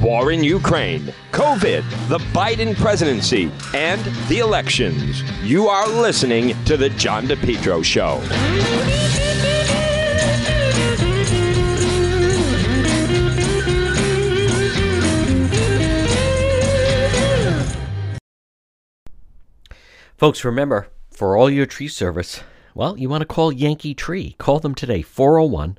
war 0.00 0.32
in 0.32 0.44
Ukraine, 0.44 1.12
COVID, 1.32 2.08
the 2.08 2.18
Biden 2.32 2.76
presidency, 2.76 3.50
and 3.74 4.00
the 4.28 4.38
elections. 4.38 5.22
You 5.42 5.68
are 5.68 5.88
listening 5.88 6.54
to 6.64 6.76
The 6.76 6.90
John 6.90 7.26
DePetro 7.26 7.84
Show. 7.84 8.20
Folks, 20.16 20.44
remember, 20.44 20.88
for 21.10 21.36
all 21.36 21.50
your 21.50 21.66
tree 21.66 21.88
service, 21.88 22.42
well, 22.74 22.96
you 22.98 23.08
want 23.08 23.20
to 23.20 23.26
call 23.26 23.52
Yankee 23.52 23.94
Tree. 23.94 24.34
Call 24.38 24.60
them 24.60 24.74
today, 24.74 25.02
401 25.02 25.78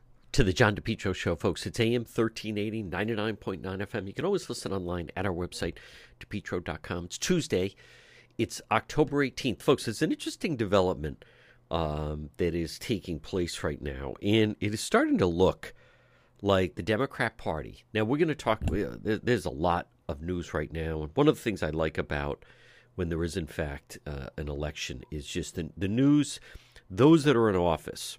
to 0.31 0.43
the 0.45 0.53
John 0.53 0.75
DePetro 0.75 1.13
Show, 1.13 1.35
folks. 1.35 1.65
It's 1.65 1.79
AM 1.79 2.03
1380, 2.03 2.83
99.9 2.83 3.61
FM. 3.61 4.07
You 4.07 4.13
can 4.13 4.23
always 4.23 4.47
listen 4.47 4.71
online 4.71 5.09
at 5.17 5.25
our 5.25 5.33
website, 5.33 5.75
depetro.com. 6.19 7.05
It's 7.05 7.17
Tuesday. 7.17 7.75
It's 8.37 8.61
October 8.71 9.17
18th. 9.17 9.61
Folks, 9.61 9.87
it's 9.89 10.01
an 10.01 10.11
interesting 10.11 10.55
development 10.55 11.25
um, 11.69 12.29
that 12.37 12.55
is 12.55 12.79
taking 12.79 13.19
place 13.19 13.61
right 13.61 13.81
now, 13.81 14.13
and 14.21 14.55
it 14.61 14.73
is 14.73 14.79
starting 14.81 15.17
to 15.17 15.25
look 15.25 15.73
like 16.41 16.75
the 16.75 16.83
Democrat 16.83 17.37
Party. 17.37 17.83
Now, 17.93 18.05
we're 18.05 18.17
going 18.17 18.29
to 18.29 18.35
talk, 18.35 18.61
there's 18.65 19.45
a 19.45 19.49
lot 19.49 19.89
of 20.07 20.21
news 20.21 20.53
right 20.53 20.71
now, 20.71 21.03
and 21.03 21.11
one 21.13 21.27
of 21.27 21.35
the 21.35 21.41
things 21.41 21.61
I 21.61 21.71
like 21.71 21.97
about 21.97 22.45
when 22.95 23.09
there 23.09 23.23
is, 23.23 23.35
in 23.35 23.47
fact, 23.47 23.99
uh, 24.07 24.27
an 24.37 24.47
election 24.47 25.03
is 25.11 25.27
just 25.27 25.55
the, 25.55 25.69
the 25.75 25.87
news, 25.89 26.39
those 26.89 27.25
that 27.25 27.35
are 27.35 27.49
in 27.49 27.55
office 27.57 28.17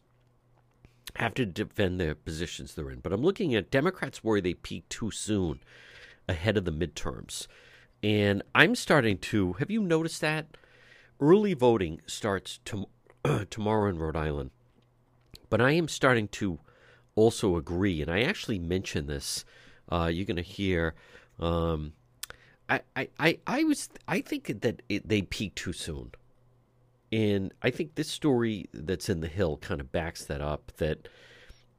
have 1.17 1.35
to 1.35 1.47
defend 1.47 2.01
their 2.01 2.15
positions 2.15 2.75
they're 2.75 2.91
in. 2.91 3.01
But 3.01 3.13
I'm 3.13 3.23
looking 3.23 3.55
at 3.55 3.71
Democrats 3.71 4.25
worry 4.25 4.41
they 4.41 4.55
peak 4.55 4.89
too 4.89 5.11
soon 5.11 5.61
ahead 6.29 6.57
of 6.57 6.65
the 6.65 6.73
midterms. 6.73 7.47
And 8.03 8.43
I'm 8.55 8.75
starting 8.75 9.19
to, 9.19 9.55
have 9.55 9.71
you 9.71 9.83
noticed 9.83 10.21
that? 10.23 10.47
Early 11.21 11.55
voting 11.55 12.01
starts 12.07 12.59
to, 12.67 12.87
tomorrow 13.51 13.89
in 13.89 13.99
Rhode 13.99 14.17
Island. 14.17 14.51
But 15.49 15.61
I 15.61 15.73
am 15.73 15.87
starting 15.87 16.29
to 16.29 16.59
also 17.15 17.57
agree, 17.57 18.01
and 18.01 18.11
I 18.11 18.23
actually 18.23 18.59
mentioned 18.59 19.09
this. 19.09 19.45
Uh, 19.89 20.11
you're 20.13 20.25
going 20.25 20.37
to 20.37 20.43
hear. 20.43 20.95
Um, 21.39 21.93
I, 22.69 22.81
I, 22.97 23.09
I, 23.19 23.39
I 23.47 23.65
was 23.65 23.91
I 24.09 24.21
think 24.21 24.63
that 24.63 24.83
it, 24.89 25.09
they 25.09 25.23
peak 25.23 25.55
too 25.55 25.73
soon. 25.73 26.13
And 27.12 27.53
I 27.61 27.71
think 27.71 27.95
this 27.95 28.09
story 28.09 28.71
that's 28.73 29.11
in 29.11 29.21
the 29.21 29.28
Hill 29.28 29.59
kind 29.59 29.81
of 29.81 29.93
backs 29.93 30.25
that 30.25 30.41
up 30.41 30.73
that 30.78 31.09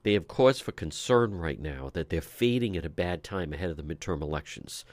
they 0.03 0.13
have 0.13 0.27
cause 0.27 0.59
for 0.59 0.71
concern 0.71 1.33
right 1.35 1.59
now 1.59 1.89
that 1.93 2.09
they're 2.09 2.21
fading 2.21 2.77
at 2.77 2.85
a 2.85 2.89
bad 2.89 3.23
time 3.23 3.51
ahead 3.51 3.71
of 3.71 3.77
the 3.77 3.83
midterm 3.83 4.21
elections. 4.21 4.85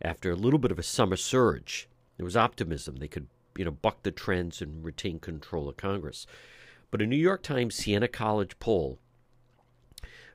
After 0.00 0.30
a 0.30 0.36
little 0.36 0.60
bit 0.60 0.70
of 0.70 0.78
a 0.78 0.84
summer 0.84 1.16
surge, 1.16 1.88
there 2.16 2.24
was 2.24 2.36
optimism 2.36 2.96
they 2.96 3.08
could, 3.08 3.26
you 3.56 3.64
know, 3.64 3.70
buck 3.72 4.02
the 4.04 4.12
trends 4.12 4.62
and 4.62 4.84
retain 4.84 5.18
control 5.18 5.68
of 5.68 5.76
Congress. 5.76 6.26
But 6.90 7.02
a 7.02 7.06
New 7.06 7.16
York 7.16 7.42
Times 7.42 7.74
Siena 7.74 8.08
College 8.08 8.58
poll 8.60 8.98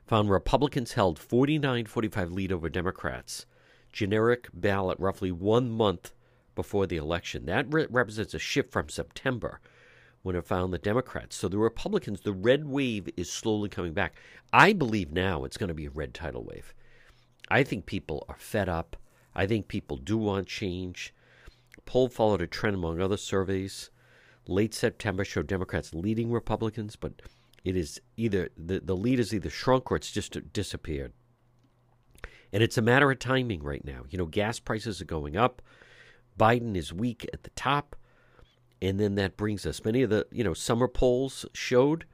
found 0.06 0.30
Republicans 0.30 0.92
held 0.92 1.18
49 1.18 1.86
45 1.86 2.30
lead 2.30 2.52
over 2.52 2.68
Democrats. 2.68 3.46
Generic 3.92 4.48
ballot 4.52 4.98
roughly 5.00 5.32
one 5.32 5.70
month 5.70 6.12
before 6.56 6.88
the 6.88 6.96
election. 6.96 7.46
That 7.46 7.72
re- 7.72 7.86
represents 7.88 8.34
a 8.34 8.40
shift 8.40 8.72
from 8.72 8.88
September 8.88 9.60
when 10.22 10.34
it 10.34 10.44
found 10.44 10.72
the 10.72 10.78
Democrats. 10.78 11.36
So 11.36 11.48
the 11.48 11.58
Republicans, 11.58 12.22
the 12.22 12.32
red 12.32 12.66
wave 12.66 13.08
is 13.16 13.30
slowly 13.30 13.68
coming 13.68 13.92
back. 13.92 14.16
I 14.52 14.72
believe 14.72 15.12
now 15.12 15.44
it's 15.44 15.56
going 15.56 15.68
to 15.68 15.74
be 15.74 15.86
a 15.86 15.90
red 15.90 16.14
tidal 16.14 16.42
wave. 16.42 16.74
I 17.48 17.62
think 17.62 17.86
people 17.86 18.26
are 18.28 18.36
fed 18.36 18.68
up. 18.68 18.96
I 19.36 19.46
think 19.46 19.68
people 19.68 19.96
do 19.96 20.16
want 20.16 20.48
change. 20.48 21.14
Poll 21.84 22.08
followed 22.08 22.42
a 22.42 22.48
trend 22.48 22.74
among 22.74 23.00
other 23.00 23.16
surveys. 23.16 23.90
Late 24.48 24.74
September 24.74 25.24
showed 25.24 25.46
Democrats 25.46 25.94
leading 25.94 26.32
Republicans, 26.32 26.96
but 26.96 27.22
it 27.64 27.76
is 27.76 28.00
either 28.16 28.48
the, 28.56 28.80
the 28.80 28.96
lead 28.96 29.20
is 29.20 29.32
either 29.32 29.50
shrunk 29.50 29.90
or 29.90 29.96
it's 29.96 30.10
just 30.10 30.52
disappeared. 30.52 31.12
And 32.52 32.62
it's 32.62 32.78
a 32.78 32.82
matter 32.82 33.10
of 33.10 33.18
timing 33.18 33.62
right 33.62 33.84
now. 33.84 34.04
You 34.08 34.18
know, 34.18 34.26
gas 34.26 34.58
prices 34.58 35.00
are 35.00 35.04
going 35.06 35.36
up. 35.36 35.62
Biden 36.38 36.76
is 36.76 36.92
weak 36.92 37.28
at 37.32 37.42
the 37.42 37.50
top. 37.50 37.96
And 38.82 39.00
then 39.00 39.14
that 39.14 39.36
brings 39.36 39.64
us 39.64 39.84
many 39.84 40.02
of 40.02 40.10
the, 40.10 40.26
you 40.30 40.44
know, 40.44 40.52
summer 40.52 40.86
polls 40.86 41.46
showed 41.54 42.04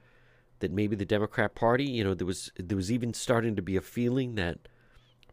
that 0.60 0.70
maybe 0.70 0.94
the 0.94 1.04
Democrat 1.04 1.56
Party, 1.56 1.84
you 1.84 2.04
know, 2.04 2.14
there 2.14 2.26
was 2.26 2.52
there 2.56 2.76
was 2.76 2.92
even 2.92 3.12
starting 3.12 3.56
to 3.56 3.62
be 3.62 3.76
a 3.76 3.80
feeling 3.80 4.36
that 4.36 4.68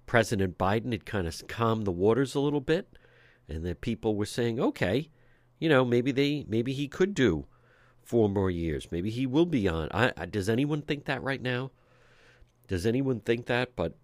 President 0.07 0.57
Biden 0.57 0.91
had 0.91 1.05
kind 1.05 1.27
of 1.27 1.47
calmed 1.47 1.85
the 1.85 1.91
waters 1.91 2.33
a 2.33 2.39
little 2.39 2.61
bit 2.61 2.97
and 3.47 3.63
that 3.63 3.81
people 3.81 4.15
were 4.15 4.25
saying, 4.25 4.59
"Okay, 4.59 5.11
you 5.59 5.69
know, 5.69 5.85
maybe 5.85 6.11
they 6.11 6.45
maybe 6.47 6.73
he 6.73 6.87
could 6.87 7.13
do 7.13 7.45
four 8.01 8.27
more 8.27 8.49
years. 8.49 8.91
Maybe 8.91 9.11
he 9.11 9.27
will 9.27 9.45
be 9.45 9.67
on." 9.67 9.87
I, 9.91 10.11
I, 10.17 10.25
does 10.25 10.49
anyone 10.49 10.81
think 10.81 11.05
that 11.05 11.21
right 11.21 11.41
now? 11.41 11.69
Does 12.67 12.87
anyone 12.87 13.19
think 13.19 13.45
that? 13.45 13.75
But 13.75 13.95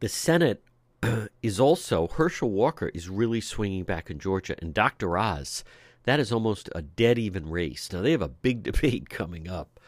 the 0.00 0.08
Senate 0.08 0.64
is 1.42 1.60
also 1.60 2.08
Herschel 2.08 2.50
Walker 2.50 2.90
is 2.94 3.08
really 3.08 3.40
swinging 3.40 3.84
back 3.84 4.10
in 4.10 4.18
Georgia, 4.18 4.56
and 4.60 4.74
Dr. 4.74 5.16
Oz. 5.16 5.64
That 6.04 6.20
is 6.20 6.30
almost 6.30 6.68
a 6.74 6.82
dead 6.82 7.18
even 7.18 7.48
race. 7.48 7.90
Now 7.92 8.02
they 8.02 8.12
have 8.12 8.22
a 8.22 8.28
big 8.28 8.62
debate 8.72 9.08
coming 9.08 9.48
up. 9.48 9.80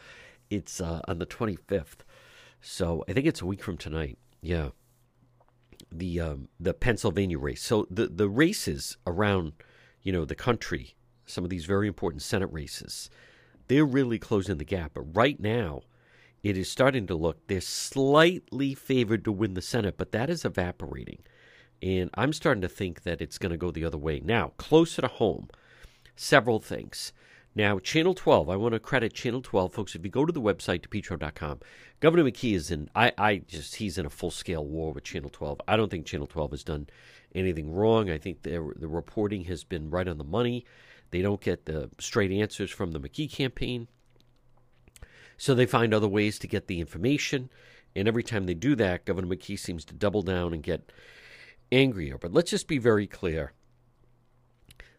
It's 0.49 0.79
uh, 0.81 1.01
on 1.07 1.19
the 1.19 1.25
25th, 1.25 1.99
so 2.61 3.03
I 3.07 3.13
think 3.13 3.27
it's 3.27 3.41
a 3.41 3.45
week 3.45 3.63
from 3.63 3.77
tonight. 3.77 4.17
Yeah, 4.41 4.69
the 5.91 6.19
um, 6.21 6.49
the 6.59 6.73
Pennsylvania 6.73 7.37
race. 7.37 7.61
So 7.61 7.87
the 7.89 8.07
the 8.07 8.29
races 8.29 8.97
around 9.05 9.53
you 10.01 10.11
know 10.11 10.25
the 10.25 10.35
country, 10.35 10.95
some 11.25 11.43
of 11.43 11.49
these 11.49 11.65
very 11.65 11.87
important 11.87 12.21
Senate 12.21 12.49
races, 12.51 13.09
they're 13.67 13.85
really 13.85 14.19
closing 14.19 14.57
the 14.57 14.63
gap. 14.63 14.91
But 14.93 15.15
right 15.15 15.39
now, 15.39 15.81
it 16.43 16.57
is 16.57 16.69
starting 16.69 17.07
to 17.07 17.15
look 17.15 17.47
they're 17.47 17.61
slightly 17.61 18.73
favored 18.73 19.25
to 19.25 19.31
win 19.31 19.53
the 19.53 19.61
Senate, 19.61 19.97
but 19.97 20.11
that 20.11 20.29
is 20.29 20.45
evaporating. 20.45 21.19
And 21.81 22.09
I'm 22.15 22.33
starting 22.33 22.61
to 22.61 22.69
think 22.69 23.03
that 23.03 23.21
it's 23.21 23.37
going 23.37 23.51
to 23.51 23.57
go 23.57 23.71
the 23.71 23.85
other 23.85 23.97
way. 23.97 24.19
Now, 24.19 24.53
closer 24.57 25.01
to 25.01 25.07
home, 25.07 25.49
several 26.15 26.59
things. 26.59 27.13
Now, 27.57 27.79
Channel 27.79 28.13
12, 28.13 28.49
I 28.49 28.55
want 28.55 28.73
to 28.73 28.79
credit 28.79 29.13
Channel 29.13 29.41
12, 29.41 29.73
folks. 29.73 29.95
If 29.95 30.03
you 30.03 30.11
go 30.11 30.25
to 30.25 30.31
the 30.31 30.41
website, 30.41 30.87
depetro.com, 30.87 31.59
Governor 31.99 32.23
McKee 32.23 32.53
is 32.53 32.69
in, 32.69 32.87
I, 32.95 33.11
I 33.17 33.37
just, 33.37 33.75
he's 33.77 33.97
in 33.97 34.05
a 34.05 34.11
full 34.11 34.29
scale 34.29 34.63
war 34.63 34.93
with 34.93 35.03
Channel 35.03 35.31
12. 35.31 35.61
I 35.67 35.75
don't 35.75 35.89
think 35.89 36.05
Channel 36.05 36.27
12 36.27 36.51
has 36.51 36.63
done 36.63 36.87
anything 37.33 37.73
wrong. 37.73 38.11
I 38.11 38.19
think 38.19 38.43
the, 38.43 38.73
the 38.75 38.87
reporting 38.87 39.45
has 39.45 39.63
been 39.63 39.89
right 39.89 40.07
on 40.07 40.19
the 40.19 40.23
money. 40.23 40.65
They 41.09 41.23
don't 41.23 41.41
get 41.41 41.65
the 41.65 41.89
straight 41.99 42.31
answers 42.31 42.69
from 42.69 42.91
the 42.91 42.99
McKee 42.99 43.31
campaign. 43.31 43.87
So 45.37 45.53
they 45.53 45.65
find 45.65 45.93
other 45.93 46.07
ways 46.07 46.39
to 46.39 46.47
get 46.47 46.67
the 46.67 46.79
information. 46.79 47.49
And 47.95 48.07
every 48.07 48.23
time 48.23 48.45
they 48.45 48.53
do 48.53 48.75
that, 48.75 49.05
Governor 49.05 49.35
McKee 49.35 49.57
seems 49.57 49.85
to 49.85 49.93
double 49.93 50.21
down 50.21 50.53
and 50.53 50.63
get 50.63 50.91
angrier. 51.71 52.17
But 52.17 52.33
let's 52.33 52.51
just 52.51 52.67
be 52.67 52.77
very 52.77 53.07
clear 53.07 53.53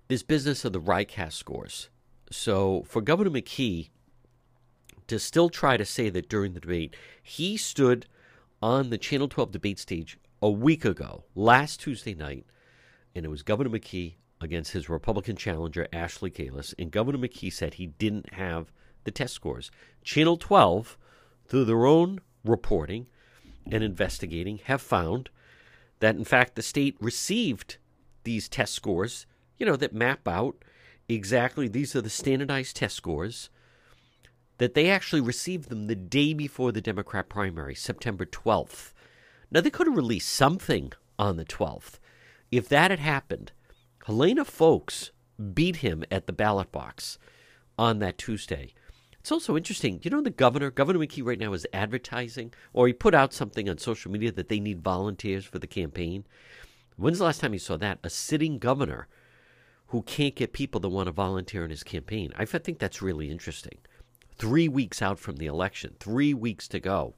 this 0.08 0.22
business 0.22 0.64
of 0.64 0.72
the 0.72 0.80
RICAS 0.80 1.32
scores. 1.32 1.90
So 2.30 2.84
for 2.86 3.00
Governor 3.00 3.30
McKee 3.30 3.90
to 5.06 5.18
still 5.18 5.48
try 5.48 5.76
to 5.76 5.84
say 5.84 6.10
that 6.10 6.28
during 6.28 6.52
the 6.52 6.60
debate, 6.60 6.94
he 7.22 7.56
stood 7.56 8.06
on 8.62 8.90
the 8.90 8.98
Channel 8.98 9.28
12 9.28 9.52
debate 9.52 9.78
stage 9.78 10.18
a 10.40 10.50
week 10.50 10.84
ago, 10.84 11.24
last 11.34 11.80
Tuesday 11.80 12.14
night, 12.14 12.46
and 13.14 13.24
it 13.24 13.28
was 13.28 13.42
Governor 13.42 13.70
McKee 13.70 14.14
against 14.40 14.72
his 14.72 14.88
Republican 14.88 15.36
challenger, 15.36 15.88
Ashley 15.92 16.30
Kalus. 16.30 16.74
And 16.78 16.90
Governor 16.90 17.18
McKee 17.18 17.52
said 17.52 17.74
he 17.74 17.86
didn't 17.86 18.34
have 18.34 18.70
the 19.04 19.10
test 19.10 19.34
scores. 19.34 19.70
Channel 20.02 20.36
12, 20.36 20.96
through 21.46 21.64
their 21.64 21.86
own 21.86 22.20
reporting 22.44 23.06
and 23.70 23.82
investigating, 23.82 24.58
have 24.64 24.82
found 24.82 25.30
that, 26.00 26.16
in 26.16 26.24
fact, 26.24 26.54
the 26.54 26.62
state 26.62 26.96
received 27.00 27.76
these 28.24 28.48
test 28.48 28.74
scores, 28.74 29.26
you 29.56 29.66
know, 29.66 29.76
that 29.76 29.92
map 29.92 30.26
out 30.28 30.56
exactly 31.08 31.68
these 31.68 31.96
are 31.96 32.02
the 32.02 32.10
standardized 32.10 32.76
test 32.76 32.94
scores, 32.94 33.50
that 34.58 34.74
they 34.74 34.90
actually 34.90 35.20
received 35.20 35.68
them 35.68 35.86
the 35.86 35.94
day 35.94 36.34
before 36.34 36.72
the 36.72 36.80
Democrat 36.80 37.28
primary, 37.28 37.74
September 37.74 38.26
12th. 38.26 38.92
Now, 39.50 39.60
they 39.60 39.70
could 39.70 39.86
have 39.86 39.96
released 39.96 40.28
something 40.28 40.92
on 41.18 41.36
the 41.36 41.44
12th. 41.44 41.98
If 42.50 42.68
that 42.68 42.90
had 42.90 43.00
happened, 43.00 43.52
Helena 44.06 44.44
Foulkes 44.44 45.10
beat 45.54 45.76
him 45.76 46.04
at 46.10 46.26
the 46.26 46.32
ballot 46.32 46.72
box 46.72 47.18
on 47.78 47.98
that 48.00 48.18
Tuesday. 48.18 48.74
It's 49.28 49.32
also 49.32 49.58
interesting. 49.58 50.00
You 50.02 50.10
know, 50.10 50.22
the 50.22 50.30
governor, 50.30 50.70
Governor 50.70 51.00
McKee, 51.00 51.22
right 51.22 51.38
now 51.38 51.52
is 51.52 51.66
advertising, 51.74 52.54
or 52.72 52.86
he 52.86 52.94
put 52.94 53.14
out 53.14 53.34
something 53.34 53.68
on 53.68 53.76
social 53.76 54.10
media 54.10 54.32
that 54.32 54.48
they 54.48 54.58
need 54.58 54.80
volunteers 54.82 55.44
for 55.44 55.58
the 55.58 55.66
campaign. 55.66 56.24
When's 56.96 57.18
the 57.18 57.24
last 57.24 57.42
time 57.42 57.52
you 57.52 57.58
saw 57.58 57.76
that? 57.76 57.98
A 58.02 58.08
sitting 58.08 58.58
governor 58.58 59.06
who 59.88 60.00
can't 60.00 60.34
get 60.34 60.54
people 60.54 60.80
that 60.80 60.88
want 60.88 61.08
to 61.08 61.12
volunteer 61.12 61.62
in 61.62 61.68
his 61.68 61.82
campaign. 61.82 62.32
I 62.38 62.46
think 62.46 62.78
that's 62.78 63.02
really 63.02 63.30
interesting. 63.30 63.76
Three 64.38 64.66
weeks 64.66 65.02
out 65.02 65.18
from 65.18 65.36
the 65.36 65.44
election, 65.44 65.96
three 66.00 66.32
weeks 66.32 66.66
to 66.68 66.80
go 66.80 67.12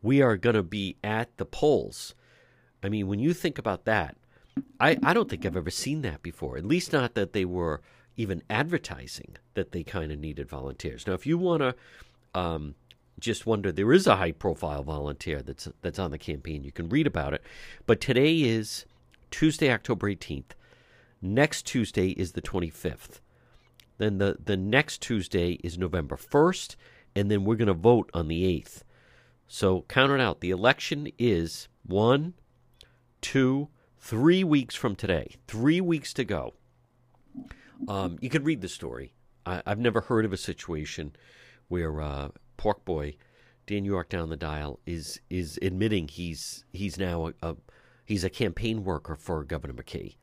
we 0.00 0.22
are 0.22 0.38
going 0.38 0.56
to 0.56 0.62
be 0.62 0.96
at 1.04 1.36
the 1.36 1.44
polls. 1.44 2.14
I 2.82 2.88
mean, 2.88 3.06
when 3.06 3.18
you 3.18 3.34
think 3.34 3.58
about 3.58 3.84
that, 3.84 4.16
I, 4.80 4.96
I 5.02 5.12
don't 5.12 5.28
think 5.28 5.44
I've 5.44 5.58
ever 5.58 5.70
seen 5.70 6.00
that 6.02 6.22
before, 6.22 6.56
at 6.56 6.64
least 6.64 6.90
not 6.90 7.12
that 7.16 7.34
they 7.34 7.44
were 7.44 7.82
even 8.16 8.42
advertising 8.48 9.36
that 9.54 9.72
they 9.72 9.82
kind 9.82 10.12
of 10.12 10.18
needed 10.18 10.48
volunteers. 10.48 11.06
Now, 11.06 11.14
if 11.14 11.26
you 11.26 11.38
want 11.38 11.62
to 11.62 11.74
um, 12.34 12.74
just 13.18 13.46
wonder, 13.46 13.72
there 13.72 13.92
is 13.92 14.06
a 14.06 14.16
high 14.16 14.32
profile 14.32 14.82
volunteer 14.82 15.42
that's, 15.42 15.68
that's 15.82 15.98
on 15.98 16.10
the 16.10 16.18
campaign. 16.18 16.64
You 16.64 16.72
can 16.72 16.88
read 16.88 17.06
about 17.06 17.34
it. 17.34 17.42
But 17.86 18.00
today 18.00 18.42
is 18.42 18.86
Tuesday, 19.30 19.70
October 19.70 20.10
18th. 20.10 20.52
Next 21.20 21.62
Tuesday 21.66 22.10
is 22.10 22.32
the 22.32 22.42
25th. 22.42 23.20
Then 23.98 24.18
the, 24.18 24.36
the 24.44 24.56
next 24.56 25.00
Tuesday 25.00 25.52
is 25.64 25.78
November 25.78 26.16
1st, 26.16 26.76
and 27.14 27.30
then 27.30 27.44
we're 27.44 27.56
going 27.56 27.68
to 27.68 27.74
vote 27.74 28.10
on 28.12 28.28
the 28.28 28.42
8th. 28.60 28.82
So 29.46 29.84
count 29.88 30.12
it 30.12 30.20
out. 30.20 30.40
The 30.40 30.50
election 30.50 31.08
is 31.18 31.68
one, 31.86 32.34
two, 33.20 33.68
three 33.98 34.44
weeks 34.44 34.74
from 34.74 34.96
today. 34.96 35.36
Three 35.46 35.80
weeks 35.80 36.12
to 36.14 36.24
go. 36.24 36.54
Um, 37.88 38.18
you 38.20 38.30
can 38.30 38.44
read 38.44 38.60
the 38.60 38.68
story. 38.68 39.12
I, 39.46 39.62
have 39.66 39.78
never 39.78 40.00
heard 40.00 40.24
of 40.24 40.32
a 40.32 40.38
situation 40.38 41.14
where 41.68 42.00
uh, 42.00 42.28
Pork 42.56 42.84
Boy, 42.84 43.16
Dan 43.66 43.84
York 43.84 44.08
down 44.08 44.30
the 44.30 44.36
dial, 44.36 44.80
is 44.86 45.20
is 45.30 45.58
admitting 45.62 46.08
he's 46.08 46.64
he's 46.72 46.98
now 46.98 47.28
a, 47.28 47.34
a 47.42 47.56
he's 48.04 48.24
a 48.24 48.30
campaign 48.30 48.84
worker 48.84 49.16
for 49.16 49.44
Governor 49.44 49.74
McKee. 49.74 50.16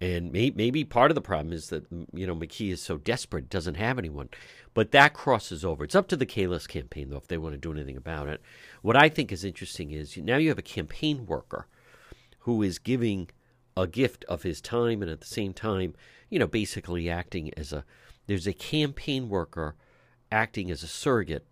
And 0.00 0.32
may, 0.32 0.50
maybe 0.50 0.82
part 0.82 1.12
of 1.12 1.14
the 1.14 1.20
problem 1.20 1.52
is 1.52 1.68
that 1.68 1.86
you 2.12 2.26
know 2.26 2.34
McKee 2.34 2.72
is 2.72 2.82
so 2.82 2.98
desperate, 2.98 3.48
doesn't 3.48 3.76
have 3.76 3.98
anyone. 3.98 4.28
But 4.74 4.90
that 4.92 5.14
crosses 5.14 5.64
over. 5.64 5.84
It's 5.84 5.94
up 5.94 6.08
to 6.08 6.16
the 6.16 6.26
Kalus 6.26 6.66
campaign 6.66 7.10
though 7.10 7.18
if 7.18 7.28
they 7.28 7.38
want 7.38 7.54
to 7.54 7.58
do 7.58 7.72
anything 7.72 7.96
about 7.96 8.28
it. 8.28 8.40
What 8.82 8.96
I 8.96 9.08
think 9.08 9.32
is 9.32 9.44
interesting 9.44 9.90
is 9.90 10.16
now 10.16 10.36
you 10.36 10.48
have 10.48 10.58
a 10.58 10.62
campaign 10.62 11.26
worker 11.26 11.66
who 12.40 12.62
is 12.62 12.78
giving 12.78 13.28
a 13.76 13.86
gift 13.86 14.24
of 14.28 14.42
his 14.42 14.60
time 14.60 15.02
and 15.02 15.10
at 15.10 15.20
the 15.20 15.26
same 15.26 15.52
time, 15.52 15.94
you 16.32 16.38
know, 16.38 16.46
basically 16.46 17.10
acting 17.10 17.52
as 17.58 17.74
a 17.74 17.84
there's 18.26 18.46
a 18.46 18.54
campaign 18.54 19.28
worker 19.28 19.74
acting 20.30 20.70
as 20.70 20.82
a 20.82 20.86
surrogate 20.88 21.46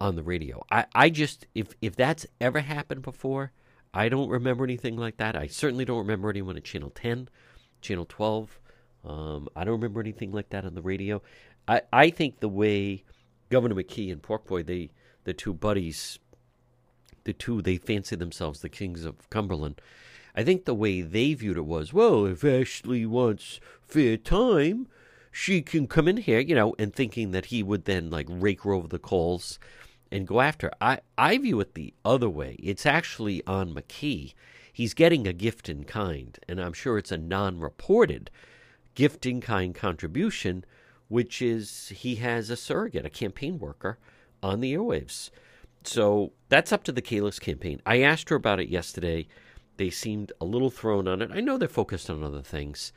on 0.00 0.16
the 0.16 0.24
radio. 0.24 0.64
I, 0.72 0.86
I 0.92 1.08
just 1.08 1.46
if 1.54 1.68
if 1.80 1.94
that's 1.94 2.26
ever 2.40 2.58
happened 2.58 3.02
before, 3.02 3.52
I 3.94 4.08
don't 4.08 4.28
remember 4.28 4.64
anything 4.64 4.96
like 4.96 5.18
that. 5.18 5.36
I 5.36 5.46
certainly 5.46 5.84
don't 5.84 5.98
remember 5.98 6.28
anyone 6.28 6.56
at 6.56 6.64
Channel 6.64 6.90
10 6.90 7.28
Channel 7.80 8.06
12. 8.08 8.58
Um, 9.04 9.48
I 9.54 9.62
don't 9.62 9.74
remember 9.74 10.00
anything 10.00 10.32
like 10.32 10.48
that 10.50 10.64
on 10.64 10.74
the 10.74 10.82
radio. 10.82 11.22
I, 11.68 11.82
I 11.92 12.10
think 12.10 12.40
the 12.40 12.48
way 12.48 13.04
Governor 13.50 13.76
McKee 13.76 14.10
and 14.10 14.20
Porkboy, 14.20 14.66
they 14.66 14.90
the 15.22 15.32
two 15.32 15.54
buddies, 15.54 16.18
the 17.22 17.32
two 17.32 17.62
they 17.62 17.76
fancy 17.76 18.16
themselves 18.16 18.62
the 18.62 18.68
kings 18.68 19.04
of 19.04 19.30
Cumberland. 19.30 19.80
I 20.38 20.44
think 20.44 20.64
the 20.64 20.74
way 20.74 21.02
they 21.02 21.34
viewed 21.34 21.56
it 21.56 21.66
was, 21.66 21.92
well, 21.92 22.24
if 22.24 22.44
Ashley 22.44 23.04
wants 23.04 23.58
fair 23.82 24.16
time, 24.16 24.86
she 25.32 25.62
can 25.62 25.88
come 25.88 26.06
in 26.06 26.18
here, 26.18 26.38
you 26.38 26.54
know, 26.54 26.74
and 26.78 26.94
thinking 26.94 27.32
that 27.32 27.46
he 27.46 27.62
would 27.62 27.86
then 27.86 28.08
like 28.08 28.26
rake 28.28 28.62
her 28.62 28.72
over 28.72 28.86
the 28.86 29.00
coals 29.00 29.58
and 30.12 30.28
go 30.28 30.40
after. 30.40 30.68
Her. 30.68 30.74
I 30.80 31.00
I 31.18 31.38
view 31.38 31.58
it 31.58 31.74
the 31.74 31.92
other 32.04 32.30
way. 32.30 32.56
It's 32.62 32.86
actually 32.86 33.42
on 33.46 33.74
McKee 33.74 34.34
he's 34.78 34.94
getting 34.94 35.26
a 35.26 35.32
gift 35.32 35.68
in 35.68 35.82
kind, 35.82 36.38
and 36.48 36.60
I'm 36.60 36.72
sure 36.72 36.98
it's 36.98 37.10
a 37.10 37.18
non 37.18 37.58
reported 37.58 38.30
gift 38.94 39.26
in 39.26 39.40
kind 39.40 39.74
contribution, 39.74 40.64
which 41.08 41.42
is 41.42 41.88
he 41.88 42.14
has 42.16 42.48
a 42.48 42.56
surrogate, 42.56 43.04
a 43.04 43.10
campaign 43.10 43.58
worker 43.58 43.98
on 44.40 44.60
the 44.60 44.74
airwaves. 44.74 45.30
So 45.82 46.30
that's 46.48 46.72
up 46.72 46.84
to 46.84 46.92
the 46.92 47.02
Kalus 47.02 47.40
campaign. 47.40 47.82
I 47.84 48.02
asked 48.02 48.28
her 48.28 48.36
about 48.36 48.60
it 48.60 48.68
yesterday. 48.68 49.26
They 49.78 49.90
seemed 49.90 50.32
a 50.40 50.44
little 50.44 50.70
thrown 50.70 51.08
on 51.08 51.22
it. 51.22 51.30
I 51.32 51.40
know 51.40 51.56
they're 51.56 51.68
focused 51.68 52.10
on 52.10 52.22
other 52.22 52.42
things, 52.42 52.92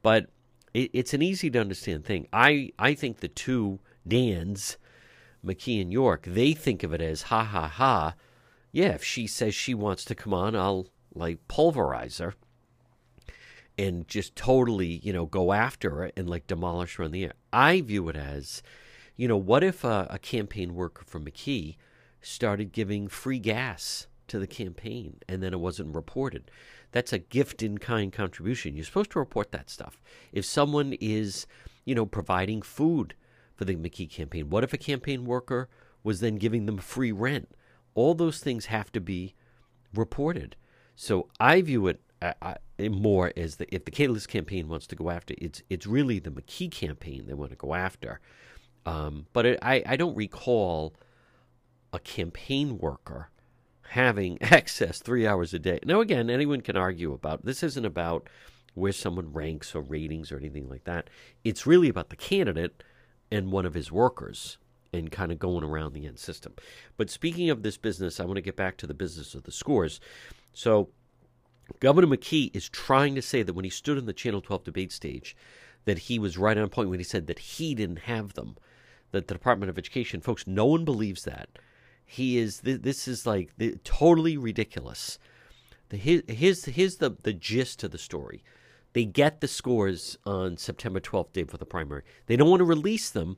but 0.00 0.30
it, 0.72 0.90
it's 0.94 1.12
an 1.12 1.22
easy 1.22 1.50
to 1.50 1.60
understand 1.60 2.04
thing. 2.04 2.28
I, 2.32 2.72
I 2.78 2.94
think 2.94 3.18
the 3.18 3.28
two 3.28 3.80
Dans, 4.06 4.78
McKee 5.44 5.82
and 5.82 5.92
York, 5.92 6.24
they 6.26 6.52
think 6.52 6.82
of 6.82 6.94
it 6.94 7.02
as 7.02 7.22
ha 7.22 7.44
ha 7.44 7.66
ha. 7.66 8.14
Yeah, 8.72 8.90
if 8.90 9.04
she 9.04 9.26
says 9.26 9.54
she 9.54 9.74
wants 9.74 10.04
to 10.06 10.14
come 10.14 10.32
on, 10.32 10.54
I'll 10.54 10.86
like 11.14 11.46
pulverize 11.48 12.18
her 12.18 12.34
and 13.76 14.06
just 14.06 14.36
totally, 14.36 15.00
you 15.02 15.12
know, 15.12 15.26
go 15.26 15.52
after 15.52 15.90
her 15.90 16.12
and 16.16 16.30
like 16.30 16.46
demolish 16.46 16.96
her 16.96 17.04
in 17.04 17.10
the 17.10 17.24
air. 17.24 17.32
I 17.52 17.80
view 17.80 18.08
it 18.08 18.16
as, 18.16 18.62
you 19.16 19.26
know, 19.26 19.36
what 19.36 19.64
if 19.64 19.82
a, 19.82 20.06
a 20.10 20.18
campaign 20.20 20.76
worker 20.76 21.02
from 21.04 21.24
McKee 21.24 21.76
started 22.20 22.70
giving 22.70 23.08
free 23.08 23.40
gas 23.40 24.06
to 24.30 24.38
the 24.38 24.46
campaign 24.46 25.18
and 25.28 25.42
then 25.42 25.52
it 25.52 25.60
wasn't 25.60 25.94
reported? 25.94 26.50
That's 26.92 27.12
a 27.12 27.18
gift 27.18 27.62
in 27.62 27.78
kind 27.78 28.12
contribution. 28.12 28.74
You're 28.74 28.84
supposed 28.84 29.12
to 29.12 29.18
report 29.18 29.52
that 29.52 29.70
stuff. 29.70 30.00
If 30.32 30.44
someone 30.44 30.94
is, 31.00 31.46
you 31.84 31.94
know, 31.94 32.06
providing 32.06 32.62
food 32.62 33.14
for 33.54 33.64
the 33.64 33.76
McKee 33.76 34.10
campaign, 34.10 34.50
what 34.50 34.64
if 34.64 34.72
a 34.72 34.78
campaign 34.78 35.24
worker 35.24 35.68
was 36.02 36.20
then 36.20 36.36
giving 36.36 36.66
them 36.66 36.78
free 36.78 37.12
rent? 37.12 37.54
All 37.94 38.14
those 38.14 38.40
things 38.40 38.66
have 38.66 38.90
to 38.92 39.00
be 39.00 39.34
reported. 39.94 40.56
So 40.94 41.28
I 41.38 41.62
view 41.62 41.86
it 41.86 42.00
uh, 42.22 42.32
uh, 42.42 42.54
more 42.90 43.32
as 43.36 43.56
the 43.56 43.74
if 43.74 43.84
the 43.84 43.90
Catalyst 43.90 44.28
campaign 44.28 44.68
wants 44.68 44.86
to 44.88 44.96
go 44.96 45.10
after 45.10 45.34
it's 45.38 45.62
it's 45.70 45.86
really 45.86 46.18
the 46.18 46.30
McKee 46.30 46.70
campaign 46.70 47.24
they 47.26 47.34
want 47.34 47.50
to 47.50 47.56
go 47.56 47.74
after. 47.74 48.20
Um, 48.86 49.26
but 49.32 49.46
it, 49.46 49.58
I 49.62 49.82
I 49.86 49.96
don't 49.96 50.16
recall 50.16 50.94
a 51.92 51.98
campaign 51.98 52.78
worker 52.78 53.30
having 53.90 54.38
access 54.42 55.00
three 55.00 55.26
hours 55.26 55.52
a 55.54 55.58
day. 55.58 55.80
Now 55.84 56.00
again, 56.00 56.30
anyone 56.30 56.60
can 56.60 56.76
argue 56.76 57.12
about 57.12 57.44
this. 57.44 57.62
Isn't 57.62 57.84
about 57.84 58.28
where 58.74 58.92
someone 58.92 59.32
ranks 59.32 59.74
or 59.74 59.82
ratings 59.82 60.30
or 60.30 60.38
anything 60.38 60.68
like 60.68 60.84
that. 60.84 61.10
It's 61.44 61.66
really 61.66 61.88
about 61.88 62.10
the 62.10 62.16
candidate 62.16 62.82
and 63.30 63.50
one 63.50 63.66
of 63.66 63.74
his 63.74 63.90
workers 63.90 64.58
and 64.92 65.10
kind 65.10 65.30
of 65.30 65.38
going 65.38 65.64
around 65.64 65.92
the 65.92 66.06
end 66.06 66.18
system. 66.18 66.54
But 66.96 67.10
speaking 67.10 67.50
of 67.50 67.62
this 67.62 67.76
business, 67.76 68.18
I 68.18 68.24
want 68.24 68.36
to 68.36 68.42
get 68.42 68.56
back 68.56 68.76
to 68.78 68.86
the 68.86 68.94
business 68.94 69.34
of 69.34 69.44
the 69.44 69.52
scores. 69.52 70.00
So 70.52 70.90
Governor 71.78 72.08
McKee 72.08 72.54
is 72.54 72.68
trying 72.68 73.14
to 73.14 73.22
say 73.22 73.42
that 73.42 73.54
when 73.54 73.64
he 73.64 73.70
stood 73.70 73.98
on 73.98 74.06
the 74.06 74.12
Channel 74.12 74.40
12 74.40 74.64
debate 74.64 74.92
stage, 74.92 75.36
that 75.84 75.98
he 75.98 76.18
was 76.18 76.38
right 76.38 76.58
on 76.58 76.68
point 76.68 76.90
when 76.90 77.00
he 77.00 77.04
said 77.04 77.26
that 77.26 77.38
he 77.38 77.74
didn't 77.74 78.00
have 78.00 78.34
them. 78.34 78.56
That 79.12 79.28
the 79.28 79.34
Department 79.34 79.70
of 79.70 79.78
Education, 79.78 80.20
folks, 80.20 80.46
no 80.46 80.66
one 80.66 80.84
believes 80.84 81.24
that. 81.24 81.48
He 82.12 82.38
is. 82.38 82.60
This 82.62 83.06
is 83.06 83.24
like 83.24 83.52
totally 83.84 84.36
ridiculous. 84.36 85.20
The, 85.90 85.96
his, 85.96 86.22
his, 86.26 86.64
here's 86.64 86.96
the 86.96 87.10
the 87.22 87.32
gist 87.32 87.84
of 87.84 87.92
the 87.92 87.98
story. 87.98 88.42
they 88.94 89.04
get 89.04 89.40
the 89.40 89.46
scores 89.46 90.18
on 90.26 90.56
September 90.56 90.98
12th, 90.98 91.32
day 91.32 91.44
for 91.44 91.56
the 91.56 91.64
primary. 91.66 92.02
They 92.26 92.34
don't 92.36 92.50
want 92.50 92.60
to 92.60 92.64
release 92.64 93.10
them, 93.10 93.36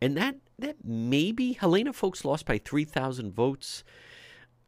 and 0.00 0.16
that 0.16 0.36
that 0.60 0.76
maybe 0.84 1.54
Helena 1.54 1.92
Foulkes 1.92 2.24
lost 2.24 2.46
by 2.46 2.58
3,000 2.58 3.32
votes. 3.32 3.82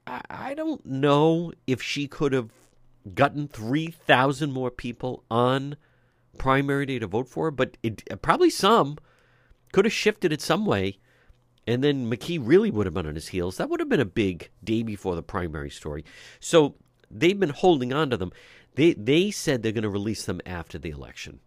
I, 0.09 0.23
I 0.29 0.55
don't 0.55 0.85
know 0.85 1.53
if 1.69 1.81
she 1.81 2.09
could 2.09 2.33
have 2.33 2.51
gotten 3.15 3.47
3,000 3.47 4.51
more 4.53 4.73
people 4.73 5.23
on 5.31 5.77
primary 6.37 6.87
day 6.87 6.99
to 6.99 7.07
vote 7.07 7.29
for 7.29 7.45
her, 7.47 7.51
but 7.53 7.77
it, 7.83 8.03
probably 8.23 8.51
some 8.51 8.99
could 9.73 9.85
have 9.85 9.95
shifted 9.95 10.33
it 10.33 10.41
some 10.41 10.67
way. 10.67 10.99
And 11.67 11.85
then 11.85 12.11
McKee 12.11 12.41
really 12.43 12.71
would 12.71 12.87
have 12.87 12.95
been 12.95 13.07
on 13.07 13.15
his 13.15 13.29
heels. 13.29 13.59
That 13.59 13.69
would 13.69 13.81
have 13.81 13.89
been 13.89 14.01
a 14.01 14.07
big 14.07 14.51
day 14.65 14.83
before 14.83 15.15
the 15.15 15.23
primary 15.23 15.71
story. 15.71 16.05
So 16.41 16.75
they've 17.11 17.39
been 17.39 17.51
holding 17.51 17.93
on 17.93 18.11
to 18.11 18.17
them. 18.17 18.33
They 18.75 18.95
they 18.95 19.31
said 19.31 19.63
they're 19.63 19.73
going 19.73 19.83
to 19.83 19.91
release 19.91 20.25
them 20.25 20.41
after 20.47 20.79
the 20.79 20.91
election. 20.91 21.41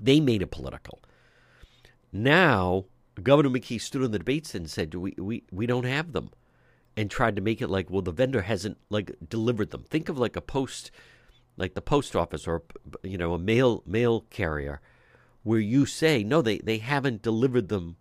They 0.00 0.20
made 0.20 0.42
it 0.42 0.50
political. 0.50 1.00
Now 2.12 2.86
Governor 3.22 3.50
McKee 3.50 3.80
stood 3.80 4.02
on 4.02 4.10
the 4.10 4.18
debates 4.18 4.54
and 4.54 4.68
said, 4.68 4.94
"We 4.94 5.14
we 5.18 5.44
we 5.50 5.66
don't 5.66 5.84
have 5.84 6.12
them," 6.12 6.30
and 6.96 7.10
tried 7.10 7.36
to 7.36 7.42
make 7.42 7.60
it 7.60 7.68
like, 7.68 7.90
well, 7.90 8.02
the 8.02 8.12
vendor 8.12 8.42
hasn't 8.42 8.78
like 8.88 9.16
delivered 9.28 9.70
them. 9.70 9.84
Think 9.84 10.08
of 10.08 10.18
like 10.18 10.36
a 10.36 10.40
post, 10.40 10.90
like 11.56 11.74
the 11.74 11.82
post 11.82 12.16
office 12.16 12.46
or 12.46 12.62
you 13.02 13.18
know 13.18 13.34
a 13.34 13.38
mail 13.38 13.82
mail 13.86 14.22
carrier, 14.30 14.80
where 15.42 15.60
you 15.60 15.86
say, 15.86 16.24
no, 16.24 16.42
they 16.42 16.58
they 16.58 16.78
haven't 16.78 17.22
delivered 17.22 17.68
them 17.68 17.96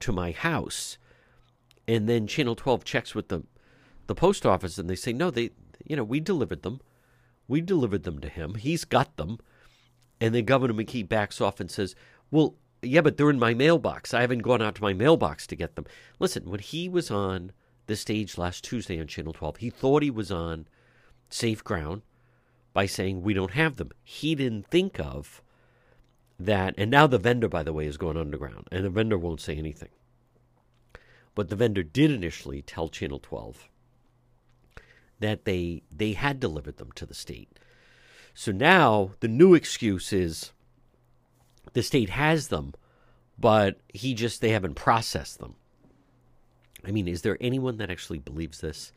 to 0.00 0.12
my 0.12 0.32
house, 0.32 0.98
and 1.86 2.08
then 2.08 2.26
Channel 2.26 2.56
Twelve 2.56 2.84
checks 2.84 3.14
with 3.14 3.28
the 3.28 3.44
the 4.06 4.14
post 4.14 4.44
office 4.44 4.76
and 4.76 4.90
they 4.90 4.96
say, 4.96 5.12
no, 5.12 5.30
they 5.30 5.50
you 5.86 5.96
know 5.96 6.04
we 6.04 6.20
delivered 6.20 6.62
them, 6.62 6.80
we 7.46 7.60
delivered 7.60 8.02
them 8.02 8.18
to 8.20 8.28
him. 8.28 8.54
He's 8.54 8.84
got 8.84 9.16
them, 9.16 9.38
and 10.20 10.34
then 10.34 10.44
Governor 10.44 10.74
McKee 10.74 11.08
backs 11.08 11.40
off 11.40 11.60
and 11.60 11.70
says, 11.70 11.94
well 12.30 12.56
yeah, 12.82 13.02
but 13.02 13.16
they're 13.16 13.30
in 13.30 13.38
my 13.38 13.54
mailbox. 13.54 14.14
I 14.14 14.22
haven't 14.22 14.38
gone 14.40 14.62
out 14.62 14.74
to 14.76 14.82
my 14.82 14.92
mailbox 14.92 15.46
to 15.48 15.56
get 15.56 15.76
them. 15.76 15.86
Listen, 16.18 16.48
when 16.50 16.60
he 16.60 16.88
was 16.88 17.10
on 17.10 17.52
the 17.86 17.96
stage 17.96 18.38
last 18.38 18.64
Tuesday 18.64 19.00
on 19.00 19.06
Channel 19.06 19.32
12, 19.34 19.58
he 19.58 19.70
thought 19.70 20.02
he 20.02 20.10
was 20.10 20.30
on 20.30 20.66
safe 21.28 21.62
ground 21.62 22.02
by 22.72 22.86
saying 22.86 23.22
we 23.22 23.34
don't 23.34 23.52
have 23.52 23.76
them. 23.76 23.90
He 24.02 24.34
didn't 24.34 24.66
think 24.66 24.98
of 24.98 25.42
that. 26.46 26.74
And 26.76 26.90
now 26.90 27.06
the 27.06 27.18
vendor, 27.18 27.48
by 27.48 27.62
the 27.62 27.72
way, 27.72 27.86
is 27.86 27.96
going 27.96 28.16
underground, 28.16 28.68
and 28.70 28.84
the 28.84 28.90
vendor 28.90 29.18
won't 29.18 29.40
say 29.40 29.56
anything. 29.56 29.90
But 31.34 31.48
the 31.48 31.56
vendor 31.56 31.82
did 31.82 32.10
initially 32.10 32.62
tell 32.62 32.88
Channel 32.88 33.20
12 33.20 33.68
that 35.20 35.44
they 35.44 35.82
they 35.94 36.12
had 36.14 36.40
delivered 36.40 36.78
them 36.78 36.92
to 36.92 37.06
the 37.06 37.14
state. 37.14 37.58
So 38.34 38.52
now 38.52 39.12
the 39.20 39.28
new 39.28 39.54
excuse 39.54 40.12
is 40.12 40.52
the 41.72 41.82
state 41.82 42.10
has 42.10 42.48
them, 42.48 42.74
but 43.38 43.80
he 43.88 44.14
just 44.14 44.40
they 44.40 44.50
haven't 44.50 44.74
processed 44.74 45.38
them. 45.38 45.54
I 46.86 46.90
mean, 46.90 47.06
is 47.06 47.22
there 47.22 47.36
anyone 47.40 47.76
that 47.76 47.90
actually 47.90 48.18
believes 48.18 48.60
this? 48.60 48.92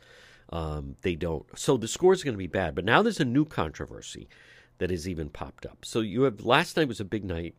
Um, 0.50 0.96
they 1.02 1.16
don't. 1.16 1.46
So 1.58 1.78
the 1.78 1.88
score 1.88 2.14
is 2.14 2.24
going 2.24 2.34
to 2.34 2.38
be 2.38 2.48
bad. 2.48 2.76
But 2.76 2.86
now 2.86 3.02
there's 3.02 3.20
a 3.20 3.26
new 3.26 3.46
controversy 3.46 4.28
that 4.78 4.90
has 4.90 5.08
even 5.08 5.30
popped 5.30 5.66
up. 5.66 5.86
So 5.86 6.00
you 6.00 6.24
have 6.24 6.44
last 6.44 6.78
night 6.78 6.88
was 6.88 7.00
a 7.00 7.06
big 7.06 7.24
night 7.24 7.56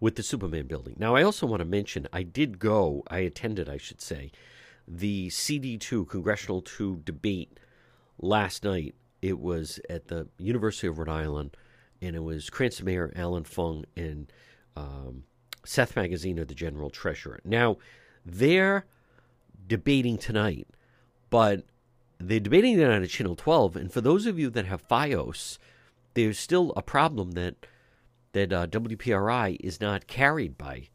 with 0.00 0.16
the 0.16 0.22
Superman 0.22 0.66
building. 0.66 0.94
Now 0.98 1.16
I 1.16 1.22
also 1.22 1.46
want 1.46 1.60
to 1.60 1.66
mention 1.66 2.06
I 2.12 2.22
did 2.22 2.58
go. 2.58 3.02
I 3.08 3.18
attended, 3.18 3.68
I 3.68 3.78
should 3.78 4.00
say, 4.00 4.30
the 4.86 5.28
CD2 5.28 6.08
Congressional 6.08 6.62
2 6.62 7.02
debate 7.04 7.58
last 8.18 8.64
night. 8.64 8.94
It 9.20 9.40
was 9.40 9.80
at 9.90 10.08
the 10.08 10.28
University 10.38 10.86
of 10.86 10.98
Rhode 10.98 11.08
Island 11.08 11.56
and 12.00 12.14
it 12.14 12.22
was 12.22 12.50
Cranston 12.50 12.86
Mayor 12.86 13.12
Allan 13.16 13.44
Fung 13.44 13.84
and 13.96 14.32
um, 14.76 15.24
Seth 15.64 15.94
Magaziner, 15.94 16.46
the 16.46 16.54
general 16.54 16.90
treasurer. 16.90 17.40
Now, 17.44 17.78
they're 18.24 18.86
debating 19.66 20.16
tonight, 20.16 20.68
but 21.30 21.64
they're 22.18 22.40
debating 22.40 22.76
tonight 22.76 23.02
at 23.02 23.10
Channel 23.10 23.36
12. 23.36 23.76
And 23.76 23.92
for 23.92 24.00
those 24.00 24.26
of 24.26 24.38
you 24.38 24.50
that 24.50 24.66
have 24.66 24.86
FiOS, 24.88 25.58
there's 26.14 26.38
still 26.38 26.72
a 26.76 26.82
problem 26.82 27.32
that 27.32 27.54
that 28.32 28.52
uh, 28.52 28.66
WPRI 28.66 29.56
is 29.60 29.80
not 29.80 30.06
carried 30.06 30.58
by 30.58 30.88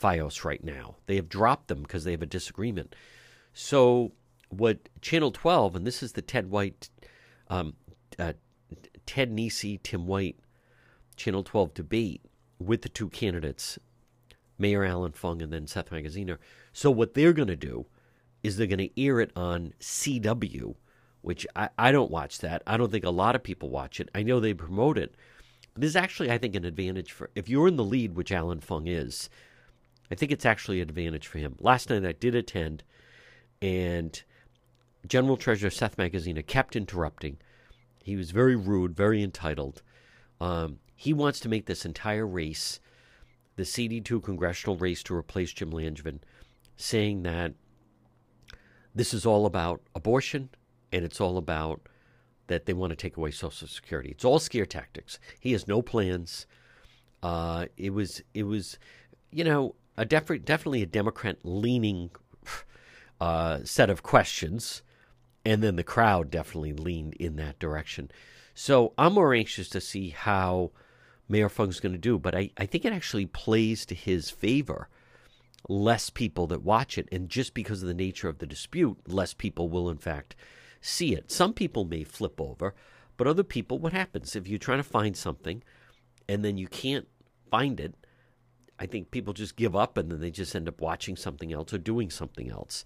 FiOS 0.00 0.44
right 0.44 0.62
now. 0.62 0.96
They 1.06 1.16
have 1.16 1.28
dropped 1.28 1.68
them 1.68 1.82
because 1.82 2.04
they 2.04 2.12
have 2.12 2.22
a 2.22 2.26
disagreement. 2.26 2.94
So, 3.52 4.12
what 4.50 4.88
Channel 5.00 5.32
12, 5.32 5.76
and 5.76 5.86
this 5.86 6.02
is 6.02 6.12
the 6.12 6.22
Ted 6.22 6.48
White, 6.48 6.88
um, 7.48 7.74
uh, 8.18 8.34
Ted 9.04 9.32
Nesi, 9.32 9.80
Tim 9.82 10.06
White 10.06 10.36
Channel 11.16 11.42
12 11.42 11.74
debate 11.74 12.22
with 12.58 12.82
the 12.82 12.88
two 12.88 13.08
candidates, 13.08 13.78
Mayor 14.58 14.84
Allan 14.84 15.12
Fung 15.12 15.42
and 15.42 15.52
then 15.52 15.66
Seth 15.66 15.90
Magaziner. 15.90 16.38
So 16.72 16.90
what 16.90 17.14
they're 17.14 17.32
going 17.32 17.48
to 17.48 17.56
do 17.56 17.86
is 18.42 18.56
they're 18.56 18.66
going 18.66 18.78
to 18.78 19.02
air 19.02 19.20
it 19.20 19.32
on 19.36 19.72
CW, 19.80 20.74
which 21.22 21.46
I, 21.56 21.68
I 21.78 21.92
don't 21.92 22.10
watch 22.10 22.38
that. 22.38 22.62
I 22.66 22.76
don't 22.76 22.90
think 22.90 23.04
a 23.04 23.10
lot 23.10 23.34
of 23.34 23.42
people 23.42 23.70
watch 23.70 24.00
it. 24.00 24.08
I 24.14 24.22
know 24.22 24.40
they 24.40 24.54
promote 24.54 24.98
it. 24.98 25.14
But 25.74 25.82
this 25.82 25.90
is 25.90 25.96
actually, 25.96 26.30
I 26.30 26.38
think, 26.38 26.54
an 26.54 26.64
advantage 26.64 27.12
for 27.12 27.30
if 27.34 27.48
you're 27.48 27.68
in 27.68 27.76
the 27.76 27.84
lead, 27.84 28.14
which 28.14 28.32
Allan 28.32 28.60
Fung 28.60 28.86
is. 28.86 29.28
I 30.10 30.14
think 30.14 30.30
it's 30.30 30.46
actually 30.46 30.80
an 30.80 30.88
advantage 30.88 31.26
for 31.26 31.38
him. 31.38 31.56
Last 31.58 31.90
night 31.90 32.06
I 32.06 32.12
did 32.12 32.34
attend, 32.34 32.84
and 33.60 34.22
General 35.06 35.36
Treasurer 35.36 35.70
Seth 35.70 35.96
Magaziner 35.96 36.46
kept 36.46 36.76
interrupting. 36.76 37.38
He 38.04 38.16
was 38.16 38.30
very 38.30 38.54
rude, 38.54 38.94
very 38.94 39.22
entitled. 39.22 39.82
Um, 40.40 40.78
he 40.94 41.12
wants 41.12 41.40
to 41.40 41.48
make 41.48 41.66
this 41.66 41.84
entire 41.84 42.26
race 42.26 42.80
the 43.56 43.64
CD2 43.64 44.22
congressional 44.22 44.76
race 44.76 45.02
to 45.02 45.14
replace 45.14 45.52
Jim 45.52 45.72
Langevin, 45.72 46.20
saying 46.76 47.22
that 47.22 47.54
this 48.96 49.12
is 49.12 49.26
all 49.26 49.44
about 49.44 49.82
abortion 49.94 50.48
and 50.90 51.04
it's 51.04 51.20
all 51.20 51.36
about 51.36 51.82
that 52.46 52.64
they 52.64 52.72
want 52.72 52.90
to 52.90 52.96
take 52.96 53.16
away 53.16 53.30
Social 53.30 53.68
Security. 53.68 54.10
It's 54.10 54.24
all 54.24 54.38
scare 54.38 54.66
tactics. 54.66 55.18
He 55.38 55.52
has 55.52 55.68
no 55.68 55.82
plans. 55.82 56.46
Uh, 57.22 57.66
it 57.76 57.92
was 57.92 58.22
it 58.34 58.44
was, 58.44 58.78
you 59.30 59.44
know, 59.44 59.74
a 59.96 60.04
def- 60.04 60.44
definitely 60.44 60.82
a 60.82 60.86
Democrat 60.86 61.38
leaning 61.42 62.10
uh, 63.20 63.58
set 63.64 63.90
of 63.90 64.02
questions, 64.02 64.82
and 65.44 65.62
then 65.62 65.76
the 65.76 65.84
crowd 65.84 66.30
definitely 66.30 66.72
leaned 66.72 67.14
in 67.14 67.36
that 67.36 67.58
direction. 67.58 68.10
So 68.54 68.94
I'm 68.96 69.12
more 69.12 69.34
anxious 69.34 69.68
to 69.70 69.80
see 69.80 70.10
how 70.10 70.70
Mayor 71.28 71.50
Fung's 71.50 71.80
going 71.80 71.92
to 71.92 71.98
do. 71.98 72.18
But 72.18 72.34
I, 72.34 72.50
I 72.56 72.64
think 72.64 72.86
it 72.86 72.92
actually 72.92 73.26
plays 73.26 73.84
to 73.86 73.94
his 73.94 74.30
favor. 74.30 74.88
Less 75.68 76.10
people 76.10 76.46
that 76.48 76.62
watch 76.62 76.96
it, 76.96 77.08
and 77.10 77.28
just 77.28 77.54
because 77.54 77.82
of 77.82 77.88
the 77.88 77.94
nature 77.94 78.28
of 78.28 78.38
the 78.38 78.46
dispute, 78.46 78.98
less 79.08 79.34
people 79.34 79.68
will, 79.68 79.90
in 79.90 79.98
fact, 79.98 80.36
see 80.80 81.14
it. 81.14 81.30
Some 81.30 81.52
people 81.52 81.84
may 81.84 82.04
flip 82.04 82.40
over, 82.40 82.74
but 83.16 83.26
other 83.26 83.42
people, 83.42 83.78
what 83.78 83.92
happens? 83.92 84.36
If 84.36 84.46
you're 84.46 84.58
trying 84.58 84.78
to 84.78 84.84
find 84.84 85.16
something 85.16 85.62
and 86.28 86.44
then 86.44 86.56
you 86.56 86.68
can't 86.68 87.08
find 87.50 87.80
it, 87.80 87.94
I 88.78 88.86
think 88.86 89.10
people 89.10 89.32
just 89.32 89.56
give 89.56 89.74
up 89.74 89.96
and 89.96 90.10
then 90.10 90.20
they 90.20 90.30
just 90.30 90.54
end 90.54 90.68
up 90.68 90.80
watching 90.80 91.16
something 91.16 91.52
else 91.52 91.72
or 91.72 91.78
doing 91.78 92.10
something 92.10 92.50
else. 92.50 92.84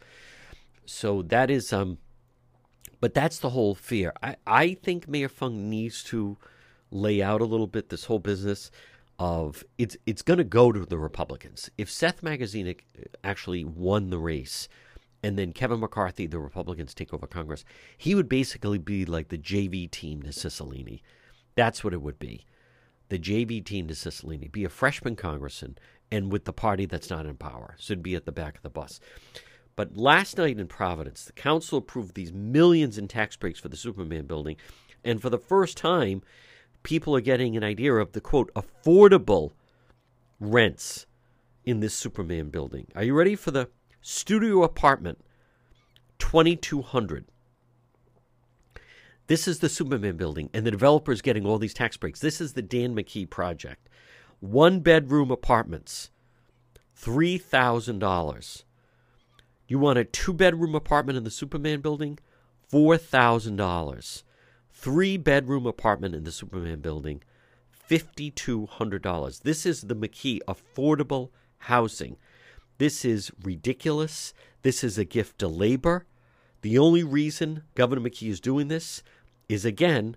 So 0.87 1.23
that 1.23 1.51
is, 1.51 1.73
um, 1.73 1.99
but 3.01 3.13
that's 3.13 3.39
the 3.39 3.51
whole 3.51 3.75
fear. 3.75 4.13
I, 4.23 4.37
I 4.47 4.75
think 4.75 5.09
Mayor 5.09 5.29
Fung 5.29 5.69
needs 5.69 6.03
to 6.05 6.37
lay 6.91 7.23
out 7.23 7.41
a 7.41 7.45
little 7.47 7.67
bit 7.67 7.89
this 7.89 8.05
whole 8.05 8.19
business 8.19 8.71
of 9.21 9.63
it's 9.77 9.99
it's 10.07 10.23
going 10.23 10.39
to 10.39 10.45
go 10.45 10.73
to 10.73 10.87
the 10.87 10.99
Republicans. 10.99 11.71
If 11.77 11.91
Seth 11.91 12.23
Magaziner 12.23 12.79
uh, 12.99 13.03
actually 13.23 13.65
won 13.65 14.09
the 14.09 14.19
race, 14.19 14.67
and 15.23 15.39
then 15.39 15.53
Kevin 15.53 15.81
McCarthy, 15.81 16.27
the 16.27 16.41
Republicans 16.41 16.95
take 16.95 17.13
over 17.13 17.27
Congress, 17.27 17.63
he 17.99 18.15
would 18.15 18.31
basically 18.31 18.79
be 18.79 19.05
like 19.05 19.29
the 19.29 19.37
JV 19.37 19.89
team 19.91 20.23
to 20.23 20.31
Cicilline. 20.31 21.03
That's 21.55 21.85
what 21.85 21.93
it 21.93 22.01
would 22.01 22.19
be. 22.19 22.47
The 23.11 23.19
JV 23.19 23.63
team 23.63 23.89
to 23.89 23.95
Cicilline, 23.95 24.51
be 24.51 24.65
a 24.65 24.71
freshman 24.71 25.17
congressman, 25.17 25.77
and 26.11 26.33
with 26.33 26.47
the 26.47 26.55
party 26.55 26.87
that's 26.87 27.11
not 27.11 27.27
in 27.27 27.37
power, 27.37 27.77
so 27.79 27.93
it'd 27.93 28.03
be 28.03 28.15
at 28.15 28.25
the 28.25 28.33
back 28.33 28.57
of 28.57 28.63
the 28.63 28.71
bus. 28.71 29.01
But 29.77 29.99
last 29.99 30.39
night 30.39 30.59
in 30.59 30.67
Providence, 30.67 31.25
the 31.25 31.33
council 31.33 31.79
approved 31.79 32.15
these 32.15 32.33
millions 32.33 32.97
in 32.97 33.07
tax 33.07 33.37
breaks 33.37 33.61
for 33.61 33.69
the 33.69 33.77
Superman 33.77 34.25
building, 34.25 34.57
and 35.05 35.21
for 35.21 35.29
the 35.29 35.39
first 35.39 35.77
time, 35.77 36.23
people 36.83 37.15
are 37.15 37.21
getting 37.21 37.57
an 37.57 37.65
idea 37.65 37.95
of 37.95 38.13
the 38.13 38.21
quote 38.21 38.53
affordable 38.55 39.53
rents 40.39 41.07
in 41.65 41.81
this 41.81 41.95
Superman 41.95 42.49
building. 42.49 42.87
Are 42.95 43.05
you 43.05 43.15
ready 43.15 43.37
for 43.37 43.51
the 43.51 43.69
studio 44.01 44.63
apartment 44.63 45.19
2200? 46.19 47.27
This 49.27 49.47
is 49.47 49.61
the 49.61 49.69
Superman 49.69 50.17
building, 50.17 50.51
and 50.53 50.67
the 50.67 50.73
developer 50.73 51.13
is 51.13 51.23
getting 51.23 51.47
all 51.47 51.59
these 51.59 51.75
tax 51.75 51.97
breaks. 51.97 52.19
This 52.19 52.41
is 52.41 52.55
the 52.55 52.63
Dan 52.63 52.97
McKee 52.97 53.31
project. 53.31 53.89
One 54.41 54.81
bedroom 54.81 55.31
apartments, 55.31 56.11
$3,000. 57.01 58.65
You 59.69 59.79
want 59.79 59.99
a 60.01 60.05
two 60.05 60.33
bedroom 60.33 60.75
apartment 60.75 61.17
in 61.17 61.23
the 61.23 61.31
Superman 61.31 61.81
building? 61.81 62.19
$4,000. 62.73 64.23
Three 64.81 65.19
bedroom 65.19 65.67
apartment 65.67 66.15
in 66.15 66.25
the 66.25 66.33
Superman 66.33 66.81
building, 66.81 67.23
$5,200. 67.91 69.43
This 69.43 69.67
is 69.67 69.83
the 69.83 69.95
McKee 69.95 70.41
affordable 70.49 71.29
housing. 71.59 72.17
This 72.79 73.05
is 73.05 73.31
ridiculous. 73.43 74.33
This 74.63 74.83
is 74.83 74.97
a 74.97 75.05
gift 75.05 75.39
to 75.41 75.49
labor. 75.49 76.07
The 76.63 76.79
only 76.79 77.03
reason 77.03 77.65
Governor 77.75 78.09
McKee 78.09 78.31
is 78.31 78.41
doing 78.41 78.69
this 78.69 79.03
is 79.51 79.67
again 79.67 80.17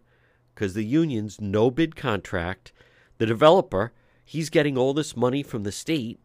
because 0.55 0.75
the 0.75 0.85
union's 0.85 1.41
no 1.41 1.69
bid 1.69 1.97
contract. 1.97 2.71
The 3.17 3.25
developer, 3.25 3.91
he's 4.23 4.49
getting 4.49 4.77
all 4.77 4.93
this 4.93 5.17
money 5.17 5.43
from 5.43 5.63
the 5.63 5.73
state. 5.73 6.21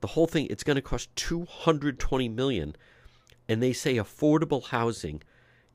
The 0.00 0.08
whole 0.08 0.26
thing, 0.26 0.46
it's 0.48 0.64
going 0.64 0.76
to 0.76 0.82
cost 0.82 1.14
220 1.16 2.26
million, 2.30 2.74
and 3.50 3.62
they 3.62 3.74
say 3.74 3.96
affordable 3.96 4.68
housing 4.68 5.22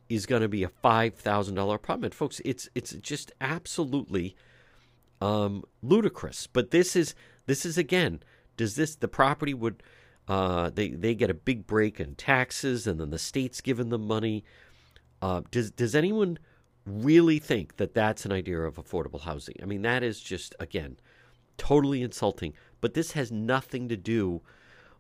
is 0.10 0.26
going 0.26 0.42
to 0.42 0.48
be 0.48 0.64
a 0.64 0.70
five 0.70 1.16
thousand 1.16 1.56
dollar 1.56 1.76
apartment, 1.76 2.14
folks. 2.14 2.42
It's 2.46 2.70
it's 2.76 2.94
just 2.94 3.32
absolutely 3.42 4.36
um, 5.22 5.64
ludicrous. 5.82 6.48
But 6.48 6.72
this 6.72 6.96
is 6.96 7.16
this 7.46 7.66
is 7.66 7.78
again. 7.78 8.22
Does 8.58 8.76
this 8.76 8.96
the 8.96 9.08
property 9.08 9.54
would 9.54 9.84
uh, 10.28 10.70
they 10.74 10.90
they 10.90 11.16
get 11.16 11.30
a 11.30 11.36
big 11.36 11.68
break 11.68 12.00
in 12.00 12.16
taxes, 12.16 12.88
and 12.88 13.00
then 13.00 13.10
the 13.10 13.20
state's 13.20 13.62
giving 13.62 13.90
them 13.90 14.08
money. 14.08 14.44
Uh, 15.22 15.42
does 15.52 15.72
does 15.72 15.96
anyone 15.96 16.38
really 16.86 17.40
think 17.40 17.78
that 17.78 17.94
that's 17.94 18.26
an 18.26 18.32
idea 18.32 18.60
of 18.62 18.76
affordable 18.76 19.22
housing? 19.22 19.56
I 19.62 19.66
mean, 19.66 19.82
that 19.84 20.04
is 20.04 20.20
just 20.20 20.56
again 20.60 20.98
totally 21.58 22.02
insulting. 22.02 22.54
But 22.82 22.94
this 22.94 23.12
has 23.14 23.32
nothing 23.32 23.88
to 23.90 23.98
do 23.98 24.42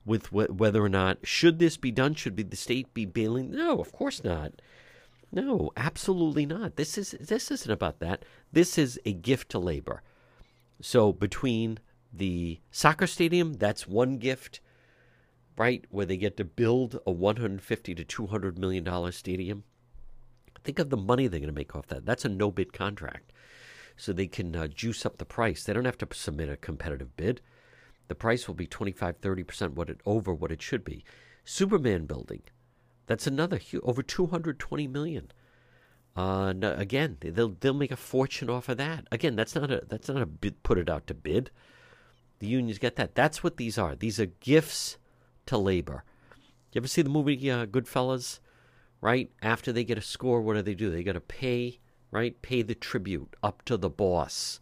with 0.05 0.27
wh- 0.27 0.49
whether 0.49 0.83
or 0.83 0.89
not 0.89 1.25
should 1.25 1.59
this 1.59 1.77
be 1.77 1.91
done. 1.91 2.13
Should 2.13 2.35
be 2.35 2.43
the 2.43 2.55
state 2.55 2.93
be 2.93 3.05
bailing? 3.05 3.51
No, 3.51 3.79
of 3.79 3.91
course 3.91 4.23
not. 4.23 4.53
No, 5.31 5.71
absolutely 5.75 6.45
not. 6.45 6.75
This 6.75 6.97
is 6.97 7.11
this 7.19 7.51
isn't 7.51 7.71
about 7.71 7.99
that. 7.99 8.23
This 8.51 8.77
is 8.77 8.99
a 9.05 9.13
gift 9.13 9.49
to 9.49 9.59
labor. 9.59 10.01
So 10.81 11.11
between 11.11 11.79
the 12.13 12.59
soccer 12.71 13.07
stadium, 13.07 13.53
that's 13.53 13.87
one 13.87 14.17
gift, 14.17 14.61
right? 15.57 15.85
Where 15.89 16.05
they 16.05 16.17
get 16.17 16.37
to 16.37 16.45
build 16.45 16.99
a 17.05 17.11
150 17.11 17.95
to 17.95 18.03
200 18.03 18.57
million 18.57 18.83
dollar 18.83 19.11
stadium. 19.11 19.63
Think 20.63 20.79
of 20.79 20.89
the 20.89 20.97
money 20.97 21.27
they're 21.27 21.39
going 21.39 21.47
to 21.47 21.55
make 21.55 21.75
off 21.75 21.87
that. 21.87 22.05
That's 22.05 22.25
a 22.25 22.29
no 22.29 22.49
bid 22.51 22.73
contract. 22.73 23.31
So 23.97 24.11
they 24.11 24.27
can 24.27 24.55
uh, 24.55 24.67
juice 24.67 25.05
up 25.05 25.17
the 25.17 25.25
price. 25.25 25.63
They 25.63 25.73
don't 25.73 25.85
have 25.85 25.97
to 25.99 26.07
submit 26.11 26.49
a 26.49 26.57
competitive 26.57 27.15
bid. 27.15 27.41
The 28.07 28.15
price 28.15 28.47
will 28.47 28.55
be 28.55 28.67
25, 28.67 29.21
30% 29.21 29.73
what 29.73 29.89
it, 29.89 30.01
over 30.05 30.33
what 30.33 30.51
it 30.51 30.61
should 30.61 30.83
be. 30.83 31.03
Superman 31.43 32.05
building, 32.05 32.41
that's 33.07 33.27
another 33.27 33.59
over 33.83 34.01
220 34.01 34.87
million. 34.87 35.31
Uh, 36.15 36.53
no, 36.53 36.73
again, 36.73 37.17
they'll 37.19 37.55
they'll 37.59 37.73
make 37.73 37.91
a 37.91 37.97
fortune 37.97 38.49
off 38.49 38.69
of 38.69 38.77
that. 38.77 39.05
Again, 39.11 39.35
that's 39.35 39.55
not 39.55 39.69
a 39.69 39.83
that's 39.87 40.07
not 40.07 40.21
a 40.21 40.25
bid, 40.25 40.63
put 40.63 40.77
it 40.77 40.89
out 40.89 41.07
to 41.07 41.13
bid. 41.13 41.51
The 42.39 42.47
unions 42.47 42.79
get 42.79 42.95
that. 42.95 43.15
That's 43.15 43.43
what 43.43 43.57
these 43.57 43.77
are. 43.77 43.95
These 43.95 44.19
are 44.19 44.25
gifts 44.25 44.97
to 45.45 45.57
labor. 45.57 46.03
You 46.71 46.79
ever 46.79 46.87
see 46.87 47.01
the 47.01 47.09
movie 47.09 47.49
uh, 47.49 47.65
Goodfellas? 47.65 48.39
Right 49.01 49.29
after 49.41 49.71
they 49.71 49.83
get 49.83 49.97
a 49.97 50.01
score, 50.01 50.41
what 50.41 50.55
do 50.55 50.61
they 50.61 50.73
do? 50.73 50.89
They 50.89 51.03
got 51.03 51.13
to 51.13 51.21
pay 51.21 51.79
right, 52.15 52.41
pay 52.41 52.61
the 52.61 52.75
tribute 52.75 53.35
up 53.43 53.63
to 53.65 53.75
the 53.75 53.89
boss. 53.89 54.59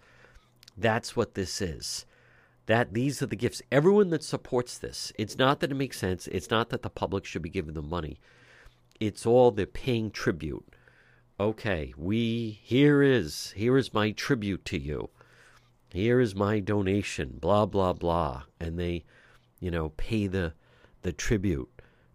That's 0.75 1.15
what 1.15 1.35
this 1.35 1.61
is. 1.61 2.05
That 2.67 2.93
these 2.93 3.21
are 3.21 3.25
the 3.25 3.35
gifts. 3.35 3.61
Everyone 3.71 4.09
that 4.11 4.23
supports 4.23 4.77
this, 4.77 5.11
it's 5.17 5.37
not 5.37 5.59
that 5.59 5.71
it 5.71 5.75
makes 5.75 5.99
sense. 5.99 6.27
It's 6.27 6.49
not 6.49 6.69
that 6.69 6.81
the 6.81 6.89
public 6.89 7.25
should 7.25 7.41
be 7.41 7.49
giving 7.49 7.73
them 7.73 7.89
money. 7.89 8.19
It's 8.99 9.25
all 9.25 9.51
they're 9.51 9.65
paying 9.65 10.11
tribute 10.11 10.73
okay, 11.39 11.93
we 11.97 12.59
here 12.63 13.01
is 13.01 13.53
here 13.55 13.77
is 13.77 13.93
my 13.93 14.11
tribute 14.11 14.65
to 14.65 14.79
you. 14.79 15.09
Here 15.91 16.19
is 16.19 16.35
my 16.35 16.59
donation, 16.59 17.37
blah 17.39 17.65
blah 17.65 17.93
blah, 17.93 18.43
and 18.59 18.79
they, 18.79 19.05
you 19.59 19.71
know, 19.71 19.89
pay 19.89 20.27
the 20.27 20.53
the 21.01 21.13
tribute 21.13 21.69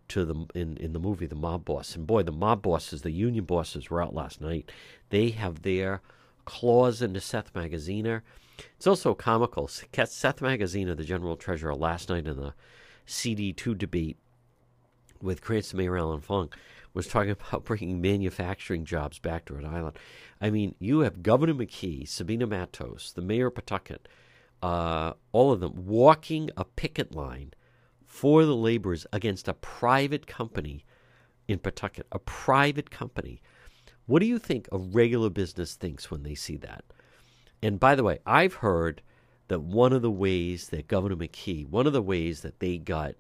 to 0.09 0.25
the 0.25 0.47
in 0.55 0.77
in 0.79 0.93
the 0.93 0.99
movie 0.99 1.27
the 1.27 1.35
mob 1.35 1.65
boss. 1.65 1.95
And 1.95 2.07
boy, 2.07 2.23
the 2.23 2.33
mob 2.33 2.63
bosses, 2.63 3.03
the 3.03 3.11
union 3.11 3.45
bosses 3.45 3.91
were 3.91 4.03
out 4.03 4.15
last 4.15 4.41
night. 4.41 4.71
They 5.11 5.31
have 5.31 5.63
their 5.63 6.03
claws 6.45 7.03
into 7.03 7.21
Seth 7.21 7.53
Magaziner. 7.53 8.23
It's 8.77 8.87
also 8.87 9.15
comical. 9.15 9.69
Seth 9.69 10.41
Magaziner 10.41 10.93
of 10.93 10.97
the 10.97 11.05
general 11.05 11.37
treasurer, 11.37 11.75
last 11.75 12.09
night 12.09 12.27
in 12.27 12.37
the 12.37 12.55
CD2 13.07 13.77
debate 13.77 14.19
with 15.21 15.41
Cranston 15.41 15.79
Mayor 15.79 15.99
Allan 15.99 16.21
Fung, 16.21 16.53
was 16.95 17.07
talking 17.07 17.31
about 17.49 17.65
bringing 17.65 18.01
manufacturing 18.01 18.85
jobs 18.85 19.19
back 19.19 19.47
to 19.47 19.55
Rhode 19.55 19.65
Island. 19.65 19.99
I 20.41 20.51
mean, 20.51 20.75
you 20.79 21.01
have 21.01 21.23
Governor 21.23 21.55
McKee, 21.55 22.09
Sabina 22.09 22.47
Matos, 22.47 23.13
the 23.13 23.23
mayor 23.23 23.49
of 23.49 23.55
Pawtucket, 23.55 24.09
uh, 24.63 25.13
all 25.33 25.53
of 25.53 25.61
them 25.61 25.87
walking 25.87 26.51
a 26.57 26.65
picket 26.65 27.15
line 27.15 27.53
for 28.07 28.45
the 28.45 28.57
laborers 28.57 29.07
against 29.13 29.47
a 29.49 29.55
private 29.55 30.27
company 30.27 30.85
in 31.47 31.59
Pawtucket, 31.59 32.07
a 32.11 32.19
private 32.19 32.91
company. 32.91 33.41
What 34.07 34.21
do 34.21 34.27
you 34.27 34.39
think 34.39 34.69
a 34.73 34.79
regular 34.79 35.31
business 35.31 35.75
thinks 35.75 36.11
when 36.11 36.23
they 36.23 36.35
see 36.35 36.57
that? 36.59 36.85
And 37.63 37.81
by 37.81 37.95
the 37.95 38.05
way, 38.05 38.19
I've 38.25 38.55
heard 38.55 39.03
that 39.49 39.61
one 39.61 39.93
of 39.93 40.03
the 40.03 40.11
ways 40.11 40.69
that 40.69 40.89
Governor 40.89 41.17
McKee, 41.17 41.69
one 41.69 41.87
of 41.87 41.93
the 41.93 42.03
ways 42.03 42.43
that 42.43 42.61
they 42.61 42.79
got, 42.79 43.15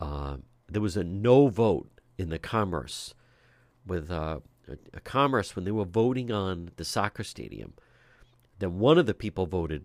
uh, 0.00 0.38
there 0.68 0.82
was 0.82 0.96
a 0.96 1.04
no 1.04 1.48
vote 1.48 2.00
in 2.18 2.30
the 2.30 2.38
commerce 2.38 3.14
with 3.86 4.10
uh, 4.10 4.40
a, 4.92 5.00
commerce 5.00 5.54
when 5.54 5.64
they 5.64 5.70
were 5.70 5.84
voting 5.84 6.32
on 6.32 6.70
the 6.76 6.84
soccer 6.84 7.22
stadium. 7.22 7.74
That 8.58 8.70
one 8.70 8.98
of 8.98 9.06
the 9.06 9.14
people 9.14 9.46
voted, 9.46 9.84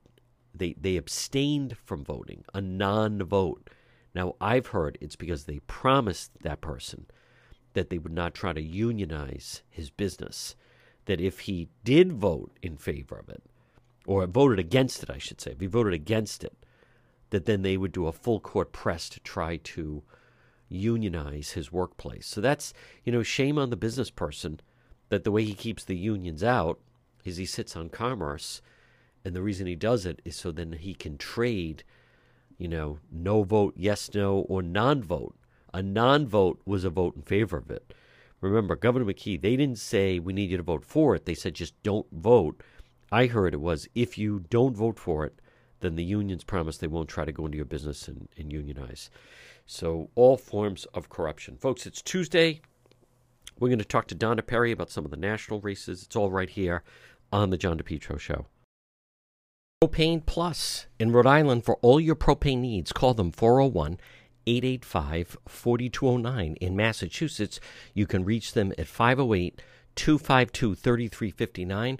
they 0.54 0.76
they 0.80 0.96
abstained 0.96 1.76
from 1.84 2.04
voting, 2.04 2.46
a 2.54 2.62
non-vote. 2.62 3.70
Now 4.16 4.36
I've 4.40 4.68
heard 4.68 4.98
it's 5.02 5.16
because 5.16 5.46
they 5.46 5.60
promised 5.60 6.32
that 6.44 6.62
person 6.62 7.08
that 7.74 7.90
they 7.90 7.98
would 7.98 8.14
not 8.14 8.34
try 8.34 8.54
to 8.54 8.62
unionize 8.62 9.64
his 9.70 9.90
business. 9.90 10.56
That 11.06 11.20
if 11.20 11.42
he 11.42 11.70
did 11.84 12.14
vote 12.14 12.58
in 12.62 12.78
favor 12.78 13.18
of 13.18 13.30
it, 13.30 13.44
or 14.10 14.26
voted 14.26 14.58
against 14.58 15.04
it, 15.04 15.10
I 15.12 15.20
should 15.20 15.40
say, 15.40 15.52
if 15.52 15.60
he 15.60 15.68
voted 15.68 15.94
against 15.94 16.44
it, 16.44 16.58
that 17.30 17.46
then 17.46 17.62
they 17.62 17.78
would 17.78 17.92
do 17.92 18.08
a 18.08 18.12
full 18.12 18.40
court 18.40 18.72
press 18.72 19.08
to 19.10 19.20
try 19.20 19.58
to 19.58 20.02
unionize 20.68 21.52
his 21.52 21.72
workplace. 21.72 22.26
So 22.26 22.42
that's, 22.42 22.74
you 23.04 23.12
know, 23.12 23.22
shame 23.22 23.60
on 23.60 23.70
the 23.70 23.76
business 23.76 24.10
person 24.10 24.62
that 25.10 25.24
the 25.24 25.32
way 25.32 25.44
he 25.44 25.54
keeps 25.54 25.84
the 25.84 25.96
unions 25.96 26.44
out 26.44 26.80
is 27.24 27.38
he 27.38 27.46
sits 27.46 27.76
on 27.76 27.90
commerce. 27.90 28.64
And 29.24 29.36
the 29.36 29.44
reason 29.44 29.68
he 29.68 29.76
does 29.76 30.08
it 30.08 30.24
is 30.26 30.36
so 30.36 30.52
then 30.52 30.72
he 30.72 30.96
can 30.96 31.16
trade, 31.20 31.84
you 32.58 32.68
know, 32.68 32.98
no 33.12 33.44
vote, 33.44 33.76
yes, 33.78 34.10
no, 34.16 34.40
or 34.40 34.64
non 34.64 35.04
vote. 35.04 35.36
A 35.72 35.84
non 35.84 36.26
vote 36.26 36.60
was 36.66 36.84
a 36.84 36.90
vote 36.90 37.16
in 37.16 37.22
favor 37.22 37.58
of 37.58 37.70
it. 37.70 37.94
Remember, 38.42 38.76
Governor 38.76 39.06
McKee, 39.06 39.40
they 39.40 39.56
didn't 39.56 39.78
say 39.78 40.18
we 40.18 40.34
need 40.34 40.50
you 40.50 40.58
to 40.58 40.64
vote 40.64 40.84
for 40.84 41.14
it. 41.14 41.26
They 41.26 41.36
said 41.36 41.54
just 41.54 41.80
don't 41.84 42.08
vote. 42.12 42.64
I 43.12 43.28
heard 43.28 43.54
it 43.54 43.62
was 43.62 43.88
if 43.96 44.18
you 44.18 44.46
don't 44.50 44.76
vote 44.76 45.00
for 45.00 45.26
it, 45.26 45.40
then 45.80 45.96
the 45.96 46.04
unions 46.04 46.44
promise 46.44 46.78
they 46.78 46.88
won't 46.88 47.10
try 47.10 47.26
to 47.26 47.32
go 47.32 47.46
into 47.46 47.56
your 47.56 47.66
business 47.66 48.08
and, 48.08 48.28
and 48.38 48.52
unionize. 48.52 49.10
So, 49.66 50.10
all 50.16 50.36
forms 50.36 50.86
of 50.94 51.10
corruption. 51.10 51.58
Folks, 51.58 51.86
it's 51.86 52.02
Tuesday. 52.02 52.62
We're 53.60 53.70
going 53.70 53.80
to 53.80 53.86
talk 53.86 54.08
to 54.08 54.16
Donna 54.16 54.42
Perry 54.42 54.72
about 54.72 54.90
some 54.90 55.06
of 55.06 55.12
the 55.12 55.18
national 55.18 55.62
races. 55.62 56.04
It's 56.04 56.16
all 56.16 56.32
right 56.32 56.50
here 56.50 56.84
on 57.32 57.50
the 57.50 57.58
John 57.58 57.78
DePetro 57.78 58.20
Show. 58.20 58.48
Propane 59.84 60.26
Plus 60.26 60.88
in 61.00 61.12
Rhode 61.12 61.26
Island 61.26 61.64
for 61.64 61.78
all 61.78 62.00
your 62.00 62.16
propane 62.16 62.60
needs. 62.60 62.92
Call 62.92 63.14
them 63.14 63.32
401 63.32 63.98
885 64.46 65.38
4209. 65.48 66.56
In 66.60 66.76
Massachusetts, 66.76 67.60
you 67.94 68.06
can 68.06 68.26
reach 68.26 68.54
them 68.54 68.74
at 68.78 68.88
508 68.88 69.62
252 69.96 70.76
3359. 70.76 72.00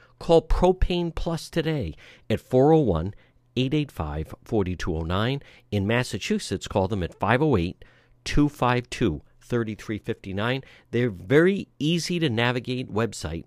Call 0.21 0.43
Propane 0.43 1.15
Plus 1.15 1.49
today 1.49 1.95
at 2.29 2.39
401 2.39 3.15
885 3.55 4.35
4209. 4.43 5.41
In 5.71 5.87
Massachusetts, 5.87 6.67
call 6.67 6.87
them 6.87 7.01
at 7.01 7.15
508 7.15 7.83
252 8.23 9.23
3359. 9.41 10.63
They're 10.91 11.09
very 11.09 11.69
easy 11.79 12.19
to 12.19 12.29
navigate 12.29 12.93
website. 12.93 13.45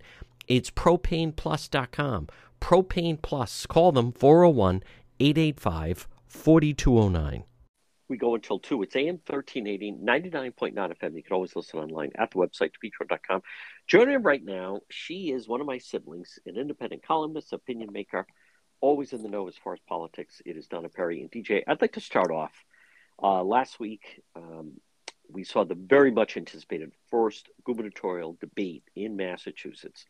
It's 0.48 0.72
propaneplus.com. 0.72 2.26
Propane 2.60 3.22
Plus. 3.22 3.66
Call 3.66 3.92
them 3.92 4.10
401 4.10 4.82
885 5.20 6.08
4209. 6.26 7.44
We 8.14 8.18
go 8.18 8.36
until 8.36 8.60
2. 8.60 8.84
It's 8.84 8.94
AM 8.94 9.18
1380, 9.26 9.94
99.9 10.00 10.72
FM. 10.72 11.16
You 11.16 11.22
can 11.24 11.32
always 11.32 11.56
listen 11.56 11.80
online 11.80 12.12
at 12.16 12.30
the 12.30 12.36
website, 12.36 12.70
depetro.com. 12.70 13.42
Joining 13.88 14.22
right 14.22 14.44
now, 14.44 14.82
she 14.88 15.32
is 15.32 15.48
one 15.48 15.60
of 15.60 15.66
my 15.66 15.78
siblings, 15.78 16.38
an 16.46 16.56
independent 16.56 17.04
columnist, 17.04 17.52
opinion 17.52 17.90
maker, 17.92 18.24
always 18.80 19.12
in 19.12 19.24
the 19.24 19.28
know 19.28 19.48
as 19.48 19.56
far 19.56 19.72
as 19.72 19.80
politics. 19.88 20.40
It 20.46 20.56
is 20.56 20.68
Donna 20.68 20.90
Perry. 20.90 21.22
And 21.22 21.32
DJ, 21.32 21.64
I'd 21.66 21.80
like 21.80 21.94
to 21.94 22.00
start 22.00 22.30
off. 22.30 22.52
Uh, 23.20 23.42
last 23.42 23.80
week, 23.80 24.22
um, 24.36 24.74
we 25.28 25.42
saw 25.42 25.64
the 25.64 25.74
very 25.74 26.12
much 26.12 26.36
anticipated 26.36 26.92
first 27.10 27.48
gubernatorial 27.64 28.36
debate 28.40 28.84
in 28.94 29.16
Massachusetts 29.16 30.06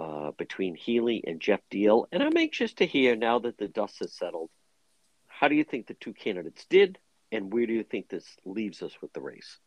uh, 0.00 0.32
between 0.32 0.74
Healey 0.74 1.22
and 1.24 1.40
Geoff 1.40 1.60
Diehl. 1.70 2.06
And 2.10 2.24
I'm 2.24 2.36
anxious 2.36 2.72
to 2.72 2.86
hear 2.86 3.14
now 3.14 3.38
that 3.38 3.56
the 3.56 3.68
dust 3.68 4.00
has 4.00 4.12
settled 4.12 4.50
how 5.34 5.48
do 5.48 5.56
you 5.56 5.64
think 5.64 5.86
the 5.86 5.94
two 5.94 6.14
candidates 6.14 6.64
did, 6.70 6.98
and 7.34 7.52
where 7.52 7.66
do 7.66 7.72
you 7.72 7.82
think 7.82 8.08
this 8.08 8.36
leaves 8.44 8.82
us 8.82 8.92
with 9.02 9.12
the 9.12 9.20
race? 9.20 9.58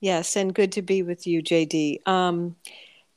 Yes, 0.00 0.36
and 0.36 0.54
good 0.54 0.72
to 0.72 0.82
be 0.82 1.02
with 1.02 1.26
you, 1.26 1.42
JD. 1.42 2.06
Um, 2.06 2.56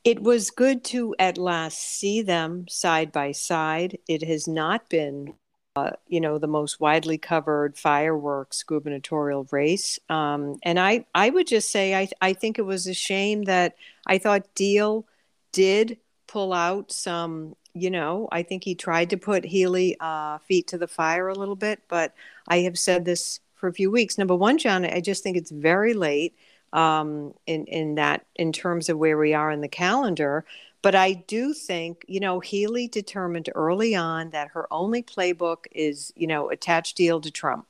it 0.04 0.22
was 0.22 0.50
good 0.50 0.82
to 0.84 1.14
at 1.18 1.36
last 1.36 1.78
see 1.78 2.22
them 2.22 2.66
side 2.68 3.12
by 3.12 3.32
side. 3.32 3.98
It 4.08 4.22
has 4.22 4.48
not 4.48 4.88
been, 4.88 5.34
uh, 5.76 5.90
you 6.08 6.20
know, 6.20 6.38
the 6.38 6.46
most 6.46 6.80
widely 6.80 7.18
covered 7.18 7.76
fireworks 7.76 8.62
gubernatorial 8.62 9.46
race. 9.50 9.98
Um, 10.08 10.58
and 10.62 10.80
I, 10.80 11.04
I 11.14 11.28
would 11.28 11.46
just 11.46 11.70
say 11.70 11.94
I, 11.94 12.08
I 12.22 12.32
think 12.32 12.58
it 12.58 12.62
was 12.62 12.86
a 12.86 12.94
shame 12.94 13.42
that 13.42 13.76
I 14.06 14.16
thought 14.16 14.54
Diehl 14.54 15.04
did 15.52 15.98
pull 16.26 16.54
out 16.54 16.92
some 16.92 17.56
you 17.74 17.90
know, 17.90 18.28
I 18.32 18.42
think 18.42 18.64
he 18.64 18.74
tried 18.74 19.10
to 19.10 19.16
put 19.16 19.44
Healey 19.44 19.96
uh, 20.00 20.38
feet 20.38 20.68
to 20.68 20.78
the 20.78 20.88
fire 20.88 21.28
a 21.28 21.34
little 21.34 21.56
bit, 21.56 21.82
but 21.88 22.14
I 22.48 22.58
have 22.60 22.78
said 22.78 23.04
this 23.04 23.40
for 23.54 23.68
a 23.68 23.72
few 23.72 23.90
weeks. 23.90 24.18
Number 24.18 24.34
one, 24.34 24.58
John, 24.58 24.84
I 24.84 25.00
just 25.00 25.22
think 25.22 25.36
it's 25.36 25.50
very 25.50 25.94
late 25.94 26.34
um, 26.72 27.34
in 27.46 27.66
in 27.66 27.94
that 27.96 28.26
in 28.36 28.52
terms 28.52 28.88
of 28.88 28.98
where 28.98 29.18
we 29.18 29.34
are 29.34 29.50
in 29.50 29.60
the 29.60 29.68
calendar. 29.68 30.44
But 30.82 30.94
I 30.94 31.12
do 31.12 31.52
think, 31.52 32.04
you 32.08 32.20
know, 32.20 32.40
Healey 32.40 32.88
determined 32.88 33.50
early 33.54 33.94
on 33.94 34.30
that 34.30 34.48
her 34.52 34.66
only 34.72 35.02
playbook 35.02 35.66
is, 35.72 36.10
you 36.16 36.26
know, 36.26 36.50
attach 36.50 36.94
Diehl 36.94 37.22
to 37.22 37.30
Trump, 37.30 37.66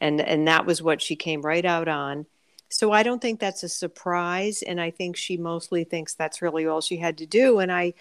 and 0.00 0.20
and 0.20 0.48
that 0.48 0.66
was 0.66 0.82
what 0.82 1.00
she 1.00 1.16
came 1.16 1.42
right 1.42 1.64
out 1.64 1.88
on. 1.88 2.26
So 2.68 2.92
I 2.92 3.02
don't 3.02 3.22
think 3.22 3.40
that's 3.40 3.62
a 3.62 3.68
surprise, 3.68 4.62
and 4.62 4.80
I 4.80 4.90
think 4.90 5.16
she 5.16 5.36
mostly 5.36 5.84
thinks 5.84 6.14
that's 6.14 6.42
really 6.42 6.66
all 6.66 6.80
she 6.80 6.98
had 6.98 7.16
to 7.18 7.26
do. 7.26 7.60
And 7.60 7.72
I 7.72 7.94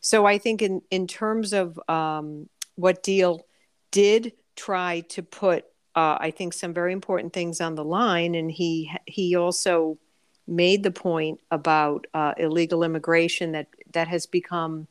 so 0.00 0.26
I 0.26 0.38
think 0.38 0.62
in 0.62 0.82
in 0.90 1.06
terms 1.06 1.52
of 1.52 1.78
um, 1.88 2.48
what 2.76 3.02
Diehl 3.02 3.40
did 3.90 4.32
try 4.56 5.00
to 5.10 5.22
put, 5.22 5.64
uh, 5.94 6.16
I 6.20 6.30
think 6.30 6.52
some 6.52 6.72
very 6.72 6.92
important 6.92 7.32
things 7.32 7.60
on 7.60 7.74
the 7.74 7.84
line, 7.84 8.34
and 8.34 8.50
he 8.50 8.90
he 9.06 9.36
also 9.36 9.98
made 10.46 10.82
the 10.82 10.90
point 10.90 11.40
about 11.50 12.06
uh, 12.14 12.34
illegal 12.38 12.82
immigration 12.82 13.52
that 13.52 13.68
that 13.92 14.08
has 14.08 14.26
become 14.26 14.88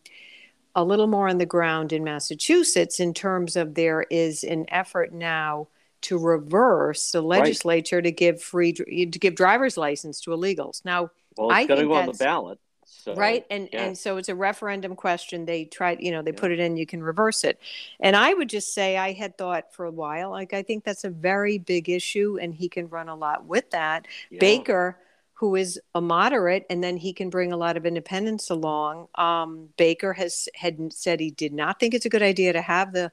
a 0.76 0.84
little 0.84 1.08
more 1.08 1.28
on 1.28 1.40
the 1.40 1.46
ground 1.46 1.92
in 1.92 2.04
Massachusetts 2.04 3.00
in 3.00 3.14
terms 3.14 3.56
of 3.56 3.74
there 3.74 4.06
is 4.10 4.44
an 4.44 4.66
effort 4.70 5.12
now 5.12 5.68
to 6.02 6.18
reverse 6.18 7.12
the 7.12 7.22
legislature 7.22 7.98
right. 7.98 8.04
to 8.04 8.12
give 8.12 8.42
free 8.42 8.74
to 8.74 9.20
give 9.20 9.36
driver's 9.36 9.76
license 9.76 10.22
to 10.22 10.32
illegals. 10.32 10.86
Now, 10.86 11.10
well, 11.36 11.52
it's 11.52 11.68
going 11.68 11.82
to 11.82 11.88
go 11.88 11.94
on 11.96 12.06
the 12.06 12.14
ballot. 12.14 12.60
So, 13.00 13.16
right. 13.16 13.46
And 13.50 13.70
yeah. 13.72 13.86
and 13.86 13.98
so 13.98 14.18
it's 14.18 14.28
a 14.28 14.36
referendum 14.36 14.96
question. 14.96 15.46
They 15.46 15.66
tried, 15.66 16.02
you 16.02 16.12
know, 16.12 16.22
they 16.22 16.32
yeah. 16.32 16.40
put 16.40 16.52
it 16.52 16.60
in, 16.60 16.76
you 16.76 16.86
can 16.86 17.02
reverse 17.02 17.46
it. 17.46 17.60
And 18.00 18.16
I 18.16 18.34
would 18.34 18.50
just 18.50 18.74
say 18.74 18.98
I 18.98 19.14
had 19.14 19.38
thought 19.38 19.74
for 19.74 19.86
a 19.86 19.92
while, 19.92 20.32
like 20.32 20.54
I 20.54 20.64
think 20.64 20.84
that's 20.84 21.06
a 21.06 21.10
very 21.10 21.58
big 21.58 21.90
issue 21.90 22.38
and 22.42 22.54
he 22.54 22.68
can 22.68 22.90
run 22.90 23.08
a 23.08 23.16
lot 23.16 23.46
with 23.46 23.70
that. 23.72 24.08
Yeah. 24.30 24.40
Baker 24.40 24.98
who 25.40 25.56
is 25.56 25.80
a 25.96 26.02
moderate, 26.02 26.66
and 26.70 26.84
then 26.84 26.98
he 26.98 27.14
can 27.14 27.30
bring 27.30 27.54
a 27.54 27.58
lot 27.58 27.78
of 27.78 27.86
independence 27.86 28.50
along. 28.50 29.08
Um, 29.16 29.70
Baker 29.78 30.12
has 30.12 30.50
had 30.54 30.92
said 30.92 31.22
he 31.22 31.32
did 31.32 31.54
not 31.54 31.80
think 31.80 31.94
it's 31.94 32.06
a 32.06 32.10
good 32.10 32.22
idea 32.22 32.52
to 32.52 32.62
have 32.62 32.92
the 32.92 33.10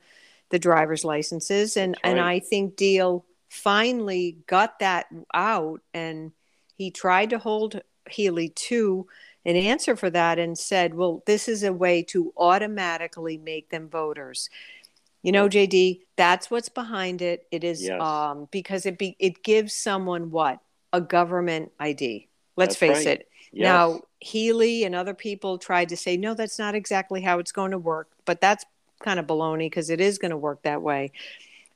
the 0.51 0.59
driver's 0.59 1.05
licenses, 1.05 1.77
and 1.77 1.97
right. 2.03 2.11
and 2.11 2.19
I 2.19 2.41
think 2.41 2.75
Diehl 2.75 3.23
finally 3.49 4.39
got 4.49 4.81
that 4.81 5.07
out, 5.33 5.83
and 5.95 6.33
he 6.77 6.91
tried 6.91 7.31
to 7.31 7.39
hold 7.39 7.81
Healey 8.11 8.49
to 8.49 9.07
an 9.47 9.57
answer 9.57 9.95
for 9.95 10.11
that 10.11 10.39
and 10.39 10.59
said, 10.59 10.95
well, 10.95 11.23
this 11.25 11.49
is 11.49 11.63
a 11.63 11.73
way 11.73 12.03
to 12.03 12.33
automatically 12.37 13.39
make 13.39 13.71
them 13.71 13.89
voters. 13.89 14.51
You 15.23 15.33
know, 15.33 15.49
JD, 15.49 16.01
that's 16.17 16.51
what's 16.51 16.69
behind 16.69 17.23
it. 17.23 17.47
It 17.53 17.63
is 17.63 17.85
yes. 17.85 18.01
um, 18.01 18.49
because 18.51 18.87
it 18.87 18.99
be, 18.99 19.17
it 19.19 19.45
gives 19.45 19.73
someone 19.73 20.31
what 20.33 20.59
a 20.93 21.01
government 21.01 21.71
ID. 21.79 22.29
Let's 22.57 22.77
that's 22.77 22.99
face 22.99 23.07
right. 23.07 23.21
it. 23.21 23.29
Yes. 23.53 23.65
Now, 23.65 24.01
Healey 24.19 24.85
and 24.85 24.95
other 24.95 25.15
people 25.15 25.59
tried 25.59 25.91
to 25.91 25.97
say, 25.97 26.17
no, 26.17 26.35
that's 26.35 26.59
not 26.59 26.75
exactly 26.75 27.23
how 27.23 27.39
it's 27.39 27.53
going 27.53 27.71
to 27.71 27.79
work, 27.79 28.11
but 28.25 28.41
that's 28.41 28.65
kind 29.01 29.21
of 29.21 29.27
baloney 29.27 29.67
because 29.67 29.91
it 29.91 30.01
is 30.01 30.19
going 30.19 30.31
to 30.33 30.37
work 30.37 30.63
that 30.63 30.83
way. 30.83 31.13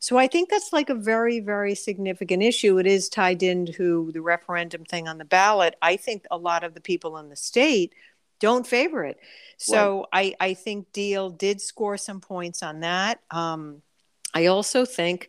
So 0.00 0.16
I 0.16 0.26
think 0.26 0.48
that's 0.48 0.72
like 0.72 0.88
a 0.88 0.94
very, 0.94 1.40
very 1.40 1.74
significant 1.74 2.42
issue. 2.42 2.78
It 2.78 2.86
is 2.86 3.10
tied 3.10 3.42
into 3.42 4.10
the 4.12 4.22
referendum 4.22 4.84
thing 4.84 5.06
on 5.06 5.18
the 5.18 5.26
ballot. 5.26 5.76
I 5.82 5.96
think 5.96 6.24
a 6.30 6.38
lot 6.38 6.64
of 6.64 6.72
the 6.74 6.80
people 6.80 7.18
in 7.18 7.28
the 7.28 7.36
state 7.36 7.92
don't 8.40 8.66
favor 8.66 9.04
it. 9.04 9.18
So 9.58 10.06
right. 10.12 10.34
I, 10.40 10.48
I 10.48 10.54
think 10.54 10.90
Diehl 10.92 11.36
did 11.36 11.60
score 11.60 11.98
some 11.98 12.20
points 12.20 12.62
on 12.62 12.80
that. 12.80 13.20
Um, 13.30 13.82
I 14.32 14.46
also 14.46 14.86
think 14.86 15.28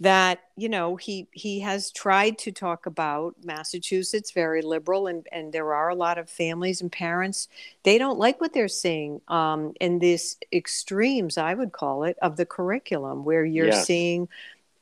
that 0.00 0.40
you 0.56 0.68
know 0.68 0.96
he 0.96 1.26
he 1.32 1.60
has 1.60 1.90
tried 1.90 2.36
to 2.36 2.52
talk 2.52 2.84
about 2.84 3.34
Massachusetts 3.42 4.30
very 4.30 4.60
liberal 4.60 5.06
and 5.06 5.26
and 5.32 5.52
there 5.52 5.72
are 5.72 5.88
a 5.88 5.94
lot 5.94 6.18
of 6.18 6.28
families 6.28 6.82
and 6.82 6.92
parents 6.92 7.48
they 7.82 7.96
don't 7.96 8.18
like 8.18 8.40
what 8.40 8.52
they're 8.52 8.68
seeing 8.68 9.20
um, 9.28 9.72
in 9.80 9.98
these 9.98 10.36
extremes 10.52 11.38
I 11.38 11.54
would 11.54 11.72
call 11.72 12.04
it 12.04 12.18
of 12.20 12.36
the 12.36 12.44
curriculum 12.44 13.24
where 13.24 13.44
you're 13.44 13.68
yes. 13.68 13.86
seeing 13.86 14.28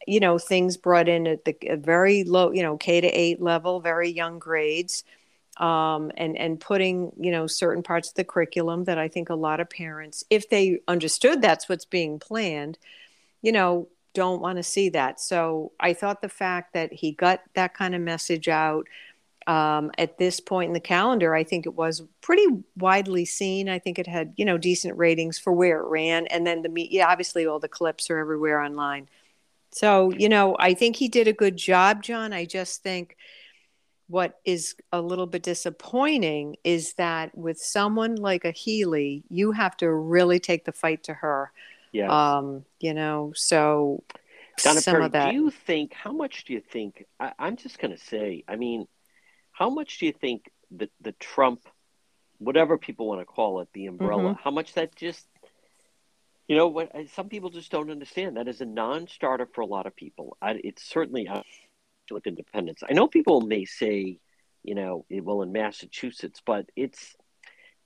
you 0.05 0.19
know 0.19 0.37
things 0.37 0.77
brought 0.77 1.09
in 1.09 1.29
at 1.29 1.45
the 1.45 1.57
very 1.77 2.25
low 2.25 2.51
you 2.51 2.63
know 2.63 2.77
K 2.77 3.01
to 3.01 3.09
8 3.09 3.41
level 3.41 3.79
very 3.79 4.11
young 4.11 4.41
grades 4.41 5.05
um, 5.59 6.11
and 6.17 6.37
and 6.37 6.59
putting 6.59 7.13
you 7.21 7.31
know 7.31 7.47
certain 7.47 7.85
parts 7.85 8.09
of 8.09 8.15
the 8.17 8.25
curriculum 8.25 8.83
that 8.85 8.99
I 8.99 9.07
think 9.07 9.31
a 9.31 9.37
lot 9.37 9.61
of 9.61 9.71
parents 9.71 10.25
if 10.29 10.51
they 10.51 10.81
understood 10.89 11.41
that's 11.41 11.69
what's 11.69 11.85
being 11.85 12.19
planned 12.19 12.79
you 13.43 13.53
know 13.53 13.87
don't 14.15 14.41
want 14.41 14.57
to 14.57 14.63
see 14.63 14.89
that. 14.91 15.21
So 15.21 15.73
I 15.79 15.93
thought 15.93 16.23
the 16.23 16.29
fact 16.29 16.73
that 16.73 16.93
he 16.93 17.13
got 17.13 17.41
that 17.55 17.75
kind 17.75 17.95
of 17.95 18.01
message 18.01 18.49
out 18.49 18.87
um, 19.47 19.91
at 19.99 20.17
this 20.17 20.41
point 20.41 20.69
in 20.69 20.73
the 20.73 20.81
calendar, 20.81 21.35
I 21.35 21.45
think 21.45 21.67
it 21.67 21.75
was 21.75 22.03
pretty 22.23 22.47
widely 22.77 23.25
seen. 23.25 23.69
I 23.69 23.79
think 23.79 23.99
it 23.99 24.07
had, 24.07 24.33
you 24.37 24.45
know, 24.45 24.57
decent 24.57 24.97
ratings 24.97 25.39
for 25.39 25.53
where 25.53 25.81
it 25.81 25.89
ran. 25.89 26.27
And 26.29 26.47
then 26.47 26.63
the, 26.63 26.89
yeah, 26.91 27.09
obviously 27.09 27.47
all 27.47 27.59
the 27.59 27.69
clips 27.69 28.09
are 28.09 28.19
everywhere 28.19 28.61
online. 28.61 29.09
So, 29.73 30.13
you 30.13 30.29
know, 30.29 30.57
I 30.59 30.73
think 30.75 30.97
he 30.97 31.09
did 31.09 31.29
a 31.29 31.33
good 31.33 31.57
job, 31.57 32.03
John. 32.03 32.33
I 32.33 32.45
just 32.45 32.83
think 32.83 33.17
what 34.07 34.39
is 34.45 34.77
a 34.93 35.01
little 35.01 35.27
bit 35.27 35.43
disappointing 35.43 36.57
is 36.63 36.95
that 36.95 37.37
with 37.37 37.59
someone 37.59 38.17
like 38.17 38.45
a 38.45 38.51
Healey, 38.51 39.25
you 39.29 39.53
have 39.53 39.77
to 39.79 39.93
really 39.93 40.39
take 40.39 40.65
the 40.65 40.73
fight 40.73 41.03
to 41.05 41.15
her 41.15 41.51
yeah. 41.95 42.37
Um, 42.37 42.65
you 42.81 42.93
know, 42.93 43.33
so 43.35 44.03
Donna 44.63 44.81
some 44.81 44.95
Perry, 44.95 45.05
of 45.07 45.13
that. 45.13 45.31
Do 45.31 45.37
you 45.37 45.51
think? 45.51 45.95
How 45.95 46.13
much 46.13 46.45
do 46.45 46.53
you 46.53 46.61
think? 46.61 47.07
I, 47.19 47.33
I'm 47.39 47.57
just 47.57 47.79
going 47.79 47.93
to 47.93 48.03
say. 48.03 48.45
I 48.49 48.57
mean, 48.57 48.87
how 49.53 49.71
much 49.71 49.99
do 49.99 50.07
you 50.07 50.13
think 50.13 50.51
that 50.73 50.91
the 51.01 51.13
Trump, 51.13 51.61
whatever 52.39 52.77
people 52.77 53.07
want 53.07 53.21
to 53.21 53.25
call 53.25 53.61
it, 53.61 53.69
the 53.73 53.87
umbrella, 53.87 54.33
mm-hmm. 54.33 54.43
how 54.43 54.51
much 54.51 54.75
that 54.75 54.97
just 54.97 55.27
you 56.49 56.57
know 56.57 56.69
what? 56.69 56.91
Some 57.15 57.29
people 57.29 57.49
just 57.49 57.71
don't 57.71 57.91
understand. 57.91 58.37
That 58.37 58.49
is 58.49 58.61
a 58.61 58.67
non-starter 58.67 59.49
for 59.55 59.63
a 59.63 59.67
lot 59.67 59.87
of 59.87 59.97
people. 59.97 60.37
I, 60.43 60.61
it's 60.63 60.85
certainly 60.85 61.29
with 62.11 62.27
independence. 62.27 62.83
I 62.89 62.93
know 62.93 63.09
people 63.09 63.41
may 63.41 63.65
say, 63.65 64.19
you 64.63 64.75
know, 64.75 65.07
well 65.11 65.43
in 65.43 65.53
Massachusetts, 65.53 66.43
but 66.45 66.67
it's 66.77 67.17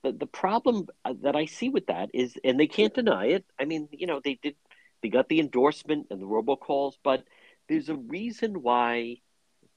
the, 0.03 0.11
the 0.11 0.27
problem 0.27 0.87
uh, 1.05 1.13
that 1.21 1.35
I 1.35 1.45
see 1.45 1.69
with 1.69 1.87
that 1.87 2.09
is, 2.13 2.37
and 2.43 2.59
they 2.59 2.67
can't 2.67 2.93
deny 2.93 3.27
it. 3.27 3.45
I 3.59 3.65
mean, 3.65 3.89
you 3.91 4.07
know, 4.07 4.21
they 4.23 4.39
did, 4.41 4.55
they 5.01 5.09
got 5.09 5.29
the 5.29 5.39
endorsement 5.39 6.07
and 6.09 6.21
the 6.21 6.25
robocalls, 6.25 6.93
but 7.03 7.23
there's 7.67 7.89
a 7.89 7.95
reason 7.95 8.61
why 8.61 9.17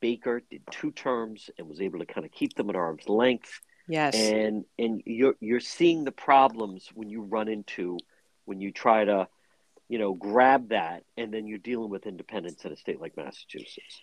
Baker 0.01 0.43
did 0.51 0.63
two 0.71 0.91
terms 0.91 1.51
and 1.59 1.69
was 1.69 1.81
able 1.81 2.01
to 2.01 2.07
kind 2.07 2.27
of 2.27 2.33
keep 2.33 2.55
them 2.55 2.71
at 2.71 2.77
arm's 2.77 3.09
length. 3.09 3.61
Yes. 3.89 4.15
And 4.15 4.65
and 4.79 5.03
you're 5.05 5.35
you're 5.41 5.61
seeing 5.61 6.05
the 6.05 6.13
problems 6.13 6.89
when 6.95 7.11
you 7.11 7.23
run 7.23 7.49
into 7.49 7.99
when 8.45 8.61
you 8.61 8.71
try 8.71 9.05
to, 9.05 9.29
you 9.89 9.99
know, 9.99 10.15
grab 10.15 10.71
that 10.71 11.05
and 11.17 11.33
then 11.33 11.47
you're 11.47 11.59
dealing 11.59 11.91
with 11.91 12.07
independence 12.07 12.65
in 12.65 12.73
a 12.73 12.77
state 12.77 13.01
like 13.01 13.17
Massachusetts. 13.17 14.01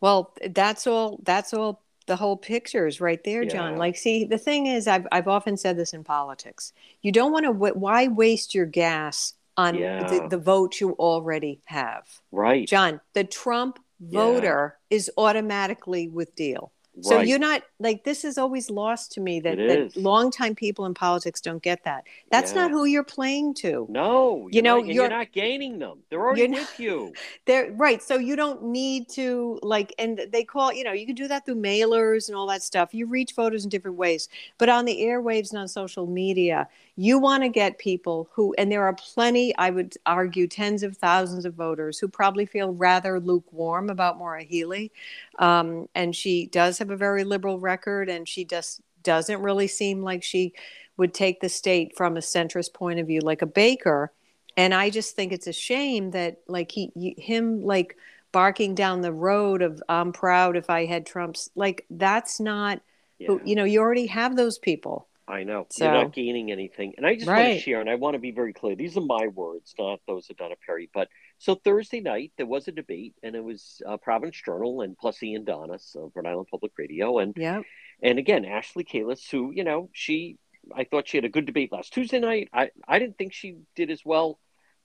Well, 0.00 0.34
that's 0.50 0.86
all 0.86 1.20
that's 1.22 1.52
all 1.52 1.82
the 2.06 2.16
whole 2.16 2.36
picture 2.36 2.86
is 2.86 3.00
right 3.00 3.22
there, 3.24 3.44
John. 3.44 3.76
Like, 3.76 3.96
see, 3.96 4.24
the 4.24 4.38
thing 4.38 4.66
is, 4.66 4.86
I've 4.88 5.06
I've 5.12 5.28
often 5.28 5.56
said 5.56 5.76
this 5.76 5.92
in 5.92 6.04
politics. 6.04 6.72
You 7.02 7.12
don't 7.12 7.32
want 7.32 7.44
to. 7.44 7.52
Why 7.52 8.08
waste 8.08 8.54
your 8.54 8.66
gas 8.66 9.34
on 9.56 9.76
yeah. 9.76 10.08
the, 10.08 10.28
the 10.28 10.38
vote 10.38 10.80
you 10.80 10.92
already 10.92 11.60
have? 11.64 12.04
Right, 12.32 12.66
John. 12.66 13.00
The 13.12 13.24
Trump 13.24 13.78
voter 14.00 14.76
yeah. 14.90 14.96
is 14.96 15.10
automatically 15.16 16.08
with 16.08 16.34
Diehl. 16.34 16.70
So 17.02 17.16
right. 17.16 17.26
you're 17.26 17.38
not 17.38 17.62
like 17.78 18.04
this 18.04 18.24
is 18.24 18.38
always 18.38 18.70
lost 18.70 19.12
to 19.12 19.20
me 19.20 19.40
that, 19.40 19.56
that 19.56 19.96
longtime 19.96 20.54
people 20.54 20.86
in 20.86 20.94
politics 20.94 21.40
don't 21.40 21.62
get 21.62 21.84
that. 21.84 22.04
That's 22.30 22.52
yeah. 22.52 22.62
not 22.62 22.70
who 22.70 22.84
you're 22.84 23.04
playing 23.04 23.54
to. 23.54 23.86
No, 23.88 24.48
you 24.52 24.62
know, 24.62 24.78
not, 24.78 24.86
you're, 24.86 24.94
you're, 24.94 25.08
not 25.08 25.32
gaining 25.32 25.78
them. 25.78 25.98
They're 26.08 26.20
already 26.20 26.48
with 26.48 26.78
you. 26.78 27.12
They're 27.46 27.72
right. 27.72 28.02
So 28.02 28.18
you 28.18 28.36
don't 28.36 28.64
need 28.64 29.08
to 29.10 29.58
like, 29.62 29.94
and 29.98 30.20
they 30.32 30.44
call 30.44 30.72
you 30.72 30.84
know 30.84 30.92
you 30.92 31.06
can 31.06 31.14
do 31.14 31.28
that 31.28 31.44
through 31.44 31.56
mailers 31.56 32.28
and 32.28 32.36
all 32.36 32.46
that 32.48 32.62
stuff. 32.62 32.94
You 32.94 33.06
reach 33.06 33.34
voters 33.34 33.64
in 33.64 33.70
different 33.70 33.96
ways, 33.96 34.28
but 34.58 34.68
on 34.68 34.84
the 34.84 35.00
airwaves 35.00 35.50
and 35.50 35.58
on 35.58 35.68
social 35.68 36.06
media, 36.06 36.68
you 37.00 37.18
want 37.18 37.42
to 37.42 37.48
get 37.48 37.78
people 37.78 38.28
who, 38.34 38.54
and 38.58 38.70
there 38.70 38.82
are 38.82 38.92
plenty, 38.92 39.56
I 39.56 39.70
would 39.70 39.94
argue, 40.04 40.46
tens 40.46 40.82
of 40.82 40.98
thousands 40.98 41.46
of 41.46 41.54
voters 41.54 41.98
who 41.98 42.08
probably 42.08 42.44
feel 42.44 42.74
rather 42.74 43.18
lukewarm 43.18 43.88
about 43.88 44.18
Maura 44.18 44.42
Healey. 44.42 44.92
Um, 45.38 45.88
and 45.94 46.14
she 46.14 46.44
does 46.44 46.76
have 46.76 46.90
a 46.90 46.98
very 46.98 47.24
liberal 47.24 47.58
record, 47.58 48.10
and 48.10 48.28
she 48.28 48.44
just 48.44 48.82
doesn't 49.02 49.40
really 49.40 49.66
seem 49.66 50.02
like 50.02 50.22
she 50.22 50.52
would 50.98 51.14
take 51.14 51.40
the 51.40 51.48
state 51.48 51.96
from 51.96 52.18
a 52.18 52.20
centrist 52.20 52.74
point 52.74 53.00
of 53.00 53.06
view 53.06 53.20
like 53.20 53.40
a 53.40 53.46
Baker. 53.46 54.12
And 54.58 54.74
I 54.74 54.90
just 54.90 55.16
think 55.16 55.32
it's 55.32 55.46
a 55.46 55.54
shame 55.54 56.10
that, 56.10 56.40
like, 56.48 56.70
he, 56.70 56.92
him, 57.16 57.62
like, 57.62 57.96
barking 58.30 58.74
down 58.74 59.00
the 59.00 59.10
road 59.10 59.62
of 59.62 59.82
I'm 59.88 60.12
proud 60.12 60.54
if 60.54 60.68
I 60.68 60.84
had 60.84 61.06
Trump's, 61.06 61.48
like, 61.54 61.86
that's 61.88 62.40
not, 62.40 62.82
yeah. 63.18 63.38
you 63.42 63.54
know, 63.54 63.64
you 63.64 63.80
already 63.80 64.08
have 64.08 64.36
those 64.36 64.58
people 64.58 65.06
I 65.30 65.44
know. 65.44 65.66
So, 65.70 65.84
You're 65.84 65.94
not 65.94 66.12
gaining 66.12 66.50
anything. 66.50 66.94
And 66.96 67.06
I 67.06 67.14
just 67.14 67.28
right. 67.28 67.48
want 67.48 67.54
to 67.54 67.60
share, 67.60 67.80
and 67.80 67.88
I 67.88 67.94
want 67.94 68.14
to 68.14 68.18
be 68.18 68.32
very 68.32 68.52
clear. 68.52 68.74
These 68.74 68.96
are 68.96 69.02
my 69.02 69.28
words, 69.28 69.74
not 69.78 70.00
those 70.06 70.28
of 70.28 70.36
Donna 70.36 70.56
Perry. 70.66 70.90
But 70.92 71.08
so 71.38 71.54
Thursday 71.54 72.00
night, 72.00 72.32
there 72.36 72.46
was 72.46 72.66
a 72.66 72.72
debate, 72.72 73.14
and 73.22 73.36
it 73.36 73.44
was 73.44 73.80
uh, 73.86 73.96
Providence 73.96 74.42
Journal 74.44 74.80
and 74.80 74.98
plus 74.98 75.22
Ian 75.22 75.44
Donnis 75.44 75.94
of 75.94 76.10
Rhode 76.14 76.26
Island 76.26 76.48
Public 76.50 76.72
Radio. 76.76 77.18
And, 77.18 77.34
yeah. 77.36 77.60
and 78.02 78.18
again, 78.18 78.44
Ashley 78.44 78.84
Kalus, 78.84 79.30
who, 79.30 79.52
you 79.54 79.62
know, 79.62 79.88
she, 79.92 80.36
I 80.74 80.84
thought 80.84 81.08
she 81.08 81.16
had 81.16 81.24
a 81.24 81.30
good 81.30 81.46
debate 81.46 81.70
last 81.70 81.92
Tuesday 81.92 82.18
night. 82.18 82.48
I, 82.52 82.70
I 82.88 82.98
didn't 82.98 83.16
think 83.16 83.32
she 83.32 83.58
did 83.76 83.90
as 83.90 84.02
well 84.04 84.40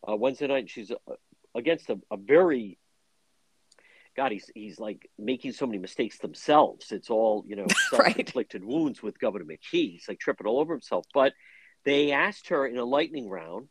uh, 0.08 0.15
Wednesday 0.15 0.47
night. 0.47 0.69
She's 0.69 0.91
uh, 0.91 1.13
against 1.55 1.89
a, 1.89 1.99
a 2.12 2.17
very 2.17 2.77
God, 4.15 4.32
he's 4.32 4.49
he's 4.56 4.80
like 4.80 5.10
making 5.17 5.51
so 5.51 5.65
many 5.65 5.78
mistakes 5.78 6.17
themselves. 6.19 6.91
It's 6.91 7.10
all 7.10 7.43
you 7.47 7.56
know, 7.56 7.67
self-inflicted 7.89 8.62
right. 8.62 8.69
wounds 8.69 9.04
with 9.04 9.19
Governor 9.19 9.45
McKee. 9.45 9.91
He's 9.93 10.06
like 10.08 10.19
tripping 10.19 10.47
all 10.47 10.60
over 10.60 10.73
himself. 10.73 11.06
But 11.13 11.34
they 11.84 12.12
asked 12.12 12.49
her 12.49 12.65
in 12.65 12.78
a 12.78 12.86
lightning 12.86 13.30
round 13.30 13.67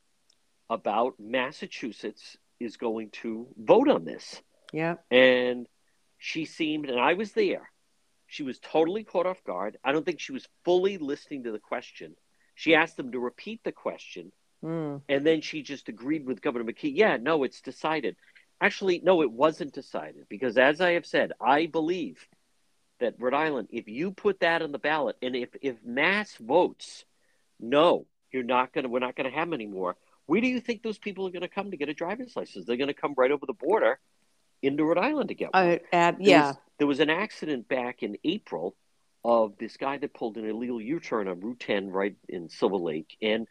about 0.71 1.15
Massachusetts 1.19 2.37
is 2.61 2.77
going 2.77 3.11
to 3.11 3.49
vote 3.57 3.89
on 3.89 4.05
this. 4.05 4.41
Yeah, 4.73 4.97
and 5.11 5.67
she 6.19 6.45
seemed, 6.45 6.89
and 6.89 7.01
I 7.01 7.15
was 7.15 7.33
there. 7.33 7.71
She 8.27 8.43
was 8.43 8.59
totally 8.59 9.05
caught 9.05 9.27
off 9.27 9.45
guard. 9.45 9.77
I 9.85 9.93
don't 9.93 10.05
think 10.05 10.21
she 10.21 10.33
was 10.33 10.49
fully 10.65 10.99
listening 10.99 11.45
to 11.45 11.53
the 11.53 11.59
question. 11.59 12.17
She 12.55 12.75
asked 12.75 12.97
them 12.97 13.13
to 13.13 13.19
repeat 13.19 13.61
the 13.65 13.73
question, 13.73 14.33
mm. 14.65 15.01
and 15.09 15.27
then 15.27 15.41
she 15.41 15.63
just 15.63 15.89
agreed 15.89 16.27
with 16.27 16.41
Governor 16.43 16.65
McKee. 16.65 16.93
Yeah, 16.95 17.17
no, 17.17 17.45
it's 17.45 17.61
decided. 17.61 18.17
Actually, 18.61 19.01
no, 19.03 19.23
it 19.23 19.31
wasn't 19.31 19.75
decided 19.75 20.27
because, 20.29 20.57
as 20.57 20.81
I 20.81 20.93
have 20.93 21.07
said, 21.07 21.33
I 21.41 21.67
believe 21.67 22.27
that 23.01 23.15
Rhode 23.19 23.35
Island, 23.35 23.69
if 23.71 23.89
you 23.89 24.13
put 24.13 24.41
that 24.41 24.63
on 24.63 24.73
the 24.73 24.79
ballot, 24.79 25.17
and 25.21 25.35
if 25.37 25.51
if 25.61 25.77
mass 25.85 26.35
votes, 26.37 27.05
no, 27.61 28.07
you're 28.33 28.43
not 28.43 28.73
gonna, 28.73 28.89
we're 28.89 29.01
not 29.01 29.17
gonna 29.17 29.31
have 29.31 29.49
them 29.49 29.55
anymore. 29.55 29.97
Where 30.27 30.41
do 30.41 30.47
you 30.47 30.61
think 30.61 30.83
those 30.83 30.99
people 30.99 31.27
are 31.27 31.31
going 31.31 31.43
to 31.43 31.49
come 31.49 31.71
to 31.71 31.77
get 31.77 31.89
a 31.89 31.95
driver's 31.95 32.35
license? 32.35 32.65
They're 32.65 32.77
going 32.77 32.89
to 32.89 32.95
come 32.95 33.15
right 33.17 33.31
over 33.31 33.45
the 33.47 33.53
border 33.53 33.99
into 34.63 34.85
Rhode 34.85 34.99
Island 34.99 35.29
to 35.29 35.35
get 35.35 35.53
one. 35.53 35.63
Uh, 35.63 35.79
uh, 35.93 36.13
yeah. 36.19 36.19
There 36.19 36.43
was, 36.47 36.57
there 36.79 36.87
was 36.87 37.01
an 37.01 37.11
accident 37.11 37.69
back 37.69 38.03
in 38.03 38.17
April 38.25 38.75
of 39.25 39.57
this 39.59 39.77
guy 39.77 39.99
that 39.99 40.15
pulled 40.15 40.37
an 40.37 40.49
illegal 40.49 40.81
U-turn 40.81 41.29
on 41.29 41.41
Route 41.41 41.61
10 41.61 41.91
right 41.91 42.17
in 42.29 42.49
Silver 42.49 42.77
Lake, 42.77 43.17
and 43.23 43.47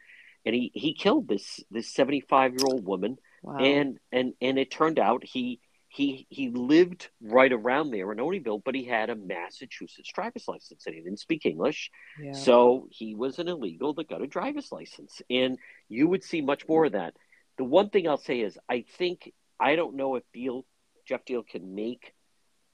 and 0.45 0.53
he 0.53 0.71
he 0.73 0.93
killed 0.93 1.27
this 1.27 1.61
this 1.71 1.91
75 1.93 2.51
year 2.51 2.65
old 2.65 2.85
woman 2.85 3.17
Wow. 3.43 3.57
And 3.57 3.99
and 4.11 4.33
and 4.41 4.57
it 4.57 4.71
turned 4.71 4.97
out 4.97 5.23
he 5.23 5.59
he 5.89 6.25
he 6.29 6.49
lived 6.49 7.09
right 7.21 7.51
around 7.51 7.91
there 7.91 8.11
in 8.11 8.17
Olneyville, 8.17 8.63
but 8.63 8.73
he 8.73 8.85
had 8.85 9.09
a 9.09 9.15
Massachusetts 9.15 10.11
driver's 10.11 10.47
license 10.47 10.85
and 10.87 10.95
he 10.95 11.01
didn't 11.01 11.19
speak 11.19 11.45
English. 11.45 11.91
Yeah. 12.19 12.31
So 12.31 12.87
he 12.89 13.13
was 13.13 13.37
an 13.39 13.49
illegal 13.49 13.93
that 13.93 14.09
got 14.09 14.23
a 14.23 14.27
driver's 14.27 14.71
license. 14.71 15.21
And 15.29 15.59
you 15.89 16.07
would 16.07 16.23
see 16.23 16.41
much 16.41 16.67
more 16.67 16.85
of 16.85 16.93
that. 16.93 17.15
The 17.57 17.65
one 17.65 17.89
thing 17.89 18.07
I'll 18.07 18.17
say 18.17 18.39
is 18.39 18.57
I 18.67 18.85
think 18.97 19.31
I 19.59 19.75
don't 19.75 19.95
know 19.95 20.15
if 20.15 20.23
Diehl 20.33 20.63
Geoff 21.05 21.25
Diehl 21.25 21.45
can 21.45 21.75
make 21.75 22.13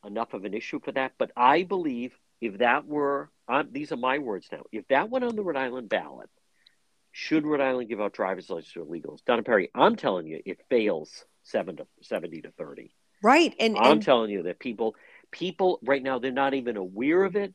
enough 0.05 0.33
of 0.33 0.45
an 0.45 0.53
issue 0.53 0.79
for 0.79 0.91
that, 0.91 1.13
but 1.17 1.31
I 1.35 1.63
believe 1.63 2.17
if 2.39 2.59
that 2.59 2.85
were 2.85 3.31
um, 3.47 3.69
these 3.71 3.91
are 3.91 3.97
my 3.97 4.19
words 4.19 4.47
now, 4.51 4.63
if 4.71 4.87
that 4.89 5.09
went 5.09 5.25
on 5.25 5.35
the 5.35 5.41
Rhode 5.41 5.57
Island 5.57 5.89
ballot, 5.89 6.29
should 7.19 7.45
Rhode 7.45 7.59
Island 7.59 7.89
give 7.89 7.99
out 7.99 8.13
driver's 8.13 8.49
licenses 8.49 8.73
to 8.73 8.85
illegals? 8.85 9.25
Donna 9.25 9.43
Perry, 9.43 9.69
I'm 9.75 9.97
telling 9.97 10.25
you, 10.25 10.41
it 10.45 10.61
fails 10.69 11.25
seven 11.43 11.75
to 11.75 11.87
seventy 12.01 12.41
to 12.41 12.51
thirty. 12.51 12.95
Right, 13.21 13.53
and 13.59 13.77
I'm 13.77 13.93
and... 13.93 14.01
telling 14.01 14.31
you 14.31 14.43
that 14.43 14.57
people, 14.57 14.95
people 15.29 15.79
right 15.83 16.01
now, 16.01 16.19
they're 16.19 16.31
not 16.31 16.53
even 16.53 16.77
aware 16.77 17.25
of 17.25 17.35
it. 17.35 17.53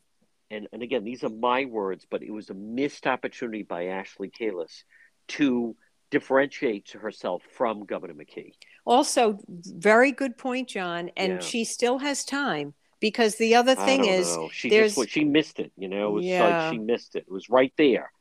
And 0.50 0.68
and 0.72 0.82
again, 0.82 1.02
these 1.02 1.24
are 1.24 1.30
my 1.30 1.64
words, 1.64 2.06
but 2.10 2.22
it 2.22 2.30
was 2.30 2.50
a 2.50 2.54
missed 2.54 3.06
opportunity 3.06 3.62
by 3.62 3.86
Ashley 3.86 4.30
Kalus 4.30 4.84
to 5.28 5.74
differentiate 6.10 6.90
herself 6.90 7.42
from 7.56 7.86
Governor 7.86 8.14
McKee. 8.14 8.52
Also, 8.84 9.38
very 9.48 10.12
good 10.12 10.36
point, 10.36 10.68
John. 10.68 11.10
And 11.16 11.32
yeah. 11.34 11.40
she 11.40 11.64
still 11.64 11.98
has 11.98 12.26
time 12.26 12.74
because 13.00 13.36
the 13.36 13.54
other 13.54 13.74
thing 13.74 14.04
is, 14.04 14.36
know. 14.36 14.50
she 14.52 14.68
there's... 14.68 14.94
just 14.94 15.08
she 15.08 15.24
missed 15.24 15.58
it. 15.58 15.72
You 15.78 15.88
know, 15.88 16.08
it 16.08 16.12
was 16.12 16.24
yeah. 16.26 16.44
like 16.44 16.72
she 16.74 16.78
missed 16.78 17.16
it. 17.16 17.24
It 17.26 17.32
was 17.32 17.48
right 17.48 17.72
there. 17.78 18.12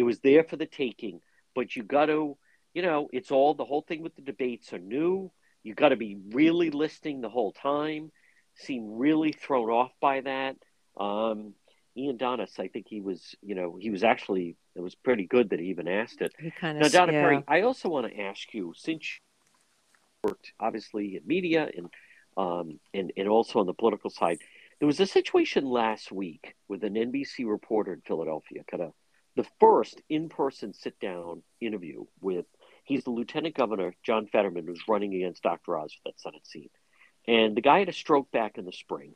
It 0.00 0.04
was 0.04 0.20
there 0.20 0.44
for 0.44 0.56
the 0.56 0.64
taking, 0.64 1.20
but 1.54 1.76
you 1.76 1.82
got 1.82 2.06
to, 2.06 2.38
you 2.72 2.80
know, 2.80 3.10
it's 3.12 3.30
all 3.30 3.52
the 3.52 3.66
whole 3.66 3.82
thing 3.82 4.02
with 4.02 4.16
the 4.16 4.22
debates 4.22 4.72
are 4.72 4.78
new. 4.78 5.30
You 5.62 5.74
got 5.74 5.90
to 5.90 5.96
be 5.96 6.16
really 6.30 6.70
listening 6.70 7.20
the 7.20 7.28
whole 7.28 7.52
time. 7.52 8.10
Seem 8.54 8.96
really 8.96 9.32
thrown 9.32 9.68
off 9.68 9.90
by 10.00 10.22
that. 10.22 10.56
Um, 10.98 11.52
Ian 11.98 12.16
Donnis, 12.16 12.58
I 12.58 12.68
think 12.68 12.86
he 12.88 13.02
was, 13.02 13.34
you 13.42 13.54
know, 13.54 13.76
he 13.78 13.90
was 13.90 14.02
actually 14.02 14.56
it 14.74 14.80
was 14.80 14.94
pretty 14.94 15.26
good 15.26 15.50
that 15.50 15.60
he 15.60 15.66
even 15.66 15.86
asked 15.86 16.22
it. 16.22 16.32
He 16.40 16.50
kind 16.50 16.78
of 16.78 16.90
now, 16.90 16.98
Donna 16.98 17.12
yeah. 17.12 17.20
Perry, 17.20 17.44
I 17.46 17.60
also 17.60 17.90
want 17.90 18.10
to 18.10 18.18
ask 18.22 18.54
you 18.54 18.72
since 18.74 19.02
you 19.04 20.30
worked 20.30 20.54
obviously 20.58 21.16
in 21.16 21.26
media 21.26 21.68
and 21.76 21.90
um, 22.38 22.80
and 22.94 23.12
and 23.18 23.28
also 23.28 23.58
on 23.58 23.66
the 23.66 23.74
political 23.74 24.08
side. 24.08 24.38
There 24.78 24.86
was 24.86 24.98
a 24.98 25.06
situation 25.06 25.66
last 25.66 26.10
week 26.10 26.54
with 26.68 26.84
an 26.84 26.94
NBC 26.94 27.46
reporter 27.46 27.92
in 27.92 28.00
Philadelphia, 28.00 28.62
kind 28.66 28.82
of 28.82 28.94
the 29.36 29.46
first 29.60 30.00
in-person 30.08 30.72
sit-down 30.74 31.42
interview 31.60 32.04
with 32.20 32.46
he's 32.84 33.04
the 33.04 33.10
lieutenant 33.10 33.54
governor 33.54 33.94
John 34.02 34.26
Fetterman 34.26 34.66
who's 34.66 34.88
running 34.88 35.14
against 35.14 35.42
Dr. 35.42 35.78
Oz 35.78 35.92
for 35.92 36.10
that 36.10 36.20
Senate 36.20 36.46
seat, 36.46 36.72
and 37.26 37.56
the 37.56 37.62
guy 37.62 37.80
had 37.80 37.88
a 37.88 37.92
stroke 37.92 38.30
back 38.30 38.58
in 38.58 38.64
the 38.64 38.72
spring, 38.72 39.14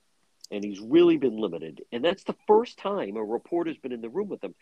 and 0.51 0.65
he's 0.65 0.81
really 0.81 1.17
been 1.17 1.37
limited, 1.37 1.83
and 1.93 2.05
that's 2.05 2.25
the 2.25 2.37
first 2.47 2.79
time 2.79 3.17
a 3.17 3.25
reporter's 3.25 3.79
been 3.79 3.93
in 3.93 4.01
the 4.01 4.09
room 4.09 4.29
with 4.29 4.43
him, 4.43 4.55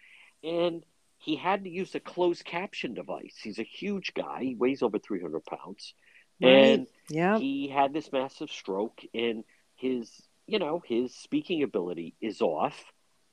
and 0.42 0.84
he 1.18 1.36
had 1.36 1.64
to 1.64 1.70
use 1.70 1.94
a 1.94 2.00
closed 2.00 2.44
caption 2.44 2.94
device. 2.94 3.36
He's 3.40 3.58
a 3.58 3.64
huge 3.64 4.14
guy; 4.14 4.40
he 4.42 4.54
weighs 4.54 4.82
over 4.82 4.98
300 4.98 5.44
pounds, 5.44 5.94
right. 6.42 6.50
and 6.50 6.86
yeah, 7.08 7.38
he 7.38 7.68
had 7.68 7.92
this 7.92 8.10
massive 8.10 8.50
stroke, 8.50 9.00
and 9.14 9.44
his 9.76 10.10
you 10.46 10.58
know 10.58 10.82
his 10.84 11.14
speaking 11.14 11.62
ability 11.62 12.14
is 12.20 12.40
off, 12.40 12.82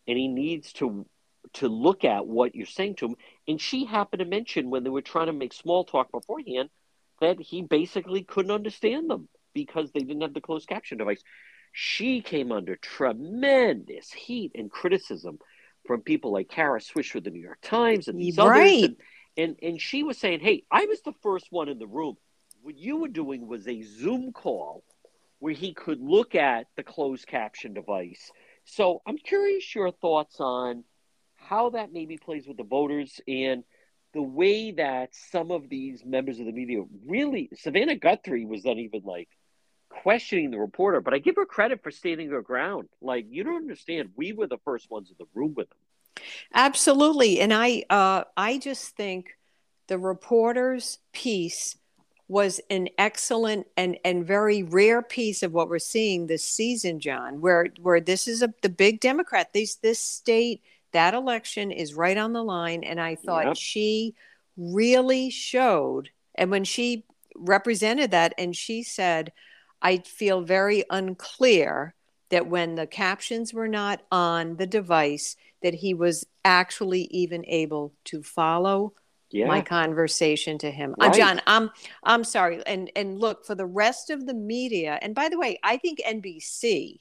and 0.07 0.17
he 0.17 0.27
needs 0.27 0.73
to 0.73 1.05
to 1.53 1.67
look 1.67 2.03
at 2.03 2.25
what 2.25 2.55
you're 2.55 2.65
saying 2.65 2.95
to 2.95 3.07
him. 3.07 3.15
And 3.47 3.59
she 3.59 3.85
happened 3.85 4.19
to 4.19 4.25
mention 4.25 4.69
when 4.69 4.83
they 4.83 4.89
were 4.89 5.01
trying 5.01 5.27
to 5.27 5.33
make 5.33 5.53
small 5.53 5.83
talk 5.83 6.11
beforehand 6.11 6.69
that 7.21 7.39
he 7.39 7.61
basically 7.61 8.23
couldn't 8.23 8.51
understand 8.51 9.09
them 9.09 9.27
because 9.53 9.91
they 9.91 10.01
didn't 10.01 10.21
have 10.21 10.33
the 10.33 10.41
closed 10.41 10.67
caption 10.67 10.97
device. 10.97 11.21
She 11.71 12.21
came 12.21 12.51
under 12.51 12.75
tremendous 12.75 14.11
heat 14.11 14.51
and 14.55 14.71
criticism 14.71 15.39
from 15.85 16.01
people 16.01 16.31
like 16.31 16.49
Kara 16.49 16.79
Swisher, 16.79 17.23
the 17.23 17.29
New 17.29 17.41
York 17.41 17.59
Times, 17.61 18.07
and 18.07 18.19
these 18.19 18.37
right. 18.37 18.47
others. 18.47 18.83
And, 18.83 18.95
and, 19.37 19.55
and 19.61 19.81
she 19.81 20.03
was 20.03 20.17
saying, 20.17 20.39
hey, 20.41 20.63
I 20.71 20.85
was 20.85 21.01
the 21.01 21.13
first 21.21 21.47
one 21.49 21.69
in 21.69 21.79
the 21.79 21.87
room. 21.87 22.15
What 22.61 22.77
you 22.77 22.97
were 22.97 23.07
doing 23.07 23.47
was 23.47 23.67
a 23.67 23.81
Zoom 23.81 24.33
call 24.33 24.83
where 25.39 25.53
he 25.53 25.73
could 25.73 26.01
look 26.01 26.35
at 26.35 26.67
the 26.75 26.83
closed 26.83 27.25
caption 27.25 27.73
device. 27.73 28.31
So 28.65 29.01
I'm 29.07 29.17
curious 29.17 29.73
your 29.73 29.91
thoughts 29.91 30.35
on 30.39 30.83
how 31.49 31.71
that 31.71 31.91
maybe 31.91 32.17
plays 32.17 32.47
with 32.47 32.57
the 32.57 32.63
voters 32.63 33.19
and 33.27 33.63
the 34.13 34.21
way 34.21 34.71
that 34.71 35.09
some 35.31 35.51
of 35.51 35.67
these 35.67 36.03
members 36.05 36.39
of 36.39 36.45
the 36.45 36.51
media 36.51 36.83
really 37.05 37.49
Savannah 37.55 37.95
Guthrie 37.95 38.45
was 38.45 38.63
not 38.63 38.77
even 38.77 39.01
like 39.03 39.29
questioning 39.89 40.51
the 40.51 40.59
reporter, 40.59 41.01
but 41.01 41.13
I 41.13 41.17
give 41.17 41.35
her 41.35 41.45
credit 41.45 41.81
for 41.81 41.91
standing 41.91 42.29
her 42.29 42.41
ground. 42.41 42.87
Like 43.01 43.25
you 43.29 43.43
don't 43.43 43.57
understand, 43.57 44.09
we 44.15 44.31
were 44.33 44.47
the 44.47 44.59
first 44.63 44.91
ones 44.91 45.09
in 45.09 45.15
the 45.17 45.25
room 45.33 45.53
with 45.55 45.69
them. 45.69 46.25
Absolutely, 46.53 47.39
and 47.39 47.53
I 47.53 47.83
uh, 47.89 48.23
I 48.37 48.57
just 48.59 48.95
think 48.95 49.37
the 49.87 49.97
reporter's 49.97 50.99
piece 51.13 51.77
was 52.27 52.61
an 52.69 52.87
excellent 52.99 53.65
and, 53.75 53.97
and 54.05 54.25
very 54.25 54.61
rare 54.61 55.01
piece 55.01 55.41
of 55.41 55.51
what 55.51 55.67
we're 55.67 55.79
seeing 55.79 56.27
this 56.27 56.45
season, 56.45 56.99
John, 56.99 57.41
where 57.41 57.67
where 57.81 57.99
this 57.99 58.27
is 58.27 58.43
a 58.43 58.53
the 58.61 58.69
big 58.69 58.99
Democrat. 58.99 59.51
This 59.53 59.75
this 59.75 59.99
state, 59.99 60.61
that 60.91 61.13
election 61.13 61.71
is 61.71 61.93
right 61.93 62.17
on 62.17 62.33
the 62.33 62.43
line. 62.43 62.83
And 62.83 62.99
I 62.99 63.15
thought 63.15 63.47
yep. 63.47 63.57
she 63.57 64.15
really 64.57 65.29
showed 65.29 66.09
and 66.39 66.49
when 66.49 66.63
she 66.63 67.05
represented 67.35 68.11
that 68.11 68.33
and 68.37 68.55
she 68.55 68.81
said, 68.81 69.33
I 69.81 69.97
feel 69.97 70.41
very 70.41 70.85
unclear 70.89 71.93
that 72.29 72.47
when 72.47 72.75
the 72.75 72.87
captions 72.87 73.53
were 73.53 73.67
not 73.67 74.01
on 74.11 74.55
the 74.55 74.67
device, 74.67 75.35
that 75.61 75.73
he 75.73 75.93
was 75.93 76.25
actually 76.45 77.01
even 77.11 77.45
able 77.45 77.93
to 78.05 78.23
follow 78.23 78.93
yeah. 79.31 79.47
my 79.47 79.61
conversation 79.61 80.57
to 80.59 80.71
him. 80.71 80.95
Uh, 80.99 81.05
right. 81.05 81.13
Uh, 81.13 81.17
John, 81.17 81.41
I'm 81.45 81.69
I'm 82.03 82.23
sorry. 82.23 82.65
And 82.65 82.89
and 82.95 83.19
look 83.19 83.45
for 83.45 83.55
the 83.55 83.65
rest 83.65 84.09
of 84.09 84.25
the 84.25 84.33
media. 84.33 84.97
And 85.01 85.13
by 85.13 85.27
the 85.27 85.37
way, 85.37 85.59
I 85.61 85.77
think 85.77 85.99
NBC 86.07 86.99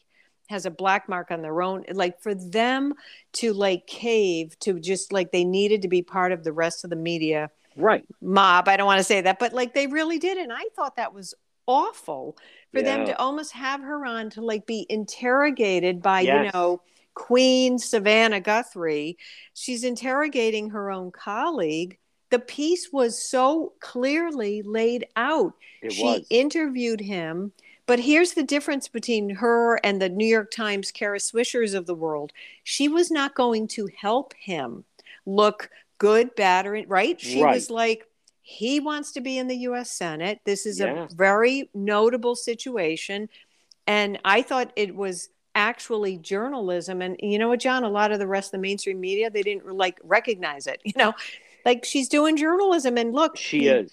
has 0.49 0.67
a 0.67 0.71
black 0.71 1.09
mark 1.09 1.31
on 1.31 1.43
their 1.43 1.63
own 1.63 1.85
like 1.93 2.21
for 2.21 2.35
them 2.35 2.95
to 3.33 3.53
like 3.53 3.87
cave 3.87 4.59
to 4.61 4.79
just 4.81 5.13
like 5.13 5.33
they 5.33 5.45
needed 5.45 5.83
to 5.83 5.89
be 5.89 6.03
part 6.03 6.33
of 6.33 6.45
the 6.45 6.53
rest 6.53 6.85
of 6.85 6.91
the 6.91 6.97
media 6.97 7.51
right 7.77 8.05
mob 8.21 8.69
i 8.69 8.77
don't 8.77 8.87
want 8.87 8.99
to 8.99 9.05
say 9.05 9.21
that 9.21 9.39
but 9.39 9.53
like 9.53 9.75
they 9.75 9.87
really 9.87 10.19
did 10.19 10.39
and 10.39 10.53
i 10.53 10.65
thought 10.75 10.97
that 10.97 11.15
was 11.15 11.35
awful 11.67 12.37
for 12.73 12.81
yeah. 12.81 12.97
them 12.97 13.07
to 13.07 13.19
almost 13.19 13.53
have 13.53 13.81
her 13.81 14.05
on 14.05 14.31
to 14.31 14.41
like 14.41 14.67
be 14.67 14.87
interrogated 14.89 16.03
by 16.03 16.21
yes. 16.21 16.47
you 16.47 16.51
know 16.53 16.81
queen 17.15 17.79
savannah 17.79 18.41
guthrie 18.41 19.19
she's 19.53 19.85
interrogating 19.85 20.71
her 20.71 20.91
own 20.91 21.11
colleague 21.11 21.99
the 22.31 22.39
piece 22.39 22.93
was 22.93 23.23
so 23.23 23.73
clearly 23.81 24.63
laid 24.63 25.07
out. 25.17 25.55
It 25.83 25.93
she 25.93 26.05
was. 26.05 26.27
interviewed 26.31 27.01
him. 27.01 27.53
But 27.89 28.01
here's 28.01 28.35
the 28.35 28.43
difference 28.43 28.87
between 28.87 29.31
her 29.31 29.77
and 29.83 30.01
the 30.01 30.11
New 30.11 30.27
York 30.27 30.51
Times 30.51 30.93
Kara 30.93 31.19
Swishers 31.19 31.75
of 31.75 31.87
the 31.87 31.95
world. 31.95 32.33
She 32.63 32.87
was 32.87 33.11
not 33.11 33.35
going 33.35 33.67
to 33.69 33.89
help 33.97 34.35
him 34.35 34.85
look 35.25 35.71
good, 35.97 36.35
bad, 36.35 36.67
or 36.67 36.85
right. 36.87 37.19
She 37.19 37.43
right. 37.43 37.55
was 37.55 37.71
like, 37.71 38.07
he 38.43 38.79
wants 38.79 39.13
to 39.13 39.23
be 39.23 39.39
in 39.39 39.49
the 39.49 39.57
U.S. 39.57 39.91
Senate. 39.91 40.41
This 40.45 40.67
is 40.67 40.81
yeah. 40.81 41.07
a 41.07 41.15
very 41.15 41.71
notable 41.73 42.37
situation, 42.37 43.31
and 43.87 44.19
I 44.23 44.43
thought 44.43 44.71
it 44.77 44.95
was 44.95 45.31
actually 45.55 46.19
journalism. 46.19 47.01
And 47.03 47.17
you 47.21 47.39
know 47.39 47.49
what, 47.49 47.61
John? 47.61 47.85
A 47.85 47.89
lot 47.89 48.13
of 48.13 48.19
the 48.19 48.27
rest 48.27 48.49
of 48.49 48.53
the 48.53 48.59
mainstream 48.59 49.01
media 49.01 49.31
they 49.31 49.43
didn't 49.43 49.67
like 49.67 49.99
recognize 50.05 50.67
it. 50.67 50.81
You 50.85 50.93
know, 50.97 51.15
like 51.65 51.85
she's 51.85 52.09
doing 52.09 52.37
journalism 52.37 52.97
and 52.97 53.13
look 53.13 53.37
she 53.37 53.67
is 53.67 53.93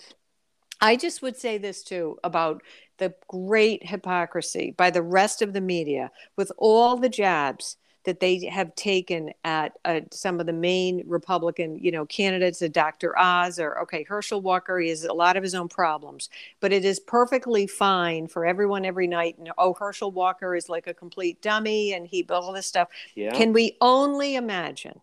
i 0.82 0.96
just 0.96 1.22
would 1.22 1.36
say 1.36 1.58
this 1.58 1.84
too 1.84 2.18
about 2.24 2.62
the 2.98 3.14
great 3.28 3.86
hypocrisy 3.88 4.74
by 4.78 4.90
the 4.90 5.02
rest 5.02 5.42
of 5.42 5.54
the 5.54 5.62
media 5.62 6.12
with 6.36 6.52
all 6.58 6.98
the 6.98 7.10
jabs 7.10 7.78
that 8.06 8.20
they 8.20 8.46
have 8.46 8.74
taken 8.76 9.32
at 9.44 9.74
uh, 9.84 10.02
some 10.12 10.40
of 10.40 10.46
the 10.46 10.54
main 10.54 11.04
Republican, 11.08 11.78
you 11.80 11.92
know, 11.92 12.06
candidates, 12.06 12.62
uh, 12.62 12.68
Dr. 12.72 13.18
Oz 13.18 13.60
or 13.60 13.80
okay, 13.80 14.04
Herschel 14.04 14.42
Walker. 14.42 14.80
He 14.80 14.90
has 14.90 15.04
a 15.04 15.14
lot 15.14 15.36
of 15.36 15.44
his 15.44 15.56
own 15.56 15.68
problems, 15.68 16.30
but 16.60 16.72
it 16.72 16.86
is 16.86 17.00
perfectly 17.00 17.68
fine 17.68 18.28
for 18.28 18.46
everyone 18.46 18.86
every 18.86 19.08
night. 19.08 19.38
And 19.38 19.52
oh, 19.58 19.74
Herschel 19.74 20.12
Walker 20.12 20.56
is 20.56 20.70
like 20.70 20.88
a 20.88 20.94
complete 20.94 21.42
dummy, 21.42 21.94
and 21.94 22.08
he 22.08 22.26
all 22.30 22.54
this 22.54 22.68
stuff. 22.68 22.88
Yeah. 23.16 23.32
Can 23.32 23.54
we 23.54 23.76
only 23.82 24.36
imagine 24.36 25.02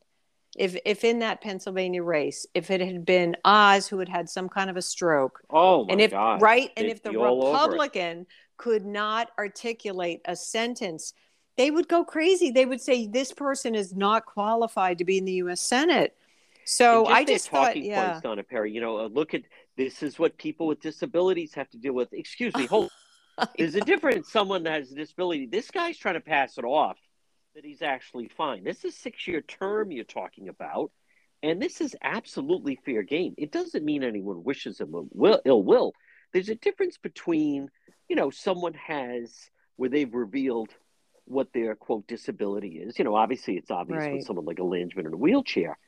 if 0.56 0.76
if 0.84 1.04
in 1.04 1.20
that 1.20 1.40
Pennsylvania 1.40 2.02
race, 2.02 2.46
if 2.54 2.70
it 2.70 2.80
had 2.80 3.04
been 3.04 3.36
Oz 3.44 3.86
who 3.86 3.98
had 3.98 4.08
had 4.08 4.28
some 4.28 4.48
kind 4.48 4.68
of 4.68 4.76
a 4.76 4.82
stroke, 4.82 5.40
oh 5.50 5.84
my 5.84 5.92
and 5.92 6.00
if 6.00 6.10
God. 6.10 6.42
right, 6.42 6.70
and 6.76 6.86
if 6.86 7.02
the 7.02 7.12
Republican 7.12 8.26
could 8.58 8.84
not 8.84 9.30
articulate 9.38 10.20
a 10.26 10.36
sentence, 10.36 11.14
they 11.56 11.70
would 11.70 11.88
go 11.88 12.04
crazy. 12.04 12.50
They 12.50 12.66
would 12.66 12.80
say 12.80 13.06
this 13.06 13.32
person 13.32 13.74
is 13.74 13.94
not 13.94 14.26
qualified 14.26 14.98
to 14.98 15.04
be 15.04 15.18
in 15.18 15.24
the 15.24 15.32
U.S. 15.34 15.60
Senate. 15.60 16.14
So 16.64 17.04
just 17.04 17.14
I 17.14 17.24
just 17.24 17.48
thought, 17.48 17.76
yeah, 17.76 18.10
points, 18.10 18.22
Donna 18.22 18.42
Perry. 18.42 18.72
You 18.72 18.82
know, 18.82 18.98
uh, 18.98 19.08
look 19.08 19.34
at 19.34 19.42
this 19.76 20.02
is 20.02 20.18
what 20.18 20.36
people 20.36 20.66
with 20.66 20.80
disabilities 20.80 21.54
have 21.54 21.70
to 21.70 21.78
deal 21.78 21.94
with. 21.94 22.12
Excuse 22.12 22.54
me, 22.54 22.66
hold. 22.66 22.90
There's 23.58 23.74
a 23.74 23.80
difference. 23.80 24.30
Someone 24.30 24.62
that 24.64 24.80
has 24.80 24.92
a 24.92 24.94
disability. 24.94 25.46
This 25.46 25.70
guy's 25.70 25.96
trying 25.96 26.14
to 26.14 26.20
pass 26.20 26.58
it 26.58 26.64
off 26.64 26.98
that 27.54 27.64
he's 27.64 27.82
actually 27.82 28.28
fine. 28.28 28.64
This 28.64 28.84
is 28.84 28.96
six 28.96 29.26
year 29.26 29.42
term 29.42 29.90
you're 29.90 30.04
talking 30.04 30.48
about, 30.48 30.90
and 31.42 31.60
this 31.60 31.80
is 31.80 31.96
absolutely 32.02 32.78
fair 32.84 33.02
game. 33.02 33.34
It 33.36 33.52
doesn't 33.52 33.84
mean 33.84 34.02
anyone 34.02 34.44
wishes 34.44 34.80
him 34.80 34.92
will, 34.92 35.40
ill 35.44 35.62
will. 35.62 35.92
There's 36.32 36.48
a 36.48 36.54
difference 36.54 36.96
between, 36.96 37.68
you 38.08 38.16
know, 38.16 38.30
someone 38.30 38.74
has 38.74 39.50
where 39.76 39.90
they've 39.90 40.12
revealed 40.12 40.70
what 41.24 41.52
their 41.52 41.74
quote 41.74 42.06
disability 42.06 42.78
is. 42.78 42.98
You 42.98 43.04
know, 43.04 43.14
obviously 43.14 43.56
it's 43.56 43.70
obvious 43.70 44.00
right. 44.00 44.14
with 44.14 44.26
someone 44.26 44.46
like 44.46 44.58
a 44.58 44.62
Langevin 44.62 45.06
in 45.06 45.12
a 45.12 45.16
wheelchair, 45.16 45.78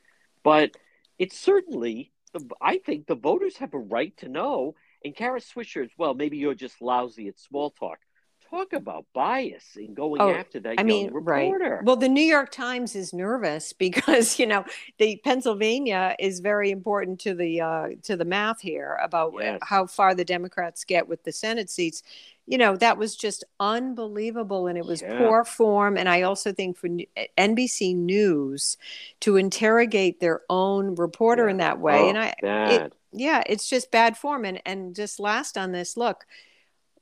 but 0.43 0.73
it's 1.19 1.39
certainly 1.39 2.13
I 2.61 2.79
think 2.79 3.07
the 3.07 3.15
voters 3.15 3.59
have 3.59 3.75
a 3.75 3.79
right 3.79 4.15
to 4.19 4.29
know. 4.29 4.75
And 5.05 5.15
Kara 5.15 5.41
Swisher, 5.41 5.85
as 5.85 5.91
well, 5.97 6.15
maybe 6.15 6.39
you're 6.39 6.55
just 6.55 6.81
lousy 6.83 7.29
at 7.29 7.39
small 7.39 7.71
talk 7.71 7.99
talk 8.55 8.73
about 8.73 9.07
bias 9.13 9.77
in 9.77 9.95
going 9.95 10.21
oh, 10.21 10.31
after 10.31 10.61
that 10.61 10.77
I 10.79 10.83
mean, 10.83 11.13
reporter. 11.13 11.77
Right. 11.77 11.85
Well, 11.85 11.97
the 11.97 12.09
New 12.09 12.23
York 12.23 12.51
Times 12.51 12.95
is 12.95 13.13
nervous 13.13 13.73
because 13.85 14.39
you 14.39 14.47
know 14.47 14.65
the 14.99 15.21
Pennsylvania 15.25 16.15
is 16.19 16.41
very 16.41 16.71
important 16.71 17.21
to 17.21 17.35
the 17.35 17.61
uh, 17.61 17.89
to 18.05 18.17
the 18.17 18.25
math 18.25 18.61
here 18.61 18.99
about 19.03 19.35
yes. 19.39 19.59
how 19.63 19.87
far 19.87 20.15
the 20.15 20.25
Democrats 20.25 20.85
get 20.85 21.09
with 21.09 21.25
the 21.25 21.33
Senate 21.33 21.71
seats. 21.71 22.03
You 22.47 22.59
know 22.59 22.77
that 22.77 22.99
was 22.99 23.17
just 23.17 23.45
unbelievable, 23.59 24.67
and 24.67 24.77
it 24.77 24.85
was 24.85 25.03
yeah. 25.03 25.19
poor 25.19 25.45
form. 25.45 25.97
And 25.97 26.09
I 26.09 26.23
also 26.23 26.53
think 26.53 26.77
for 26.77 26.89
NBC 27.39 27.97
News 27.97 28.77
to 29.21 29.37
interrogate 29.37 30.21
their 30.21 30.43
own 30.51 30.95
reporter 30.95 31.47
yeah. 31.47 31.51
in 31.51 31.57
that 31.59 31.81
way, 31.81 32.01
oh, 32.01 32.09
and 32.11 32.19
I, 32.19 32.35
it, 32.43 32.93
yeah, 33.13 33.43
it's 33.47 33.69
just 33.69 33.91
bad 33.91 34.17
form. 34.19 34.45
And 34.45 34.61
and 34.67 34.95
just 34.95 35.19
last 35.19 35.57
on 35.57 35.73
this, 35.73 35.97
look 35.97 36.27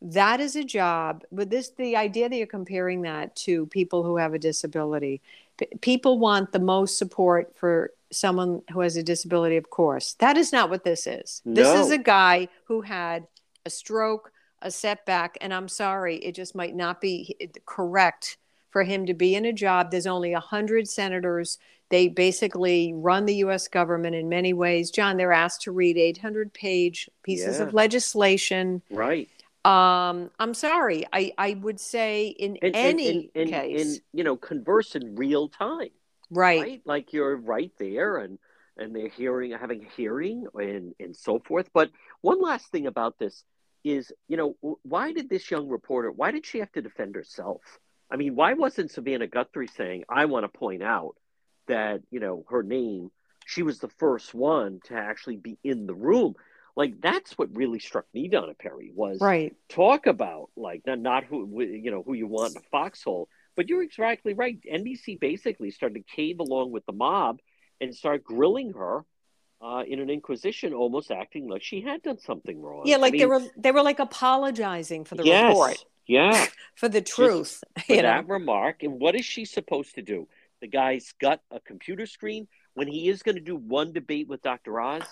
that 0.02 0.40
is 0.40 0.56
a 0.56 0.64
job 0.64 1.22
but 1.30 1.48
this 1.48 1.70
the 1.70 1.96
idea 1.96 2.28
that 2.28 2.36
you're 2.36 2.46
comparing 2.46 3.02
that 3.02 3.34
to 3.36 3.66
people 3.66 4.02
who 4.02 4.16
have 4.16 4.34
a 4.34 4.38
disability 4.38 5.20
P- 5.56 5.68
people 5.80 6.18
want 6.18 6.50
the 6.50 6.58
most 6.58 6.98
support 6.98 7.56
for 7.56 7.92
someone 8.10 8.62
who 8.72 8.80
has 8.80 8.96
a 8.96 9.02
disability 9.02 9.56
of 9.56 9.70
course 9.70 10.14
that 10.14 10.36
is 10.36 10.52
not 10.52 10.70
what 10.70 10.82
this 10.82 11.06
is 11.06 11.40
no. 11.44 11.54
this 11.54 11.86
is 11.86 11.92
a 11.92 11.98
guy 11.98 12.48
who 12.64 12.80
had 12.80 13.26
a 13.64 13.70
stroke 13.70 14.32
a 14.60 14.70
setback 14.70 15.38
and 15.40 15.54
i'm 15.54 15.68
sorry 15.68 16.16
it 16.16 16.34
just 16.34 16.54
might 16.54 16.74
not 16.74 17.00
be 17.00 17.36
correct 17.64 18.38
for 18.70 18.82
him 18.82 19.06
to 19.06 19.14
be 19.14 19.36
in 19.36 19.44
a 19.44 19.52
job 19.52 19.90
there's 19.90 20.06
only 20.06 20.32
100 20.32 20.88
senators 20.88 21.58
they 21.92 22.08
basically 22.08 22.94
run 22.94 23.26
the 23.26 23.34
US 23.34 23.68
government 23.68 24.16
in 24.16 24.26
many 24.30 24.54
ways. 24.54 24.90
John, 24.90 25.18
they're 25.18 25.30
asked 25.30 25.60
to 25.62 25.72
read 25.72 25.98
800 25.98 26.50
page 26.54 27.10
pieces 27.22 27.58
yeah. 27.58 27.66
of 27.66 27.74
legislation. 27.74 28.80
Right. 28.88 29.28
Um, 29.64 30.30
I'm 30.40 30.54
sorry. 30.54 31.04
I, 31.12 31.32
I 31.38 31.54
would 31.54 31.78
say 31.78 32.26
in 32.26 32.58
and, 32.62 32.74
any 32.74 33.30
and, 33.34 33.48
and, 33.48 33.50
case, 33.50 34.00
you 34.12 34.24
know, 34.24 34.36
converse 34.36 34.96
in 34.96 35.14
real 35.14 35.48
time, 35.48 35.90
right? 36.30 36.60
right? 36.60 36.82
Like 36.84 37.12
you're 37.12 37.36
right 37.36 37.70
there, 37.78 38.16
and 38.16 38.38
and 38.76 38.94
they're 38.94 39.08
hearing, 39.08 39.52
having 39.52 39.84
a 39.84 39.88
hearing, 39.96 40.46
and 40.54 40.94
and 40.98 41.14
so 41.14 41.38
forth. 41.38 41.70
But 41.72 41.90
one 42.22 42.40
last 42.40 42.72
thing 42.72 42.88
about 42.88 43.18
this 43.20 43.44
is, 43.84 44.12
you 44.26 44.36
know, 44.36 44.56
why 44.82 45.12
did 45.12 45.28
this 45.28 45.48
young 45.48 45.68
reporter? 45.68 46.10
Why 46.10 46.32
did 46.32 46.44
she 46.44 46.58
have 46.58 46.72
to 46.72 46.82
defend 46.82 47.14
herself? 47.14 47.60
I 48.10 48.16
mean, 48.16 48.34
why 48.34 48.54
wasn't 48.54 48.90
Savannah 48.90 49.28
Guthrie 49.28 49.68
saying, 49.68 50.04
"I 50.08 50.24
want 50.24 50.44
to 50.44 50.58
point 50.58 50.82
out 50.82 51.14
that 51.68 52.00
you 52.10 52.18
know 52.18 52.44
her 52.50 52.64
name"? 52.64 53.12
She 53.46 53.62
was 53.62 53.78
the 53.78 53.88
first 53.88 54.34
one 54.34 54.80
to 54.86 54.94
actually 54.94 55.36
be 55.36 55.58
in 55.62 55.86
the 55.86 55.94
room 55.94 56.34
like 56.76 57.00
that's 57.00 57.36
what 57.38 57.54
really 57.54 57.78
struck 57.78 58.06
me 58.14 58.28
Donna 58.28 58.54
Perry 58.54 58.92
was 58.94 59.20
right 59.20 59.54
talk 59.68 60.06
about 60.06 60.50
like 60.56 60.82
not, 60.86 60.98
not 60.98 61.24
who 61.24 61.62
you 61.62 61.90
know 61.90 62.02
who 62.02 62.14
you 62.14 62.26
want 62.26 62.52
in 62.52 62.58
a 62.58 62.64
foxhole 62.70 63.28
but 63.56 63.68
you're 63.68 63.82
exactly 63.82 64.34
right 64.34 64.58
NBC 64.70 65.20
basically 65.20 65.70
started 65.70 66.06
to 66.06 66.16
cave 66.16 66.40
along 66.40 66.72
with 66.72 66.86
the 66.86 66.92
mob 66.92 67.40
and 67.80 67.94
start 67.94 68.24
grilling 68.24 68.72
her 68.72 69.04
uh, 69.62 69.84
in 69.86 70.00
an 70.00 70.10
inquisition, 70.10 70.74
almost 70.74 71.10
acting 71.10 71.48
like 71.48 71.62
she 71.62 71.80
had 71.80 72.02
done 72.02 72.18
something 72.18 72.60
wrong. 72.60 72.82
Yeah, 72.84 72.96
like 72.96 73.10
I 73.10 73.12
mean, 73.12 73.20
they 73.20 73.26
were 73.26 73.42
they 73.56 73.70
were 73.70 73.82
like 73.82 74.00
apologizing 74.00 75.04
for 75.04 75.14
the 75.14 75.24
yes, 75.24 75.48
report. 75.48 75.84
Yeah, 76.06 76.46
for 76.74 76.88
the 76.88 77.00
truth. 77.00 77.62
for 77.86 77.96
that 77.96 78.26
know? 78.26 78.34
remark, 78.34 78.82
and 78.82 79.00
what 79.00 79.14
is 79.14 79.24
she 79.24 79.44
supposed 79.44 79.94
to 79.94 80.02
do? 80.02 80.28
The 80.60 80.66
guy's 80.66 81.14
got 81.20 81.40
a 81.50 81.60
computer 81.60 82.06
screen 82.06 82.48
when 82.74 82.88
he 82.88 83.08
is 83.08 83.22
going 83.22 83.36
to 83.36 83.40
do 83.40 83.56
one 83.56 83.92
debate 83.92 84.28
with 84.28 84.42
Dr. 84.42 84.80
Oz 84.80 85.02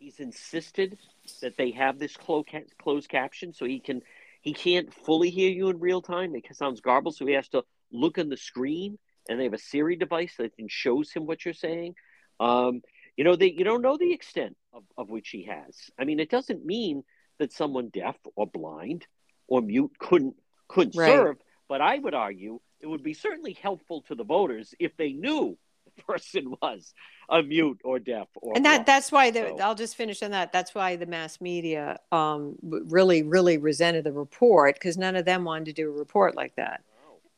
he's 0.00 0.18
insisted 0.18 0.98
that 1.42 1.56
they 1.56 1.70
have 1.70 1.98
this 1.98 2.16
closed 2.16 3.08
caption 3.08 3.52
so 3.52 3.64
he 3.66 3.78
can 3.78 4.02
he 4.40 4.54
can't 4.54 4.92
fully 4.92 5.28
hear 5.28 5.50
you 5.50 5.68
in 5.68 5.78
real 5.78 6.00
time. 6.00 6.34
It 6.34 6.46
sounds 6.56 6.80
garbled, 6.80 7.14
so 7.14 7.26
he 7.26 7.34
has 7.34 7.48
to 7.50 7.62
look 7.92 8.16
on 8.16 8.30
the 8.30 8.38
screen, 8.38 8.98
and 9.28 9.38
they 9.38 9.44
have 9.44 9.52
a 9.52 9.58
Siri 9.58 9.96
device 9.96 10.34
that 10.38 10.52
shows 10.68 11.12
him 11.12 11.26
what 11.26 11.44
you're 11.44 11.52
saying. 11.52 11.94
Um, 12.40 12.80
you 13.18 13.24
know, 13.24 13.36
they 13.36 13.50
you 13.50 13.64
don't 13.64 13.82
know 13.82 13.98
the 13.98 14.14
extent 14.14 14.56
of, 14.72 14.84
of 14.96 15.10
which 15.10 15.28
he 15.28 15.44
has. 15.44 15.76
I 15.98 16.04
mean, 16.04 16.18
it 16.18 16.30
doesn't 16.30 16.64
mean 16.64 17.04
that 17.38 17.52
someone 17.52 17.90
deaf 17.90 18.16
or 18.34 18.46
blind 18.46 19.06
or 19.46 19.60
mute 19.60 19.92
couldn't 19.98 20.36
couldn't 20.68 20.96
right. 20.96 21.12
serve, 21.12 21.36
but 21.68 21.82
I 21.82 21.98
would 21.98 22.14
argue 22.14 22.60
it 22.80 22.86
would 22.86 23.02
be 23.02 23.12
certainly 23.12 23.52
helpful 23.52 24.02
to 24.08 24.14
the 24.14 24.24
voters 24.24 24.74
if 24.78 24.96
they 24.96 25.12
knew 25.12 25.58
person 26.06 26.54
was 26.62 26.94
a 27.28 27.42
mute 27.42 27.80
or 27.84 27.98
deaf 27.98 28.28
or 28.36 28.52
and 28.56 28.64
that 28.64 28.86
that's 28.86 29.12
why 29.12 29.30
the, 29.30 29.54
so. 29.56 29.58
i'll 29.62 29.74
just 29.74 29.96
finish 29.96 30.22
on 30.22 30.32
that. 30.32 30.52
That's 30.52 30.74
why 30.74 30.96
the 30.96 31.06
mass 31.06 31.40
media 31.40 31.98
um, 32.12 32.56
really 32.62 33.22
really 33.22 33.58
resented 33.58 34.04
the 34.04 34.12
report 34.12 34.74
because 34.74 34.96
none 34.96 35.16
of 35.16 35.24
them 35.24 35.44
wanted 35.44 35.66
to 35.66 35.72
do 35.72 35.88
a 35.88 35.92
report 35.92 36.36
like 36.36 36.56
that. 36.56 36.82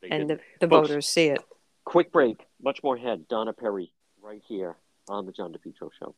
No, 0.01 0.09
and 0.09 0.29
the, 0.29 0.39
the 0.59 0.67
Folks, 0.67 0.89
voters 0.89 1.07
see 1.07 1.27
it. 1.27 1.43
quick 1.85 2.11
break. 2.11 2.45
Much 2.61 2.81
more 2.83 2.95
ahead. 2.95 3.27
Donna 3.27 3.53
perry 3.53 3.93
right 4.21 4.41
here 4.47 4.75
on 5.07 5.25
the 5.25 5.31
john 5.31 5.53
depetro 5.53 5.89
show. 5.99 6.15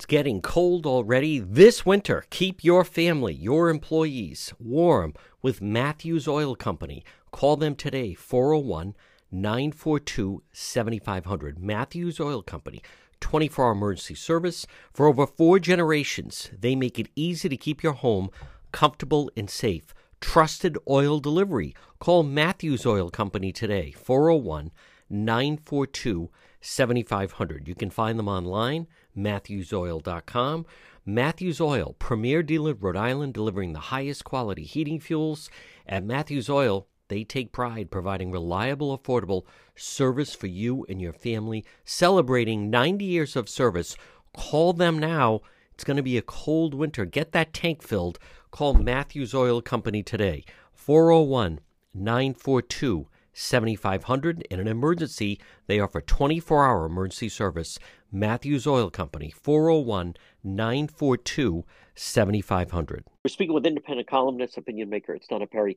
It's 0.00 0.06
getting 0.06 0.40
cold 0.40 0.86
already 0.86 1.40
this 1.40 1.84
winter. 1.84 2.24
Keep 2.30 2.64
your 2.64 2.84
family, 2.84 3.34
your 3.34 3.68
employees 3.68 4.54
warm 4.58 5.12
with 5.42 5.60
Matthews 5.60 6.26
Oil 6.26 6.56
Company. 6.56 7.04
Call 7.30 7.56
them 7.56 7.74
today, 7.74 8.14
401 8.14 8.94
942 9.30 10.42
7500. 10.52 11.58
Matthews 11.58 12.20
Oil 12.20 12.42
Company, 12.42 12.82
24 13.20 13.64
hour 13.64 13.72
emergency 13.72 14.14
service. 14.14 14.66
For 14.92 15.06
over 15.06 15.26
four 15.26 15.58
generations, 15.58 16.50
they 16.58 16.74
make 16.74 16.98
it 16.98 17.08
easy 17.14 17.48
to 17.48 17.56
keep 17.56 17.82
your 17.82 17.92
home 17.92 18.30
comfortable 18.72 19.30
and 19.36 19.48
safe. 19.48 19.94
Trusted 20.20 20.76
oil 20.88 21.20
delivery. 21.20 21.74
Call 21.98 22.22
Matthews 22.22 22.84
Oil 22.84 23.10
Company 23.10 23.52
today, 23.52 23.92
401 23.92 24.70
942 25.08 26.30
7500. 26.60 27.66
You 27.66 27.74
can 27.74 27.90
find 27.90 28.18
them 28.18 28.28
online 28.28 28.86
matthewsoil.com. 29.16 30.66
Matthews 31.06 31.60
Oil, 31.60 31.96
premier 31.98 32.42
dealer 32.42 32.72
in 32.72 32.78
Rhode 32.78 32.96
Island, 32.96 33.34
delivering 33.34 33.72
the 33.72 33.80
highest 33.80 34.24
quality 34.24 34.64
heating 34.64 35.00
fuels. 35.00 35.48
At 35.86 36.04
Matthews 36.04 36.48
Oil, 36.50 36.86
they 37.10 37.24
take 37.24 37.52
pride 37.52 37.90
providing 37.90 38.30
reliable, 38.30 38.96
affordable 38.96 39.44
service 39.74 40.34
for 40.34 40.46
you 40.46 40.86
and 40.88 41.02
your 41.02 41.12
family. 41.12 41.64
Celebrating 41.84 42.70
90 42.70 43.04
years 43.04 43.36
of 43.36 43.48
service. 43.48 43.96
Call 44.32 44.72
them 44.72 44.98
now. 44.98 45.40
It's 45.74 45.84
going 45.84 45.96
to 45.98 46.02
be 46.02 46.16
a 46.16 46.22
cold 46.22 46.72
winter. 46.72 47.04
Get 47.04 47.32
that 47.32 47.52
tank 47.52 47.82
filled. 47.82 48.18
Call 48.50 48.74
Matthews 48.74 49.34
Oil 49.34 49.60
Company 49.60 50.02
today. 50.02 50.44
401 50.72 51.60
942 51.92 53.08
7500. 53.32 54.42
In 54.50 54.60
an 54.60 54.68
emergency, 54.68 55.40
they 55.66 55.80
offer 55.80 56.00
24 56.00 56.66
hour 56.66 56.86
emergency 56.86 57.28
service. 57.28 57.78
Matthews 58.12 58.66
Oil 58.66 58.90
Company, 58.90 59.30
401 59.30 60.14
942 60.42 61.64
7500. 61.94 63.04
We're 63.24 63.28
speaking 63.28 63.54
with 63.54 63.66
independent 63.66 64.08
columnist, 64.08 64.56
opinion 64.56 64.90
maker. 64.90 65.14
It's 65.14 65.28
Donna 65.28 65.46
Perry. 65.46 65.76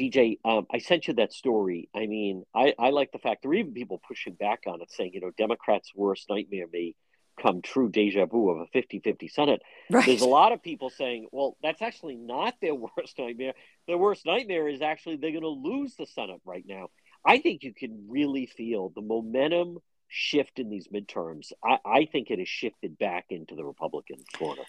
DJ, 0.00 0.38
um, 0.44 0.66
I 0.72 0.78
sent 0.78 1.08
you 1.08 1.14
that 1.14 1.32
story. 1.32 1.88
I 1.94 2.06
mean, 2.06 2.44
I, 2.54 2.74
I 2.78 2.90
like 2.90 3.12
the 3.12 3.18
fact 3.18 3.42
there 3.42 3.50
are 3.50 3.54
even 3.54 3.74
people 3.74 4.00
pushing 4.06 4.34
back 4.34 4.60
on 4.66 4.80
it, 4.80 4.90
saying, 4.90 5.12
you 5.14 5.20
know, 5.20 5.30
Democrats' 5.36 5.92
worst 5.94 6.26
nightmare 6.30 6.66
may 6.72 6.94
come 7.40 7.62
true 7.62 7.90
deja 7.90 8.26
vu 8.26 8.50
of 8.50 8.60
a 8.60 8.66
50 8.72 9.00
50 9.00 9.28
Senate. 9.28 9.62
Right. 9.90 10.06
There's 10.06 10.22
a 10.22 10.28
lot 10.28 10.52
of 10.52 10.62
people 10.62 10.90
saying, 10.90 11.28
well, 11.32 11.56
that's 11.62 11.82
actually 11.82 12.16
not 12.16 12.54
their 12.60 12.74
worst 12.96 13.18
nightmare. 13.18 13.52
Their 13.86 13.98
worst 13.98 14.24
nightmare 14.24 14.68
is 14.68 14.80
actually 14.80 15.16
they're 15.16 15.32
going 15.32 15.42
to 15.42 15.48
lose 15.48 15.94
the 15.96 16.06
Senate 16.06 16.40
right 16.44 16.64
now. 16.66 16.88
I 17.24 17.38
think 17.38 17.62
you 17.62 17.74
can 17.74 18.06
really 18.08 18.46
feel 18.46 18.90
the 18.94 19.02
momentum 19.02 19.78
shift 20.10 20.58
in 20.58 20.68
these 20.68 20.88
midterms, 20.88 21.52
I, 21.64 21.78
I 21.84 22.04
think 22.04 22.30
it 22.30 22.38
has 22.38 22.48
shifted 22.48 22.98
back 22.98 23.26
into 23.30 23.54
the 23.54 23.64
Republican 23.64 24.16
corner. 24.36 24.62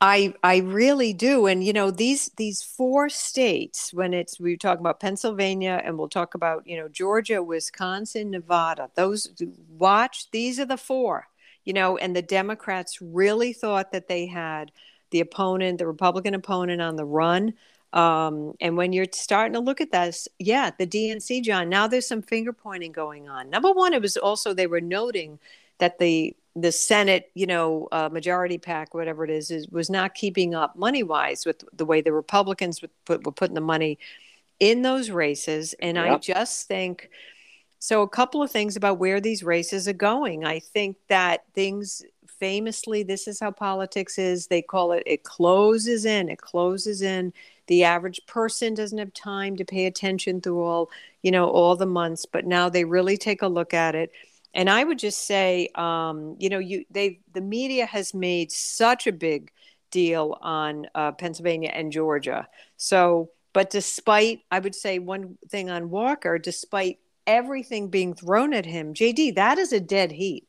I 0.00 0.34
I 0.44 0.58
really 0.58 1.12
do, 1.12 1.46
and 1.46 1.64
you 1.64 1.72
know 1.72 1.90
these 1.90 2.30
these 2.36 2.62
four 2.62 3.08
states. 3.08 3.92
When 3.92 4.14
it's 4.14 4.38
we 4.38 4.56
talk 4.56 4.78
about 4.78 5.00
Pennsylvania, 5.00 5.80
and 5.84 5.98
we'll 5.98 6.08
talk 6.08 6.34
about 6.34 6.66
you 6.66 6.76
know 6.76 6.88
Georgia, 6.88 7.42
Wisconsin, 7.42 8.30
Nevada. 8.30 8.90
Those 8.94 9.30
watch. 9.68 10.30
These 10.30 10.60
are 10.60 10.66
the 10.66 10.76
four. 10.76 11.28
You 11.64 11.72
know, 11.72 11.98
and 11.98 12.14
the 12.14 12.22
Democrats 12.22 13.02
really 13.02 13.52
thought 13.52 13.92
that 13.92 14.08
they 14.08 14.26
had 14.26 14.70
the 15.10 15.20
opponent, 15.20 15.78
the 15.78 15.86
Republican 15.86 16.34
opponent, 16.34 16.80
on 16.80 16.96
the 16.96 17.04
run. 17.04 17.54
Um, 17.92 18.54
and 18.60 18.76
when 18.76 18.92
you're 18.92 19.06
starting 19.12 19.54
to 19.54 19.60
look 19.60 19.80
at 19.80 19.90
this, 19.92 20.28
yeah, 20.38 20.70
the 20.78 20.86
DNC, 20.86 21.42
John, 21.42 21.68
now 21.68 21.86
there's 21.88 22.06
some 22.06 22.22
finger 22.22 22.52
pointing 22.52 22.92
going 22.92 23.28
on. 23.28 23.50
Number 23.50 23.72
one, 23.72 23.94
it 23.94 24.02
was 24.02 24.16
also 24.16 24.54
they 24.54 24.66
were 24.66 24.80
noting 24.80 25.38
that 25.78 25.98
the 25.98 26.36
the 26.60 26.72
Senate, 26.72 27.30
you 27.34 27.46
know, 27.46 27.88
uh, 27.92 28.08
majority 28.10 28.58
pack, 28.58 28.94
whatever 28.94 29.24
it 29.24 29.30
is, 29.30 29.50
is 29.50 29.68
was 29.68 29.90
not 29.90 30.14
keeping 30.14 30.54
up 30.54 30.76
money 30.76 31.02
wise 31.02 31.44
with 31.46 31.64
the 31.72 31.84
way 31.84 32.00
the 32.00 32.12
Republicans 32.12 32.82
were, 32.82 32.88
put, 33.04 33.24
were 33.24 33.32
putting 33.32 33.54
the 33.54 33.60
money 33.60 33.98
in 34.60 34.82
those 34.82 35.10
races. 35.10 35.74
And 35.80 35.96
yep. 35.96 36.06
I 36.06 36.18
just 36.18 36.68
think 36.68 37.10
so. 37.78 38.02
A 38.02 38.08
couple 38.08 38.42
of 38.42 38.50
things 38.50 38.76
about 38.76 38.98
where 38.98 39.20
these 39.20 39.42
races 39.42 39.88
are 39.88 39.92
going. 39.92 40.44
I 40.44 40.58
think 40.58 40.96
that 41.08 41.44
things 41.54 42.02
famously, 42.26 43.02
this 43.02 43.28
is 43.28 43.40
how 43.40 43.50
politics 43.50 44.18
is. 44.18 44.46
They 44.46 44.62
call 44.62 44.92
it 44.92 45.02
it 45.06 45.24
closes 45.24 46.04
in, 46.04 46.28
it 46.28 46.40
closes 46.40 47.02
in 47.02 47.32
the 47.68 47.84
average 47.84 48.20
person 48.26 48.74
doesn't 48.74 48.98
have 48.98 49.12
time 49.12 49.54
to 49.56 49.64
pay 49.64 49.86
attention 49.86 50.40
through 50.40 50.62
all 50.62 50.90
you 51.22 51.30
know 51.30 51.48
all 51.48 51.76
the 51.76 51.86
months 51.86 52.26
but 52.26 52.44
now 52.44 52.68
they 52.68 52.84
really 52.84 53.16
take 53.16 53.42
a 53.42 53.48
look 53.48 53.72
at 53.72 53.94
it 53.94 54.10
and 54.58 54.68
i 54.68 54.82
would 54.82 54.98
just 54.98 55.26
say 55.26 55.68
um, 55.74 56.36
you 56.38 56.48
know 56.48 56.58
you 56.58 56.84
they 56.90 57.20
the 57.32 57.40
media 57.40 57.86
has 57.86 58.12
made 58.12 58.52
such 58.52 59.06
a 59.06 59.12
big 59.12 59.50
deal 59.90 60.36
on 60.42 60.86
uh, 60.94 61.12
pennsylvania 61.12 61.70
and 61.72 61.92
georgia 61.92 62.46
so 62.76 63.30
but 63.52 63.70
despite 63.70 64.40
i 64.50 64.58
would 64.58 64.74
say 64.74 64.98
one 64.98 65.38
thing 65.48 65.70
on 65.70 65.90
walker 65.90 66.38
despite 66.38 66.98
everything 67.26 67.88
being 67.88 68.14
thrown 68.14 68.52
at 68.52 68.66
him 68.66 68.92
jd 68.92 69.34
that 69.34 69.58
is 69.58 69.72
a 69.72 69.80
dead 69.80 70.12
heat 70.12 70.46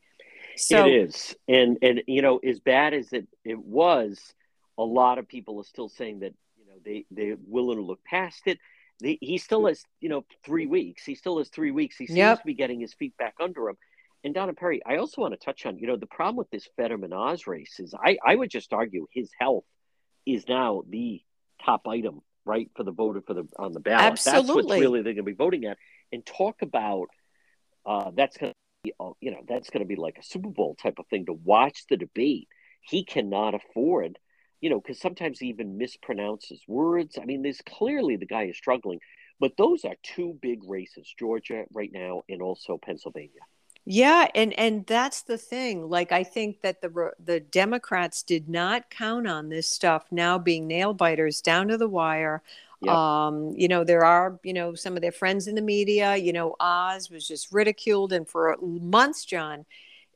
so, 0.58 0.86
it 0.86 0.90
is 0.90 1.36
and 1.48 1.78
and 1.82 2.02
you 2.08 2.22
know 2.22 2.38
as 2.38 2.60
bad 2.60 2.94
as 2.94 3.14
it 3.14 3.28
it 3.46 3.58
was 3.58 4.34
a 4.80 4.84
lot 4.84 5.20
of 5.20 5.28
people 5.28 5.60
are 5.60 5.66
still 5.66 5.90
saying 5.90 6.20
that 6.22 6.34
you 6.58 6.66
know 6.66 6.80
they 6.84 7.06
they're 7.12 7.38
willing 7.46 7.78
to 7.78 7.84
look 7.84 8.04
past 8.04 8.44
it. 8.46 8.58
They, 9.02 9.18
he 9.22 9.38
still 9.38 9.68
has 9.68 9.84
you 10.00 10.10
know 10.10 10.26
three 10.44 10.66
weeks. 10.66 11.04
He 11.04 11.16
still 11.16 11.38
has 11.38 11.50
three 11.50 11.72
weeks. 11.72 11.98
He 11.98 12.08
seems 12.08 12.18
yep. 12.18 12.40
to 12.40 12.46
be 12.46 12.54
getting 12.54 12.80
his 12.80 12.94
feet 12.94 13.16
back 13.18 13.36
under 13.40 13.70
him. 13.70 13.78
And 14.24 14.34
Donna 14.34 14.54
Perry, 14.54 14.82
I 14.86 14.98
also 14.98 15.22
want 15.22 15.34
to 15.34 15.44
touch 15.44 15.66
on 15.66 15.78
you 15.78 15.88
know 15.88 15.96
the 15.96 16.06
problem 16.06 16.36
with 16.36 16.50
this 16.50 16.68
Fetterman 16.76 17.14
Oz 17.14 17.48
race 17.48 17.80
is 17.80 17.94
I 17.94 18.18
I 18.26 18.36
would 18.36 18.50
just 18.50 18.74
argue 18.74 19.08
his 19.12 19.30
health 19.40 19.66
is 20.26 20.48
now 20.48 20.84
the 20.88 21.22
top 21.64 21.88
item 21.88 22.22
right 22.46 22.70
for 22.76 22.84
the 22.84 22.92
voter 22.92 23.22
for 23.26 23.34
the 23.34 23.48
on 23.58 23.72
the 23.74 23.80
ballot. 23.80 24.14
Absolutely. 24.14 24.42
That's 24.42 24.56
what's 24.56 24.82
really 24.82 25.02
they're 25.02 25.14
going 25.14 25.26
to 25.26 25.32
be 25.32 25.34
voting 25.34 25.66
at. 25.66 25.78
And 26.12 26.26
talk 26.26 26.62
about 26.62 27.08
uh, 27.86 28.12
that's 28.16 28.38
going 28.38 28.52
to 28.52 28.56
be 28.84 28.94
uh, 29.00 29.12
you 29.22 29.32
know 29.32 29.42
that's 29.48 29.70
going 29.70 29.84
to 29.84 29.88
be 29.88 29.96
like 29.96 30.18
a 30.18 30.24
Super 30.24 30.50
Bowl 30.50 30.76
type 30.76 31.00
of 31.00 31.08
thing 31.08 31.26
to 31.28 31.34
watch 31.34 31.86
the 31.90 31.98
debate. 31.98 32.48
He 32.82 33.04
cannot 33.06 33.56
afford 33.56 34.18
you 34.62 34.70
know, 34.70 34.80
because 34.80 35.00
sometimes 35.00 35.40
he 35.40 35.48
even 35.48 35.80
mispronounces 35.80 36.60
words. 36.68 37.18
I 37.22 37.26
mean, 37.26 37.42
there's 37.42 37.62
clearly 37.62 38.18
the 38.18 38.26
guy 38.26 38.44
is 38.44 38.58
struggling, 38.58 39.00
but 39.40 39.54
those 39.58 39.86
are 39.86 39.96
two 40.04 40.38
big 40.42 40.60
races, 40.68 41.14
Georgia 41.18 41.64
right 41.72 41.92
now 41.92 42.24
and 42.28 42.42
also 42.42 42.78
Pennsylvania. 42.78 43.42
Yeah, 43.92 44.28
and 44.36 44.54
and 44.54 44.86
that's 44.86 45.24
the 45.24 45.38
thing. 45.40 45.90
Like 45.90 46.12
I 46.12 46.24
think 46.24 46.62
that 46.62 46.80
the 46.80 47.12
the 47.26 47.40
Democrats 47.40 48.22
did 48.22 48.48
not 48.48 48.92
count 48.92 49.28
on 49.28 49.50
this 49.50 49.68
stuff 49.68 50.06
now 50.12 50.38
being 50.38 50.68
nail 50.68 50.94
biters 50.94 51.42
down 51.42 51.70
to 51.70 51.78
the 51.78 51.88
wire. 51.88 52.44
Yep. 52.82 52.94
Um, 52.94 53.54
you 53.58 53.68
know, 53.68 53.84
there 53.84 54.06
are, 54.06 54.40
you 54.44 54.54
know, 54.54 54.76
some 54.76 54.96
of 54.96 55.02
their 55.02 55.12
friends 55.12 55.48
in 55.48 55.56
the 55.56 55.62
media, 55.64 56.16
you 56.16 56.32
know, 56.32 56.56
Oz 56.60 57.10
was 57.10 57.28
just 57.28 57.52
ridiculed 57.52 58.14
and 58.14 58.28
for 58.30 58.56
months, 58.62 59.26
John, 59.26 59.66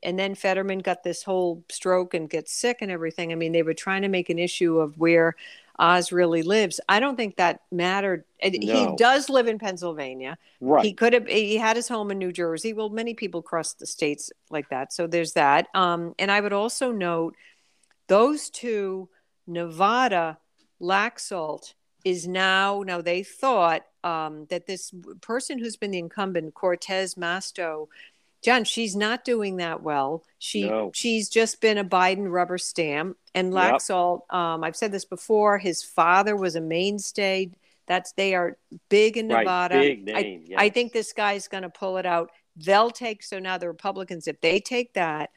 and 0.04 0.16
then 0.16 0.36
Fetterman 0.36 0.78
got 0.78 1.02
this 1.02 1.24
whole 1.24 1.64
stroke 1.68 2.14
and 2.14 2.30
gets 2.30 2.52
sick 2.52 2.78
and 2.80 2.92
everything. 2.92 3.32
I 3.32 3.34
mean, 3.34 3.50
they 3.50 3.64
were 3.64 3.74
trying 3.74 4.02
to 4.02 4.08
make 4.08 4.30
an 4.30 4.38
issue 4.38 4.78
of 4.78 4.98
where 4.98 5.34
Oz 5.78 6.12
really 6.12 6.42
lives. 6.42 6.80
I 6.88 7.00
don't 7.00 7.16
think 7.16 7.36
that 7.36 7.60
mattered. 7.72 8.24
No. 8.42 8.50
He 8.50 8.96
does 8.96 9.28
live 9.28 9.48
in 9.48 9.58
Pennsylvania. 9.58 10.38
Right. 10.60 10.84
He 10.84 10.92
could 10.92 11.12
have. 11.12 11.26
He 11.26 11.56
had 11.56 11.76
his 11.76 11.88
home 11.88 12.10
in 12.10 12.18
New 12.18 12.32
Jersey. 12.32 12.72
Well, 12.72 12.90
many 12.90 13.14
people 13.14 13.42
cross 13.42 13.74
the 13.74 13.86
states 13.86 14.30
like 14.50 14.68
that. 14.70 14.92
So 14.92 15.06
there's 15.06 15.32
that. 15.32 15.68
Um, 15.74 16.14
and 16.18 16.30
I 16.30 16.40
would 16.40 16.52
also 16.52 16.92
note 16.92 17.34
those 18.06 18.50
two, 18.50 19.08
Nevada, 19.46 20.38
Laxalt 20.80 21.74
is 22.04 22.28
now. 22.28 22.82
Now 22.86 23.00
they 23.00 23.22
thought 23.22 23.84
um, 24.04 24.46
that 24.50 24.66
this 24.66 24.92
person 25.22 25.58
who's 25.58 25.76
been 25.76 25.90
the 25.90 25.98
incumbent, 25.98 26.54
Cortez 26.54 27.14
Masto, 27.14 27.88
John, 28.44 28.64
she's 28.64 28.94
not 28.94 29.24
doing 29.24 29.56
that 29.56 29.82
well. 29.82 30.22
She 30.38 30.68
No. 30.68 30.90
she's 30.94 31.28
just 31.30 31.60
been 31.60 31.78
a 31.78 31.84
Biden 31.84 32.30
rubber 32.30 32.58
stamp. 32.58 33.16
And 33.34 33.52
Laxalt, 33.52 34.30
um, 34.32 34.62
I've 34.62 34.76
said 34.76 34.92
this 34.92 35.06
before. 35.06 35.58
His 35.58 35.82
father 35.82 36.36
was 36.36 36.54
a 36.54 36.60
mainstay. 36.60 37.50
That's 37.86 38.12
they 38.12 38.34
are 38.34 38.58
big 38.90 39.16
in 39.16 39.28
Nevada. 39.28 39.76
Right, 39.76 40.04
big 40.04 40.14
I, 40.14 40.22
name, 40.22 40.44
I 40.56 40.64
yes. 40.64 40.74
think 40.74 40.92
this 40.92 41.12
guy's 41.14 41.48
going 41.48 41.62
to 41.62 41.70
pull 41.70 41.96
it 41.96 42.06
out. 42.06 42.30
They'll 42.56 42.90
take 42.90 43.22
so 43.22 43.38
now 43.38 43.56
the 43.58 43.66
Republicans, 43.68 44.28
if 44.28 44.40
they 44.40 44.60
take 44.60 44.92
that, 44.94 45.30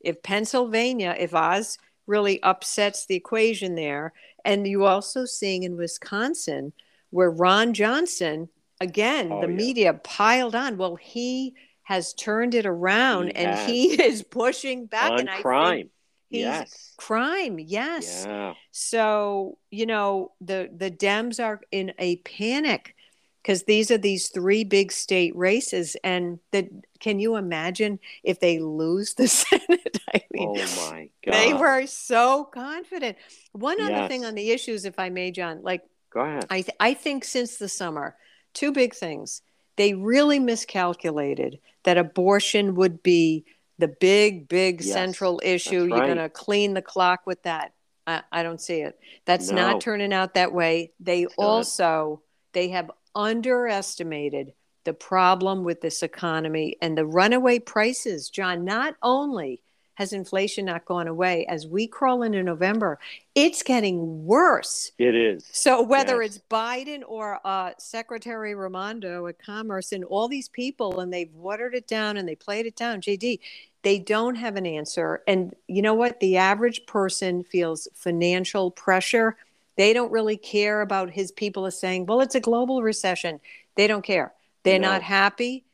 if 0.00 0.22
Pennsylvania, 0.22 1.14
if 1.18 1.34
Oz 1.34 1.78
really 2.06 2.42
upsets 2.42 3.04
the 3.06 3.14
equation 3.14 3.74
there, 3.74 4.12
and 4.44 4.66
you 4.66 4.86
also 4.86 5.26
seeing 5.26 5.64
in 5.64 5.76
Wisconsin 5.76 6.72
where 7.10 7.30
Ron 7.30 7.74
Johnson 7.74 8.48
again 8.80 9.30
Oh, 9.32 9.40
the 9.42 9.48
yeah. 9.48 9.54
media 9.54 9.94
piled 9.94 10.54
on. 10.54 10.78
Well, 10.78 10.96
he 10.96 11.54
has 11.88 12.12
turned 12.12 12.54
it 12.54 12.66
around 12.66 13.28
He 13.28 13.34
and 13.36 13.50
has. 13.50 13.66
he 13.66 14.02
is 14.02 14.22
pushing 14.22 14.84
back 14.84 15.10
on 15.12 15.20
and 15.20 15.30
I 15.30 15.32
think 15.36 15.42
crime. 15.42 15.90
he's 16.28 16.40
yes. 16.40 16.92
crime. 16.98 17.58
Yes. 17.58 18.24
Yeah. 18.28 18.52
So, 18.72 19.56
you 19.70 19.86
know, 19.86 20.32
the 20.42 20.68
the 20.76 20.90
Dems 20.90 21.42
are 21.42 21.62
in 21.72 21.94
a 21.98 22.16
panic 22.16 22.94
because 23.42 23.62
these 23.62 23.90
are 23.90 23.96
these 23.96 24.28
three 24.28 24.64
big 24.64 24.92
state 24.92 25.34
races 25.34 25.96
and 26.04 26.38
the 26.52 26.68
can 27.00 27.20
you 27.20 27.36
imagine 27.36 28.00
if 28.22 28.38
they 28.38 28.58
lose 28.58 29.14
the 29.14 29.26
Senate? 29.42 29.96
I 30.14 30.20
mean, 30.30 30.48
Oh 30.58 30.90
my 30.90 31.08
God. 31.24 31.32
they 31.32 31.54
were 31.54 31.86
so 31.86 32.44
confident. 32.44 33.16
One 33.52 33.80
other 33.80 34.06
thing 34.08 34.26
on 34.26 34.34
the 34.34 34.50
issues 34.50 34.84
if 34.84 34.98
I 34.98 35.08
may, 35.08 35.30
John, 35.30 35.62
like 35.62 35.84
Go 36.10 36.20
ahead. 36.20 36.44
I, 36.50 36.60
th- 36.60 36.76
I 36.80 36.92
think 36.92 37.24
since 37.24 37.56
the 37.56 37.68
summer, 37.70 38.14
two 38.52 38.72
big 38.72 38.94
things. 38.94 39.40
They 39.76 39.94
really 39.94 40.40
miscalculated 40.40 41.60
that 41.88 41.96
abortion 41.96 42.74
would 42.74 43.02
be 43.02 43.46
the 43.78 43.88
big, 43.88 44.46
big 44.46 44.82
Yes, 44.82 44.92
central 44.92 45.40
issue. 45.42 45.86
You're 45.86 45.96
right. 45.96 46.04
going 46.04 46.18
to 46.18 46.28
clean 46.28 46.74
the 46.74 46.82
clock 46.82 47.20
with 47.24 47.42
that. 47.44 47.72
I, 48.06 48.22
I 48.30 48.42
don't 48.42 48.60
see 48.60 48.82
it. 48.82 48.98
That's 49.24 49.48
No. 49.50 49.56
not 49.72 49.80
turning 49.80 50.12
out 50.12 50.34
that 50.34 50.52
way. 50.52 50.92
They 51.00 51.22
not. 51.22 51.32
also 51.38 52.20
they 52.52 52.68
have 52.68 52.90
underestimated 53.14 54.52
the 54.84 54.92
problem 54.92 55.64
with 55.64 55.80
this 55.80 56.02
economy 56.02 56.76
and 56.82 56.96
the 56.96 57.06
runaway 57.06 57.58
prices. 57.58 58.28
John, 58.28 58.66
not 58.66 58.94
only 59.02 59.62
has 59.98 60.12
inflation 60.12 60.64
not 60.64 60.84
gone 60.84 61.08
away 61.08 61.44
as 61.46 61.66
we 61.66 61.84
crawl 61.88 62.22
into 62.22 62.40
November, 62.40 63.00
it's 63.34 63.64
getting 63.64 64.24
worse. 64.24 64.92
It 64.96 65.16
is. 65.16 65.44
So 65.50 65.82
whether 65.82 66.22
Yes. 66.22 66.36
it's 66.36 66.44
Biden 66.48 67.02
or 67.04 67.40
uh, 67.44 67.72
Secretary 67.78 68.54
Raimondo 68.54 69.26
at 69.26 69.40
Commerce 69.40 69.90
and 69.90 70.04
all 70.04 70.28
these 70.28 70.48
people, 70.48 71.00
and 71.00 71.12
they've 71.12 71.34
watered 71.34 71.74
it 71.74 71.88
down 71.88 72.16
and 72.16 72.28
they 72.28 72.36
played 72.36 72.64
it 72.64 72.76
down, 72.76 73.00
JD, 73.00 73.40
they 73.82 73.98
don't 73.98 74.36
have 74.36 74.54
an 74.54 74.66
answer. 74.66 75.24
And 75.26 75.52
you 75.66 75.82
know 75.82 75.94
what? 75.94 76.20
The 76.20 76.36
average 76.36 76.86
person 76.86 77.42
feels 77.42 77.88
financial 77.92 78.70
pressure. 78.70 79.36
They 79.76 79.92
don't 79.92 80.12
really 80.12 80.36
care 80.36 80.80
about 80.80 81.10
his 81.10 81.32
people 81.32 81.66
are 81.66 81.72
saying, 81.72 82.06
well, 82.06 82.20
it's 82.20 82.36
a 82.36 82.40
global 82.40 82.82
recession. 82.84 83.40
They 83.74 83.88
don't 83.88 84.02
care. 84.04 84.32
They're 84.62 84.78
No. 84.78 84.90
not 84.92 85.02
happy. 85.02 85.64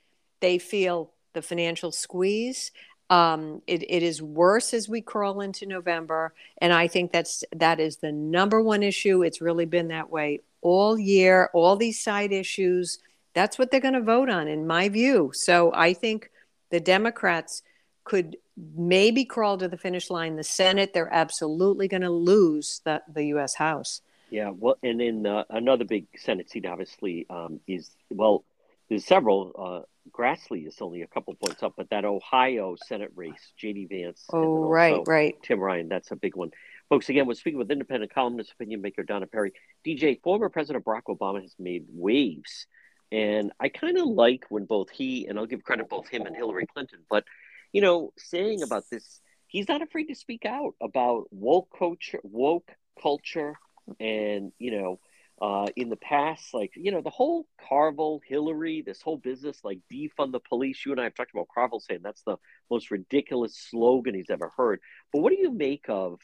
They 0.41 0.57
feel 0.57 1.11
the 1.35 1.43
financial 1.43 1.93
squeeze. 1.93 2.71
Um, 3.11 3.63
it, 3.67 3.83
it 3.83 4.03
is 4.03 4.23
worse 4.23 4.73
as 4.73 4.89
we 4.89 5.01
crawl 5.01 5.41
into 5.41 5.67
November, 5.67 6.33
and 6.59 6.73
I 6.73 6.89
think 6.89 7.13
that's 7.13 7.45
that 7.55 7.79
is 7.79 7.99
the 7.99 8.13
number 8.13 8.63
one 8.63 8.83
issue. 8.83 9.23
It's 9.23 9.41
really 9.41 9.67
been 9.67 9.89
that 9.89 10.11
way 10.11 10.41
all 10.63 10.99
year. 10.99 11.51
All 11.53 11.77
these 11.77 12.03
side 12.03 12.33
issues, 12.33 12.99
that's 13.35 13.59
what 13.59 13.71
they're 13.71 13.81
going 13.81 13.95
to 13.95 14.01
vote 14.01 14.31
on, 14.31 14.49
in 14.49 14.67
my 14.67 14.89
view. 14.89 15.33
So 15.35 15.73
I 15.75 15.93
think 15.93 16.31
the 16.71 16.81
Democrats 16.81 17.63
could 18.05 18.37
maybe 18.57 19.25
crawl 19.25 19.59
to 19.59 19.69
the 19.69 19.77
finish 19.77 20.11
line. 20.11 20.37
The 20.37 20.45
Senate, 20.45 20.95
they're 20.95 21.13
absolutely 21.13 21.89
going 21.89 22.03
to 22.03 22.11
lose 22.11 22.81
the 22.85 23.03
the 23.13 23.27
U.S. 23.27 23.55
House. 23.55 24.01
Yeah, 24.31 24.51
well, 24.51 24.79
and 24.83 24.99
then 24.99 25.27
uh, 25.27 25.45
another 25.51 25.85
big 25.85 26.07
Senate 26.17 26.51
seat, 26.51 26.67
obviously, 26.67 27.27
um, 27.29 27.61
is 27.67 27.91
well, 28.11 28.45
there's 28.89 29.05
several. 29.05 29.87
Grassley 30.11 30.67
is 30.67 30.77
only 30.81 31.03
a 31.03 31.07
couple 31.07 31.35
points 31.35 31.63
up, 31.63 31.75
but 31.77 31.91
that 31.91 32.05
Ohio 32.05 32.77
Senate 32.87 33.11
race, 33.15 33.53
J.D. 33.57 33.87
Vance. 33.87 34.25
Oh, 34.33 34.69
right, 34.69 35.01
right. 35.07 35.35
Tim 35.43 35.59
Ryan, 35.59 35.89
that's 35.89 36.11
a 36.11 36.17
big 36.17 36.37
one. 36.37 36.51
Folks, 36.89 37.09
again, 37.09 37.27
we're 37.27 37.35
speaking 37.35 37.59
with 37.59 37.71
independent 37.71 38.13
columnist, 38.13 38.53
opinion 38.53 38.83
maker 38.83 39.03
Donna 39.03 39.27
Perry. 39.27 39.53
DJ, 39.87 40.21
former 40.23 40.49
President 40.49 40.85
Barack 40.85 41.05
Obama 41.09 41.41
has 41.41 41.55
made 41.59 41.87
waves. 41.91 42.67
And 43.11 43.53
I 43.61 43.69
kind 43.69 43.99
of 43.99 44.07
like 44.07 44.45
when 44.49 44.65
both 44.65 44.91
he, 44.91 45.27
and 45.27 45.39
I'll 45.39 45.47
give 45.47 45.63
credit 45.63 45.89
both 45.89 46.09
him 46.09 46.27
and 46.27 46.37
Hillary 46.37 46.67
Clinton, 46.67 47.01
but, 47.09 47.25
you 47.73 47.81
know, 47.81 48.13
saying 48.19 48.63
about 48.63 48.85
this, 48.91 49.21
he's 49.47 49.69
not 49.69 49.83
afraid 49.83 50.07
to 50.07 50.15
speak 50.15 50.45
out 50.45 50.75
about 50.83 51.27
woke 51.31 51.69
culture, 51.79 52.21
woke 52.23 52.71
culture, 53.01 53.55
and, 54.01 54.53
you 54.59 54.71
know, 54.73 55.01
uh, 55.45 55.67
in 55.77 55.91
the 55.91 55.97
past, 55.97 56.55
like, 56.55 56.73
you 56.75 56.91
know, 56.91 57.03
the 57.03 57.11
whole 57.11 57.47
Carville, 57.69 58.23
Hillary, 58.27 58.81
this 58.81 59.03
whole 59.03 59.19
business, 59.19 59.59
like 59.63 59.79
defund 59.93 60.33
the 60.33 60.41
police. 60.41 60.87
You 60.87 60.93
and 60.93 61.01
I 61.01 61.05
have 61.05 61.15
talked 61.15 61.33
about 61.35 61.49
Carville 61.55 61.81
saying 61.81 62.01
that's 62.03 62.23
the 62.23 62.39
most 62.71 62.91
ridiculous 62.91 63.55
slogan 63.55 64.15
he's 64.15 64.31
ever 64.31 64.51
heard. 64.57 64.81
But 65.13 65.19
what 65.21 65.35
do 65.35 65.39
you 65.39 65.53
make 65.53 65.85
of 65.91 66.19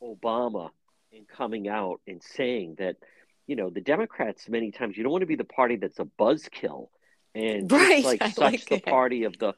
Obama 0.00 0.70
in 1.10 1.24
coming 1.24 1.66
out 1.66 2.02
and 2.06 2.22
saying 2.22 2.76
that, 2.78 2.98
you 3.48 3.56
know, 3.56 3.68
the 3.68 3.80
Democrats 3.80 4.48
many 4.48 4.70
times 4.70 4.96
you 4.96 5.02
don't 5.02 5.10
want 5.10 5.22
to 5.22 5.26
be 5.26 5.34
the 5.34 5.42
party 5.42 5.74
that's 5.74 5.98
a 5.98 6.04
buzzkill 6.04 6.86
and 7.34 7.70
Right, 7.72 8.04
like 8.04 8.22
I 8.22 8.30
such 8.30 8.38
like 8.38 8.64
the 8.66 8.76
that. 8.76 8.86
party 8.86 9.24
of 9.24 9.36
the 9.40 9.54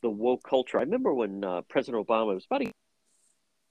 the 0.00 0.08
woke 0.08 0.44
culture. 0.48 0.78
I 0.78 0.82
remember 0.82 1.12
when 1.12 1.44
uh, 1.44 1.60
President 1.68 2.06
Obama 2.06 2.34
was 2.34 2.46
about 2.46 2.62
a 2.62 2.72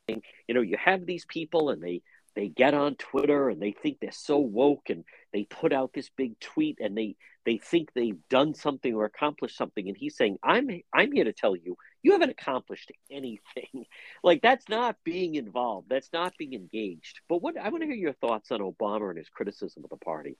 you 0.08 0.54
know, 0.54 0.62
you 0.62 0.78
have 0.78 1.08
these 1.08 1.26
people 1.26 1.72
and 1.72 1.82
they 1.82 2.04
they 2.36 2.48
get 2.50 2.74
on 2.74 2.96
Twitter 2.96 3.50
and 3.50 3.62
they 3.62 3.72
think 3.72 4.00
they're 4.00 4.12
so 4.12 4.38
woke 4.38 4.90
and 4.90 5.04
they 5.34 5.44
put 5.44 5.74
out 5.74 5.92
this 5.94 6.10
big 6.16 6.40
tweet 6.40 6.80
and 6.80 6.98
they 6.98 7.16
they 7.46 7.58
think 7.58 7.90
they've 7.94 8.20
done 8.30 8.54
something 8.54 8.94
or 8.94 9.06
accomplished 9.06 9.58
something 9.58 9.88
and 9.88 9.98
he's 9.98 10.16
saying 10.16 10.38
I'm 10.44 10.70
I'm 10.94 11.12
here 11.12 11.26
to 11.26 11.34
tell 11.34 11.56
you 11.56 11.78
you 12.06 12.12
haven't 12.12 12.30
accomplished 12.30 12.92
anything. 13.10 13.86
like 14.24 14.44
that's 14.44 14.70
not 14.70 14.96
being 15.04 15.34
involved. 15.34 15.88
That's 15.90 16.14
not 16.14 16.38
being 16.38 16.54
engaged. 16.54 17.22
But 17.28 17.42
what 17.42 17.58
I 17.58 17.70
want 17.70 17.82
to 17.82 17.88
hear 17.88 17.96
your 17.96 18.14
thoughts 18.14 18.52
on 18.52 18.60
Obama 18.60 19.10
and 19.10 19.18
his 19.18 19.28
criticism 19.30 19.84
of 19.84 19.90
the 19.90 19.98
party. 19.98 20.38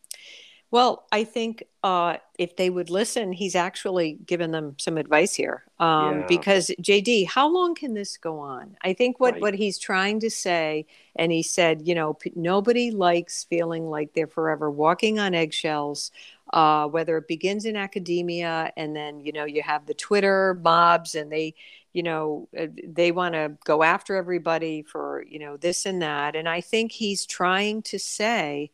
Well, 0.76 1.06
I 1.10 1.24
think 1.24 1.64
uh, 1.84 2.18
if 2.38 2.58
they 2.58 2.70
would 2.70 2.90
listen, 2.90 3.32
he's 3.32 3.56
actually 3.56 4.18
given 4.26 4.52
them 4.52 4.76
some 4.78 4.98
advice 4.98 5.34
here. 5.34 5.64
Um, 5.80 6.18
Yeah. 6.20 6.26
Because 6.28 6.70
JD, 6.82 7.24
how 7.24 7.48
long 7.48 7.76
can 7.76 7.94
this 7.94 8.18
go 8.18 8.40
on? 8.40 8.76
I 8.82 8.92
think 8.92 9.18
what 9.18 9.36
Right. 9.36 9.42
what 9.42 9.54
he's 9.54 9.78
trying 9.80 10.20
to 10.20 10.30
say, 10.30 10.86
and 11.16 11.32
he 11.32 11.44
said, 11.44 11.88
you 11.88 11.96
know, 11.96 12.16
p- 12.16 12.34
nobody 12.36 12.92
likes 12.92 13.46
feeling 13.46 13.90
like 13.90 14.14
they're 14.14 14.28
forever 14.28 14.70
walking 14.70 15.18
on 15.18 15.34
eggshells. 15.34 16.12
Uh, 16.52 16.88
whether 16.88 17.18
it 17.18 17.28
begins 17.30 17.64
in 17.64 17.78
academia, 17.78 18.70
and 18.76 18.94
then 18.94 19.22
you 19.22 19.32
know 19.32 19.46
you 19.46 19.62
have 19.64 19.86
the 19.86 19.94
Twitter 19.94 20.60
mobs, 20.62 21.16
and 21.16 21.32
they, 21.32 21.54
you 21.94 22.04
know, 22.04 22.50
uh, 22.60 22.68
they 22.86 23.12
want 23.14 23.34
to 23.34 23.58
go 23.64 23.82
after 23.82 24.16
everybody 24.18 24.82
for 24.84 25.24
you 25.24 25.40
know 25.40 25.56
this 25.56 25.86
and 25.86 26.02
that. 26.02 26.36
And 26.36 26.50
I 26.50 26.60
think 26.60 26.92
he's 26.92 27.26
trying 27.26 27.82
to 27.84 27.98
say 27.98 28.72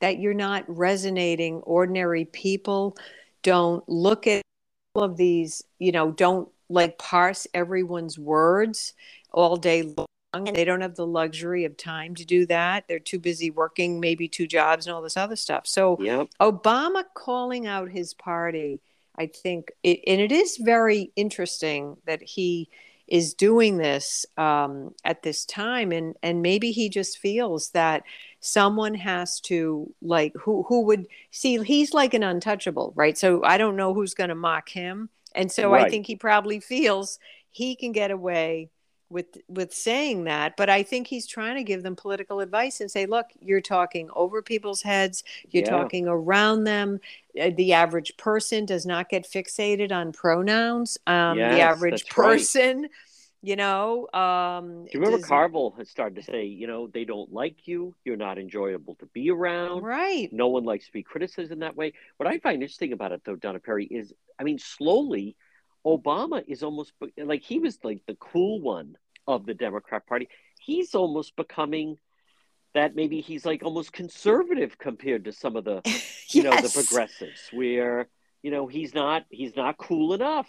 that 0.00 0.18
you're 0.18 0.34
not 0.34 0.64
resonating. 0.68 1.56
Ordinary 1.62 2.24
people 2.26 2.96
don't 3.42 3.86
look 3.88 4.26
at 4.26 4.42
all 4.94 5.02
of 5.02 5.16
these 5.16 5.62
you 5.78 5.92
know 5.92 6.10
don't 6.12 6.48
like 6.68 6.98
parse 6.98 7.46
everyone's 7.54 8.18
words 8.18 8.94
all 9.32 9.56
day 9.56 9.82
long. 9.82 10.06
They 10.52 10.64
don't 10.64 10.80
have 10.80 10.96
the 10.96 11.06
luxury 11.06 11.64
of 11.64 11.76
time 11.76 12.14
to 12.16 12.24
do 12.24 12.46
that. 12.46 12.88
They're 12.88 12.98
too 12.98 13.20
busy 13.20 13.50
working 13.50 14.00
maybe 14.00 14.26
two 14.26 14.46
jobs 14.46 14.86
and 14.86 14.94
all 14.94 15.02
this 15.02 15.16
other 15.16 15.36
stuff. 15.36 15.66
So 15.66 15.98
Yep. 16.00 16.28
obama 16.40 17.04
calling 17.14 17.66
out 17.68 17.88
his 17.90 18.14
party 18.14 18.80
i 19.16 19.26
think 19.26 19.70
it, 19.84 20.00
and 20.08 20.20
it 20.20 20.32
is 20.32 20.56
very 20.56 21.12
interesting 21.14 21.96
that 22.06 22.20
he 22.22 22.68
is 23.06 23.34
doing 23.34 23.76
this 23.76 24.24
um, 24.36 24.94
at 25.04 25.22
this 25.22 25.44
time. 25.44 25.92
And 25.92 26.16
and 26.22 26.42
maybe 26.42 26.70
he 26.72 26.88
just 26.88 27.18
feels 27.18 27.70
that 27.70 28.02
someone 28.44 28.94
has 28.94 29.40
to 29.40 29.92
like 30.02 30.34
who 30.36 30.62
who 30.68 30.82
would 30.82 31.06
see 31.30 31.58
he's 31.62 31.94
like 31.94 32.14
an 32.14 32.22
untouchable 32.22 32.92
right? 32.96 33.16
So 33.16 33.42
i 33.44 33.56
don't 33.58 33.76
know 33.76 33.94
who's 33.94 34.14
going 34.14 34.28
to 34.30 34.34
mock 34.34 34.68
him. 34.68 35.08
And 35.34 35.50
so 35.50 35.72
i 35.74 35.88
think 35.90 36.06
he 36.06 36.16
probably 36.16 36.60
feels 36.60 37.18
he 37.50 37.74
can 37.76 37.92
get 37.92 38.10
away 38.10 38.70
with 39.10 39.38
with 39.48 39.72
saying 39.72 40.24
that. 40.24 40.56
But 40.56 40.68
i 40.70 40.82
think 40.82 41.06
he's 41.06 41.26
trying 41.26 41.56
to 41.56 41.62
give 41.64 41.82
them 41.82 41.96
political 41.96 42.40
advice 42.40 42.80
and 42.80 42.90
say 42.90 43.06
look 43.06 43.26
you're 43.40 43.60
talking 43.60 44.08
over 44.14 44.42
people's 44.42 44.82
heads. 44.82 45.24
You're 45.50 45.64
Yeah. 45.64 45.70
talking 45.70 46.06
around 46.08 46.64
them. 46.64 47.00
Uh, 47.40 47.50
the 47.56 47.72
average 47.72 48.16
person 48.16 48.66
does 48.66 48.86
not 48.86 49.08
get 49.08 49.24
fixated 49.24 49.92
on 49.92 50.12
pronouns. 50.12 50.98
Um, 51.06 51.36
the 51.38 51.60
average 51.60 52.06
person 52.08 52.82
right. 52.82 52.90
You 53.44 53.56
know 53.56 54.08
um 54.14 54.84
Do 54.84 54.90
you 54.94 55.00
remember 55.00 55.18
does- 55.18 55.26
Carville 55.26 55.74
has 55.78 55.90
started 55.90 56.16
to 56.16 56.22
say, 56.22 56.44
you 56.46 56.66
know, 56.66 56.86
they 56.86 57.04
don't 57.04 57.32
like 57.32 57.68
you, 57.68 57.94
you're 58.04 58.16
not 58.16 58.38
enjoyable 58.38 58.94
to 58.96 59.06
be 59.06 59.30
around. 59.30 59.82
right 59.82 60.28
No 60.32 60.48
one 60.48 60.64
likes 60.64 60.86
to 60.86 60.92
be 60.92 61.02
criticized 61.02 61.52
in 61.52 61.58
that 61.60 61.76
way. 61.76 61.92
What 62.16 62.26
I 62.26 62.38
find 62.38 62.62
interesting 62.62 62.92
about 62.92 63.12
it, 63.12 63.22
though, 63.24 63.36
Donna 63.36 63.60
Perry, 63.60 63.84
is 63.86 64.12
I 64.40 64.44
mean, 64.44 64.58
slowly, 64.58 65.36
Obama 65.86 66.42
is 66.48 66.62
almost 66.62 66.92
like 67.16 67.42
he 67.42 67.58
was 67.58 67.78
like 67.84 68.00
the 68.06 68.16
cool 68.16 68.60
one 68.60 68.96
of 69.26 69.44
the 69.46 69.54
Democrat 69.54 70.06
Party. 70.06 70.28
He's 70.60 70.94
almost 70.94 71.36
becoming 71.36 71.98
that 72.72 72.96
maybe 72.96 73.20
he's 73.20 73.44
like 73.44 73.62
almost 73.62 73.92
conservative 73.92 74.78
compared 74.78 75.26
to 75.26 75.32
some 75.32 75.56
of 75.56 75.64
the 75.64 75.82
you 76.30 76.42
yes. 76.42 76.44
know 76.44 76.56
the 76.66 76.72
progressives 76.72 77.48
where 77.52 78.08
you 78.42 78.50
know 78.50 78.66
he's 78.66 78.94
not 78.94 79.24
he's 79.30 79.54
not 79.56 79.76
cool 79.78 80.14
enough 80.14 80.48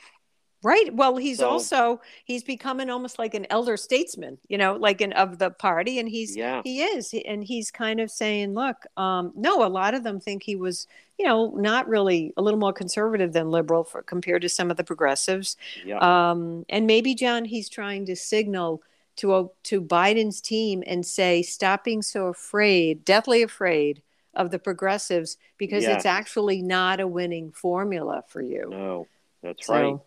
Right. 0.65 0.91
Well, 0.95 1.17
he's 1.17 1.37
so, 1.37 1.47
also 1.47 2.01
he's 2.23 2.43
becoming 2.43 2.89
almost 2.89 3.19
like 3.19 3.35
an 3.35 3.45
elder 3.51 3.77
statesman, 3.77 4.39
you 4.47 4.57
know, 4.57 4.73
like 4.73 4.99
an 4.99 5.13
of 5.13 5.37
the 5.37 5.51
party, 5.51 5.99
and 5.99 6.09
he's 6.09 6.35
yeah. 6.35 6.63
he 6.63 6.81
is, 6.81 7.13
and 7.27 7.43
he's 7.43 7.69
kind 7.69 7.99
of 7.99 8.09
saying, 8.09 8.55
look, 8.55 8.77
um, 8.97 9.31
no, 9.35 9.63
a 9.63 9.69
lot 9.69 9.93
of 9.93 10.03
them 10.03 10.19
think 10.19 10.41
he 10.41 10.55
was, 10.55 10.87
you 11.19 11.25
know, 11.27 11.51
not 11.51 11.87
really 11.87 12.33
a 12.35 12.41
little 12.41 12.59
more 12.59 12.73
conservative 12.73 13.31
than 13.31 13.51
liberal 13.51 13.83
for 13.83 14.01
compared 14.01 14.41
to 14.41 14.49
some 14.49 14.71
of 14.71 14.77
the 14.77 14.83
progressives, 14.83 15.55
yeah. 15.85 15.99
um, 15.99 16.65
and 16.67 16.87
maybe 16.87 17.13
John, 17.13 17.45
he's 17.45 17.69
trying 17.69 18.07
to 18.07 18.15
signal 18.15 18.81
to 19.17 19.33
uh, 19.33 19.47
to 19.65 19.79
Biden's 19.79 20.41
team 20.41 20.83
and 20.87 21.05
say, 21.05 21.43
stop 21.43 21.83
being 21.83 22.01
so 22.01 22.25
afraid, 22.25 23.05
deathly 23.05 23.43
afraid 23.43 24.01
of 24.33 24.49
the 24.49 24.57
progressives, 24.57 25.37
because 25.59 25.83
yes. 25.83 25.97
it's 25.97 26.05
actually 26.07 26.63
not 26.63 26.99
a 26.99 27.05
winning 27.05 27.51
formula 27.51 28.23
for 28.27 28.41
you. 28.41 28.67
No, 28.71 29.07
that's 29.43 29.67
so, 29.67 29.73
right 29.73 29.99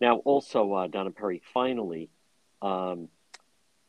now, 0.00 0.16
also, 0.18 0.72
uh, 0.72 0.86
Donna 0.88 1.10
Perry, 1.10 1.42
finally, 1.52 2.10
um, 2.62 3.08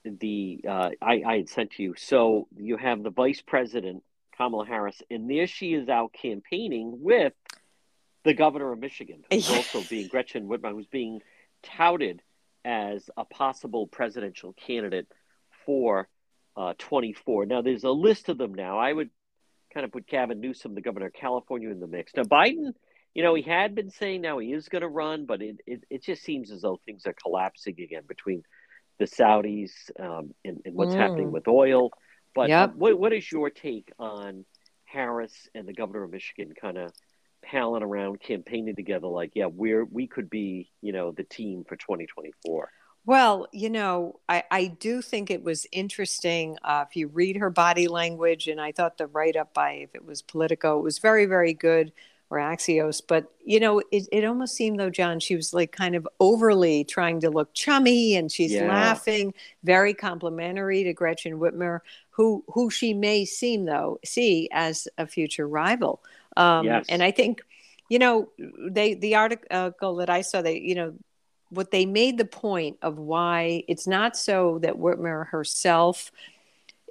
the 0.04 0.62
uh, 0.68 0.90
I, 1.02 1.24
I 1.26 1.38
had 1.38 1.50
sent 1.50 1.72
to 1.72 1.84
you. 1.84 1.96
So 1.98 2.48
you 2.56 2.78
have 2.78 3.02
the 3.02 3.10
vice 3.10 3.42
president, 3.42 4.04
Kamala 4.38 4.66
Harris, 4.66 5.02
and 5.10 5.30
there 5.30 5.48
she 5.48 5.74
is 5.74 5.90
out 5.90 6.14
campaigning 6.14 7.02
with 7.02 7.34
the 8.24 8.34
governor 8.34 8.72
of 8.72 8.80
Michigan, 8.80 9.24
who's 9.32 9.50
also 9.50 9.82
being 9.90 10.08
Gretchen 10.08 10.48
Whitmer, 10.48 10.72
who's 10.72 10.88
being 10.88 11.22
touted 11.64 12.22
as 12.64 13.10
a 13.18 13.26
possible 13.26 13.88
presidential 13.88 14.54
candidate 14.54 15.08
for 15.66 16.08
uh, 16.58 16.74
24. 16.78 17.46
Now, 17.46 17.62
there's 17.62 17.84
a 17.84 17.92
list 17.92 18.30
of 18.30 18.38
them 18.38 18.54
now. 18.54 18.80
I 18.80 18.94
would 18.94 19.10
kind 19.74 19.86
of 19.86 19.92
put 19.92 20.08
Gavin 20.08 20.40
Newsom, 20.40 20.74
the 20.74 20.82
governor 20.82 21.08
of 21.08 21.14
California, 21.14 21.70
in 21.70 21.80
the 21.80 21.88
mix. 21.88 22.14
Now, 22.16 22.24
Biden 22.24 22.74
you 23.16 23.24
know, 23.24 23.34
he 23.34 23.42
had 23.42 23.74
been 23.74 23.90
saying 23.90 24.22
now 24.22 24.38
he 24.38 24.52
is 24.52 24.68
going 24.68 24.82
to 24.82 24.90
run, 24.90 25.26
but 25.26 25.42
it, 25.42 25.62
it, 25.66 25.84
it, 25.90 26.04
just 26.04 26.22
seems 26.22 26.52
as 26.52 26.62
though 26.62 26.80
things 26.86 27.08
are 27.08 27.14
collapsing 27.14 27.76
again 27.80 28.04
between 28.06 28.44
the 29.00 29.06
Saudis 29.06 29.72
um, 29.98 30.34
and, 30.44 30.62
and, 30.66 30.76
what's 30.76 30.94
mm. 30.94 31.00
happening 31.00 31.32
with 31.32 31.48
oil. 31.48 31.92
But 32.36 32.50
yep. 32.50 32.76
what, 32.76 33.00
what 33.00 33.14
is 33.14 33.32
your 33.32 33.50
take 33.50 33.90
on 33.98 34.44
Harris 34.84 35.48
and 35.56 35.66
the 35.66 35.74
governor 35.74 36.04
of 36.04 36.12
Michigan 36.12 36.54
kind 36.60 36.78
of 36.78 36.92
palling 37.50 37.84
around, 37.84 38.20
campaigning 38.20 38.76
together 38.76 39.08
like, 39.08 39.32
yeah, 39.34 39.46
we're, 39.46 39.86
we 39.86 40.08
could 40.08 40.30
be, 40.30 40.70
you 40.82 40.92
know, 40.92 41.14
the 41.14 41.24
team 41.24 41.64
for 41.66 41.78
2024? 41.78 42.70
Well, 43.06 43.48
you 43.54 43.70
know, 43.70 44.20
I, 44.28 44.44
I 44.52 44.66
do 44.68 45.02
think 45.02 45.32
it 45.32 45.44
was 45.44 45.66
interesting. 45.72 46.58
Uh, 46.66 46.84
if 46.90 46.98
you 46.98 47.08
read 47.08 47.38
her 47.38 47.52
body 47.52 47.88
language, 47.88 48.48
and 48.48 48.60
I 48.60 48.74
thought 48.74 48.98
the 48.98 49.08
write 49.08 49.38
up 49.38 49.54
by, 49.54 49.74
if 49.74 49.96
it 49.96 50.04
was 50.04 50.22
Politico, 50.22 50.80
it 50.80 50.84
was 50.84 51.00
very, 51.00 51.26
very 51.26 51.54
good 51.54 51.94
or 52.36 52.40
Axios. 52.40 53.02
But, 53.08 53.32
you 53.44 53.60
know, 53.60 53.82
it, 53.92 54.08
it 54.12 54.26
almost 54.26 54.56
seemed 54.56 54.80
though, 54.80 54.90
John, 54.90 55.20
she 55.20 55.36
was 55.36 55.54
like 55.54 55.72
kind 55.72 55.96
of 55.96 56.08
overly 56.20 56.84
trying 56.84 57.22
to 57.22 57.30
look 57.30 57.54
chummy 57.54 58.16
and 58.16 58.32
she's 58.32 58.52
yeah. 58.52 58.68
laughing, 58.68 59.34
very 59.64 59.94
complimentary 59.94 60.84
to 60.84 60.94
Gretchen 60.94 61.40
Whitmer, 61.40 61.80
who, 62.12 62.44
who 62.50 62.70
she 62.70 62.94
may 62.94 63.26
seem 63.26 63.66
though, 63.66 64.00
see 64.04 64.50
as 64.52 64.88
a 64.98 65.08
future 65.08 65.48
rival. 65.48 66.04
Um, 66.38 66.66
yes. 66.66 66.86
And 66.90 67.02
I 67.02 67.12
think, 67.12 67.42
you 67.90 68.00
know, 68.00 68.30
they, 68.38 68.94
the 68.96 69.16
article 69.16 69.96
that 69.96 70.10
I 70.10 70.22
saw, 70.22 70.42
they, 70.42 70.60
you 70.60 70.76
know, 70.76 70.94
what 71.50 71.72
they 71.72 71.86
made 71.86 72.18
the 72.18 72.26
point 72.26 72.78
of 72.82 72.98
why 72.98 73.64
it's 73.68 73.88
not 73.88 74.18
so 74.18 74.60
that 74.64 74.76
Whitmer 74.76 75.28
herself 75.28 76.12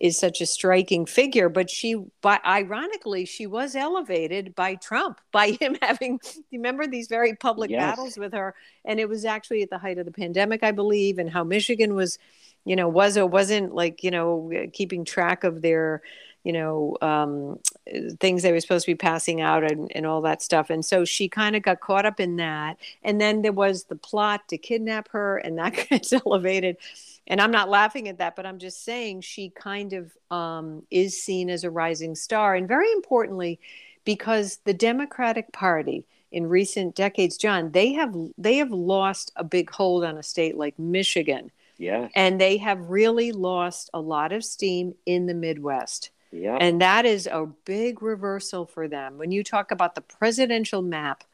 is 0.00 0.18
such 0.18 0.40
a 0.40 0.46
striking 0.46 1.06
figure 1.06 1.48
but 1.48 1.70
she 1.70 1.96
but 2.20 2.44
ironically 2.44 3.24
she 3.24 3.46
was 3.46 3.76
elevated 3.76 4.54
by 4.54 4.74
trump 4.74 5.20
by 5.32 5.52
him 5.52 5.76
having 5.82 6.20
remember 6.52 6.86
these 6.86 7.08
very 7.08 7.34
public 7.34 7.70
yes. 7.70 7.80
battles 7.80 8.16
with 8.16 8.32
her? 8.32 8.54
And 8.84 9.00
it 9.00 9.08
was 9.08 9.24
actually 9.24 9.62
at 9.62 9.70
the 9.70 9.78
height 9.78 9.98
of 9.98 10.06
the 10.06 10.12
pandemic 10.12 10.62
i 10.62 10.70
believe 10.70 11.18
and 11.18 11.30
how 11.30 11.44
michigan 11.44 11.94
was 11.94 12.18
you 12.64 12.76
know 12.76 12.88
was 12.88 13.16
or 13.16 13.26
wasn't 13.26 13.74
like 13.74 14.02
you 14.02 14.10
know 14.10 14.50
keeping 14.72 15.04
track 15.04 15.44
of 15.44 15.62
their 15.62 16.02
you 16.44 16.52
know 16.52 16.96
um, 17.00 17.58
things 18.20 18.42
they 18.42 18.52
were 18.52 18.60
supposed 18.60 18.84
to 18.84 18.92
be 18.92 18.96
passing 18.96 19.40
out 19.40 19.64
and, 19.64 19.90
and 19.94 20.06
all 20.06 20.20
that 20.20 20.42
stuff. 20.42 20.70
And 20.70 20.84
so 20.84 21.04
she 21.04 21.28
kind 21.28 21.56
of 21.56 21.62
got 21.62 21.80
caught 21.80 22.06
up 22.06 22.20
in 22.20 22.36
that. 22.36 22.76
And 23.02 23.20
then 23.20 23.42
there 23.42 23.52
was 23.52 23.84
the 23.84 23.96
plot 23.96 24.48
to 24.48 24.58
kidnap 24.58 25.08
her 25.08 25.38
and 25.38 25.58
that 25.58 25.74
gets 25.90 26.12
elevated 26.12 26.76
and 27.26 27.40
I'm 27.40 27.50
not 27.50 27.70
laughing 27.70 28.08
at 28.08 28.18
that, 28.18 28.36
but 28.36 28.46
I'm 28.46 28.58
just 28.58 28.84
saying 28.84 29.22
she 29.22 29.50
kind 29.50 29.92
of 29.92 30.12
um, 30.30 30.82
is 30.90 31.22
seen 31.22 31.48
as 31.48 31.64
a 31.64 31.70
rising 31.70 32.14
star. 32.14 32.54
And 32.54 32.68
very 32.68 32.90
importantly, 32.92 33.58
because 34.04 34.58
the 34.64 34.74
Democratic 34.74 35.52
Party 35.52 36.04
in 36.30 36.46
recent 36.48 36.94
decades, 36.94 37.36
John, 37.38 37.70
they 37.72 37.92
have 37.92 38.14
they 38.36 38.56
have 38.56 38.70
lost 38.70 39.32
a 39.36 39.44
big 39.44 39.70
hold 39.70 40.04
on 40.04 40.18
a 40.18 40.22
state 40.22 40.56
like 40.56 40.78
Michigan. 40.78 41.50
Yeah. 41.78 42.08
And 42.14 42.40
they 42.40 42.58
have 42.58 42.90
really 42.90 43.32
lost 43.32 43.90
a 43.94 44.00
lot 44.00 44.32
of 44.32 44.44
steam 44.44 44.94
in 45.06 45.26
the 45.26 45.34
Midwest. 45.34 46.10
Yeah. 46.30 46.56
And 46.60 46.80
that 46.82 47.04
is 47.06 47.26
a 47.26 47.46
big 47.64 48.02
reversal 48.02 48.66
for 48.66 48.88
them. 48.88 49.18
When 49.18 49.30
you 49.32 49.42
talk 49.42 49.70
about 49.70 49.94
the 49.94 50.00
presidential 50.00 50.82
map, 50.82 51.24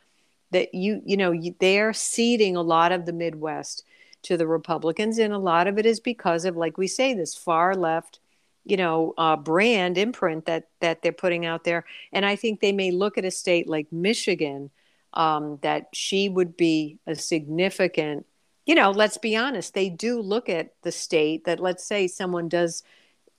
that 0.53 0.75
you 0.75 1.03
you 1.05 1.17
know 1.17 1.33
you, 1.33 1.55
they're 1.59 1.93
ceding 1.93 2.57
a 2.57 2.63
lot 2.63 2.93
of 2.93 3.07
the 3.07 3.13
Midwest 3.13 3.85
to 4.23 4.37
the 4.37 4.47
Republicans, 4.47 5.19
and 5.19 5.33
a 5.33 5.39
lot 5.39 5.67
of 5.67 5.79
it 5.79 5.87
is 5.87 6.01
because 6.01 6.45
of, 6.45 6.57
like 6.57 6.79
we 6.79 6.87
say, 6.87 7.15
this 7.15 7.35
far 7.35 7.75
left, 7.75 8.21
you 8.65 8.77
know, 8.77 9.15
uh, 9.17 9.37
brand 9.37 9.97
imprint 9.97 10.47
that 10.47 10.69
that 10.81 11.03
they're 11.03 11.13
putting 11.13 11.47
out 11.47 11.65
there. 11.65 11.85
And 12.13 12.27
I 12.27 12.37
think 12.37 12.61
they 12.61 12.73
may 12.73 12.91
look 12.91 13.19
at 13.19 13.25
a 13.25 13.31
state 13.31 13.69
like 13.69 13.91
Michigan 13.91 14.71
um, 15.15 15.59
that 15.63 15.89
she 15.93 16.29
would 16.29 16.57
be 16.57 16.99
a 17.07 17.15
significant. 17.15 18.27
You 18.67 18.75
know, 18.75 18.91
let's 18.91 19.19
be 19.19 19.37
honest. 19.37 19.75
They 19.75 19.89
do 19.89 20.21
look 20.21 20.49
at 20.49 20.75
the 20.83 20.93
state 20.93 21.45
that, 21.47 21.61
let's 21.61 21.85
say, 21.85 22.07
someone 22.07 22.49
does 22.49 22.83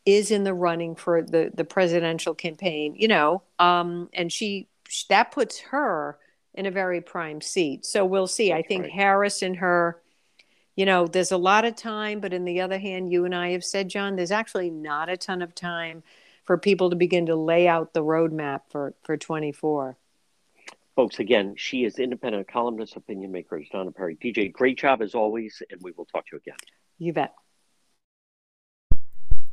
is 0.06 0.32
in 0.32 0.44
the 0.44 0.54
running 0.54 0.96
for 0.96 1.22
the 1.22 1.52
the 1.54 1.64
presidential 1.64 2.34
campaign. 2.34 2.96
You 2.98 3.08
know, 3.08 3.44
um, 3.60 4.10
and 4.14 4.32
she 4.32 4.68
that 5.10 5.32
puts 5.32 5.60
her 5.60 6.18
in 6.54 6.66
a 6.66 6.72
very 6.72 7.00
prime 7.00 7.40
seat. 7.40 7.86
So 7.86 8.04
we'll 8.06 8.28
see. 8.28 8.52
I 8.52 8.62
think 8.62 8.84
right. 8.84 8.92
Harris 8.92 9.42
and 9.42 9.56
her 9.58 10.02
you 10.76 10.86
know, 10.86 11.08
there's 11.08 11.32
a 11.32 11.38
lot 11.38 11.66
of 11.66 11.76
time, 11.76 12.20
but 12.20 12.34
in 12.34 12.46
the 12.46 12.62
other 12.62 12.80
hand, 12.80 13.12
you 13.12 13.26
and 13.26 13.36
I 13.36 13.50
have 13.52 13.64
said, 13.64 13.90
John, 13.90 14.16
there's 14.16 14.32
actually 14.32 14.70
not 14.70 15.10
a 15.10 15.18
ton 15.18 15.42
of 15.42 15.54
time 15.54 16.04
for 16.46 16.58
people 16.58 16.90
to 16.90 16.96
begin 16.96 17.26
to 17.28 17.36
lay 17.36 17.68
out 17.68 17.94
the 17.94 18.04
roadmap 18.04 18.62
for, 18.70 18.94
for 19.04 19.18
24. 19.18 19.98
Folks, 20.96 21.20
again, 21.20 21.56
she 21.58 21.84
is 21.84 22.00
independent 22.00 22.48
columnist, 22.48 22.96
opinion 22.96 23.32
maker, 23.32 23.62
Donna 23.72 23.92
Perry. 23.92 24.16
DJ, 24.16 24.52
great 24.52 24.78
job 24.78 25.02
as 25.02 25.16
always, 25.16 25.62
and 25.72 25.82
we 25.82 25.92
will 25.98 26.06
talk 26.06 26.26
to 26.28 26.36
you 26.36 26.38
again. 26.38 26.58
You 26.98 27.14
bet. 27.14 27.34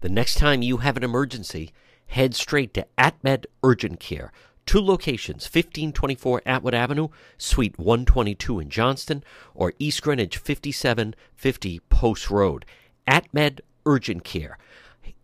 The 0.01 0.09
next 0.09 0.37
time 0.37 0.63
you 0.63 0.79
have 0.79 0.97
an 0.97 1.05
emergency, 1.05 1.73
head 2.07 2.35
straight 2.35 2.75
to 2.75 2.87
AtMed 2.97 3.47
Urgent 3.63 4.01
Care. 4.01 4.33
Two 4.69 4.83
locations 4.83 5.45
1524 5.45 6.43
Atwood 6.45 6.75
Avenue, 6.75 7.09
Suite 7.39 7.79
122 7.79 8.61
in 8.61 8.69
Johnston, 8.69 9.25
or 9.55 9.73
East 9.79 10.03
Greenwich 10.03 10.37
5750 10.37 11.81
Post 11.89 12.31
Road. 12.31 12.67
AtMed 13.07 13.61
Urgent 13.87 14.25
Care, 14.25 14.59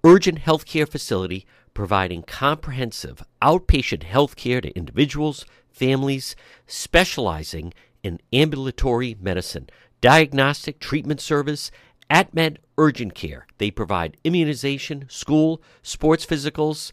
urgent 0.03 0.39
health 0.39 0.65
care 0.65 0.87
facility 0.87 1.47
providing 1.75 2.23
comprehensive 2.23 3.23
outpatient 3.43 4.05
health 4.05 4.35
care 4.35 4.63
to 4.63 4.75
individuals, 4.75 5.45
families, 5.71 6.35
specializing 6.67 7.75
in 8.03 8.21
ambulatory 8.33 9.15
medicine, 9.21 9.69
diagnostic 10.01 10.79
treatment 10.79 11.21
service, 11.21 11.71
AtMed 12.11 12.57
Urgent 12.79 13.15
Care. 13.15 13.47
They 13.59 13.71
provide 13.71 14.17
immunization, 14.25 15.05
school, 15.11 15.61
sports 15.83 16.25
physicals, 16.25 16.93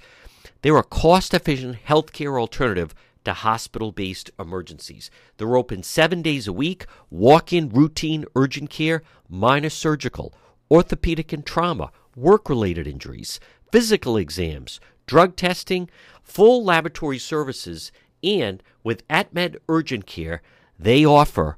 they're 0.61 0.77
a 0.77 0.83
cost 0.83 1.33
efficient 1.33 1.77
healthcare 1.87 2.39
alternative 2.39 2.93
to 3.23 3.33
hospital 3.33 3.91
based 3.91 4.31
emergencies. 4.39 5.09
They're 5.37 5.55
open 5.55 5.83
seven 5.83 6.21
days 6.21 6.47
a 6.47 6.53
week, 6.53 6.85
walk 7.09 7.53
in 7.53 7.69
routine 7.69 8.25
urgent 8.35 8.69
care, 8.69 9.03
minor 9.29 9.69
surgical, 9.69 10.33
orthopedic 10.69 11.33
and 11.33 11.45
trauma, 11.45 11.91
work 12.15 12.49
related 12.49 12.87
injuries, 12.87 13.39
physical 13.71 14.17
exams, 14.17 14.79
drug 15.05 15.35
testing, 15.35 15.89
full 16.23 16.63
laboratory 16.63 17.19
services, 17.19 17.91
and 18.23 18.61
with 18.83 19.07
AtMed 19.07 19.57
Urgent 19.67 20.05
Care, 20.05 20.41
they 20.77 21.05
offer 21.05 21.57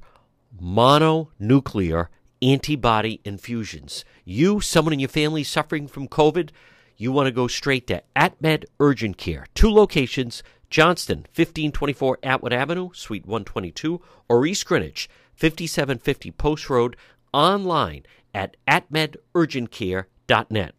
monoclonal 0.60 2.08
antibody 2.42 3.20
infusions. 3.24 4.04
You, 4.24 4.60
someone 4.60 4.92
in 4.92 5.00
your 5.00 5.08
family 5.08 5.44
suffering 5.44 5.86
from 5.86 6.08
COVID, 6.08 6.50
you 6.96 7.12
want 7.12 7.26
to 7.26 7.32
go 7.32 7.46
straight 7.46 7.86
to 7.88 8.02
AtMed 8.16 8.64
Urgent 8.80 9.16
Care. 9.16 9.46
Two 9.54 9.70
locations 9.70 10.42
Johnston, 10.70 11.18
1524 11.34 12.18
Atwood 12.22 12.52
Avenue, 12.52 12.90
Suite 12.92 13.26
122, 13.26 14.00
or 14.28 14.44
East 14.44 14.66
Greenwich, 14.66 15.08
5750 15.36 16.30
Post 16.32 16.68
Road, 16.68 16.96
online 17.32 18.02
at 18.34 18.56
atmedurgentcare.net. 18.66 20.74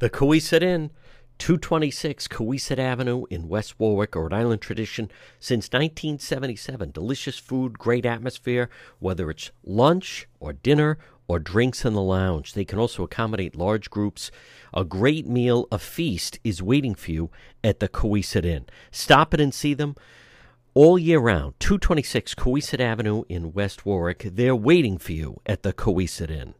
The 0.00 0.10
Cowesett 0.10 0.62
Inn, 0.62 0.90
226 1.38 2.28
Cowesett 2.28 2.78
Avenue 2.78 3.24
in 3.30 3.48
West 3.48 3.78
Warwick, 3.78 4.14
Rhode 4.14 4.32
Island 4.32 4.60
tradition 4.60 5.10
since 5.38 5.68
1977. 5.68 6.90
Delicious 6.90 7.38
food, 7.38 7.78
great 7.78 8.04
atmosphere, 8.04 8.68
whether 8.98 9.30
it's 9.30 9.52
lunch 9.64 10.26
or 10.40 10.52
dinner 10.52 10.98
or 11.32 11.38
drinks 11.38 11.86
in 11.86 11.94
the 11.94 12.02
lounge. 12.02 12.52
They 12.52 12.66
can 12.66 12.78
also 12.78 13.02
accommodate 13.04 13.56
large 13.56 13.88
groups. 13.88 14.30
A 14.74 14.84
great 14.84 15.26
meal, 15.26 15.66
a 15.72 15.78
feast 15.78 16.38
is 16.44 16.62
waiting 16.62 16.94
for 16.94 17.10
you 17.10 17.30
at 17.64 17.80
the 17.80 17.88
Cowesett 17.88 18.44
Inn. 18.44 18.66
Stop 18.90 19.32
it 19.32 19.40
and 19.40 19.54
see 19.54 19.72
them 19.72 19.96
all 20.74 20.98
year 20.98 21.18
round. 21.18 21.54
226 21.58 22.34
Cowesett 22.34 22.80
Avenue 22.80 23.22
in 23.30 23.54
West 23.54 23.86
Warwick. 23.86 24.28
They're 24.30 24.54
waiting 24.54 24.98
for 24.98 25.12
you 25.12 25.40
at 25.46 25.62
the 25.62 25.72
Cowesett 25.72 26.30
Inn. 26.30 26.54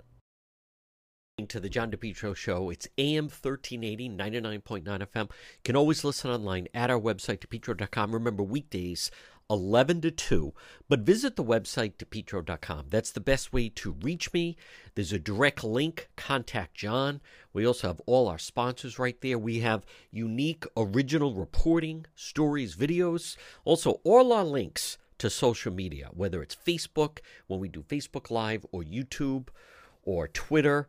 To 1.48 1.60
the 1.60 1.68
John 1.68 1.90
DePetro 1.90 2.34
Show. 2.34 2.70
It's 2.70 2.88
AM 2.96 3.24
1380, 3.24 4.08
99.9 4.08 4.84
FM. 4.84 5.24
You 5.24 5.28
can 5.64 5.76
always 5.76 6.02
listen 6.02 6.30
online 6.30 6.68
at 6.72 6.90
our 6.90 7.00
website, 7.00 7.40
depetro.com. 7.40 8.12
Remember, 8.12 8.42
weekdays 8.42 9.10
11 9.51 10.01
to 10.03 10.11
2. 10.11 10.53
But 10.88 11.01
visit 11.01 11.36
the 11.36 11.45
website, 11.45 11.95
depetro.com. 11.97 12.86
That's 12.90 13.12
the 13.12 13.20
best 13.20 13.53
way 13.53 13.68
to 13.70 13.93
reach 14.03 14.32
me. 14.32 14.57
There's 14.95 15.12
a 15.12 15.18
direct 15.18 15.64
link, 15.64 16.09
contact 16.16 16.74
John. 16.74 17.20
We 17.53 17.66
also 17.66 17.88
have 17.88 18.01
all 18.07 18.28
our 18.28 18.38
sponsors 18.38 18.99
right 18.99 19.20
there. 19.20 19.38
We 19.38 19.61
have 19.61 19.84
unique 20.11 20.64
original 20.76 21.34
reporting, 21.34 22.07
stories, 22.14 22.76
videos, 22.76 23.36
also 23.64 24.01
all 24.05 24.32
our 24.32 24.45
links 24.45 24.99
to 25.18 25.30
social 25.30 25.72
media, 25.72 26.09
whether 26.12 26.43
it's 26.43 26.57
Facebook, 26.57 27.18
when 27.47 27.61
we 27.61 27.68
do 27.68 27.82
Facebook 27.82 28.30
Live, 28.30 28.66
or 28.72 28.82
YouTube, 28.82 29.49
or 30.03 30.28
Twitter. 30.28 30.88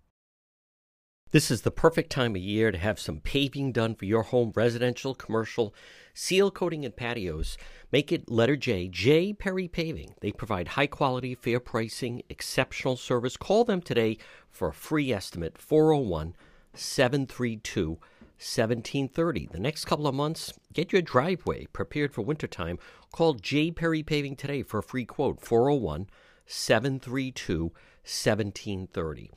This 1.31 1.49
is 1.49 1.61
the 1.61 1.71
perfect 1.71 2.09
time 2.09 2.35
of 2.35 2.41
year 2.41 2.73
to 2.73 2.77
have 2.77 2.99
some 2.99 3.21
paving 3.21 3.71
done 3.71 3.95
for 3.95 4.03
your 4.03 4.23
home, 4.23 4.51
residential, 4.53 5.15
commercial, 5.15 5.73
seal 6.13 6.51
coating, 6.51 6.83
and 6.83 6.93
patios. 6.93 7.57
Make 7.89 8.11
it 8.11 8.29
letter 8.29 8.57
J, 8.57 8.89
J 8.89 9.31
Perry 9.31 9.69
Paving. 9.69 10.15
They 10.19 10.33
provide 10.33 10.67
high 10.67 10.87
quality, 10.87 11.33
fair 11.33 11.61
pricing, 11.61 12.21
exceptional 12.27 12.97
service. 12.97 13.37
Call 13.37 13.63
them 13.63 13.81
today 13.81 14.17
for 14.49 14.67
a 14.67 14.73
free 14.73 15.13
estimate 15.13 15.57
401 15.57 16.35
732 16.73 17.91
1730. 17.91 19.47
The 19.53 19.59
next 19.59 19.85
couple 19.85 20.07
of 20.07 20.15
months, 20.15 20.51
get 20.73 20.91
your 20.91 21.01
driveway 21.01 21.67
prepared 21.67 22.13
for 22.13 22.23
wintertime. 22.23 22.77
Call 23.13 23.35
J 23.35 23.71
Perry 23.71 24.03
Paving 24.03 24.35
today 24.35 24.63
for 24.63 24.79
a 24.79 24.83
free 24.83 25.05
quote 25.05 25.39
401 25.39 26.07
732 26.45 27.71
1730. 28.03 29.31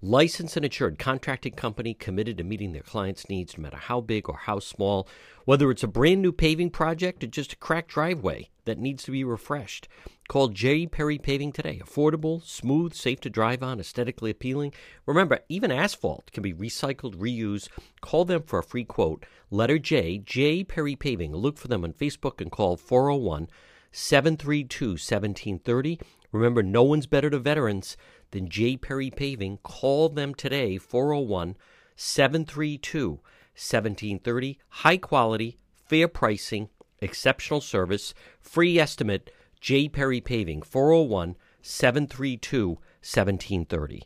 Licensed 0.00 0.56
and 0.56 0.64
insured 0.64 0.96
contracting 0.96 1.54
company 1.54 1.92
committed 1.92 2.38
to 2.38 2.44
meeting 2.44 2.72
their 2.72 2.82
clients' 2.82 3.28
needs 3.28 3.58
no 3.58 3.62
matter 3.62 3.78
how 3.78 4.00
big 4.00 4.28
or 4.28 4.36
how 4.36 4.60
small, 4.60 5.08
whether 5.44 5.72
it's 5.72 5.82
a 5.82 5.88
brand 5.88 6.22
new 6.22 6.30
paving 6.30 6.70
project 6.70 7.24
or 7.24 7.26
just 7.26 7.54
a 7.54 7.56
cracked 7.56 7.90
driveway 7.90 8.48
that 8.64 8.78
needs 8.78 9.02
to 9.02 9.10
be 9.10 9.24
refreshed. 9.24 9.88
Call 10.28 10.48
J. 10.48 10.86
Perry 10.86 11.18
Paving 11.18 11.50
today. 11.50 11.80
Affordable, 11.82 12.44
smooth, 12.44 12.94
safe 12.94 13.18
to 13.22 13.30
drive 13.30 13.60
on, 13.60 13.80
aesthetically 13.80 14.30
appealing. 14.30 14.72
Remember, 15.04 15.40
even 15.48 15.72
asphalt 15.72 16.30
can 16.30 16.44
be 16.44 16.54
recycled, 16.54 17.16
reused. 17.16 17.68
Call 18.00 18.24
them 18.24 18.44
for 18.44 18.60
a 18.60 18.62
free 18.62 18.84
quote. 18.84 19.26
Letter 19.50 19.80
J, 19.80 20.18
J. 20.18 20.62
Perry 20.62 20.94
Paving. 20.94 21.34
Look 21.34 21.58
for 21.58 21.66
them 21.66 21.82
on 21.82 21.92
Facebook 21.92 22.40
and 22.40 22.52
call 22.52 22.76
401 22.76 23.48
732 23.90 24.90
1730. 24.90 25.98
Remember, 26.30 26.62
no 26.62 26.82
one's 26.82 27.06
better 27.06 27.30
to 27.30 27.38
veterans 27.38 27.96
than 28.30 28.48
J. 28.48 28.76
Perry 28.76 29.10
Paving. 29.10 29.58
Call 29.62 30.08
them 30.08 30.34
today, 30.34 30.78
401 30.78 31.56
732 31.96 33.10
1730. 33.10 34.58
High 34.68 34.96
quality, 34.96 35.58
fair 35.86 36.08
pricing, 36.08 36.68
exceptional 37.00 37.60
service, 37.60 38.14
free 38.40 38.78
estimate, 38.78 39.30
J. 39.60 39.88
Perry 39.88 40.20
Paving, 40.20 40.62
401 40.62 41.36
732 41.62 42.68
1730. 42.68 44.04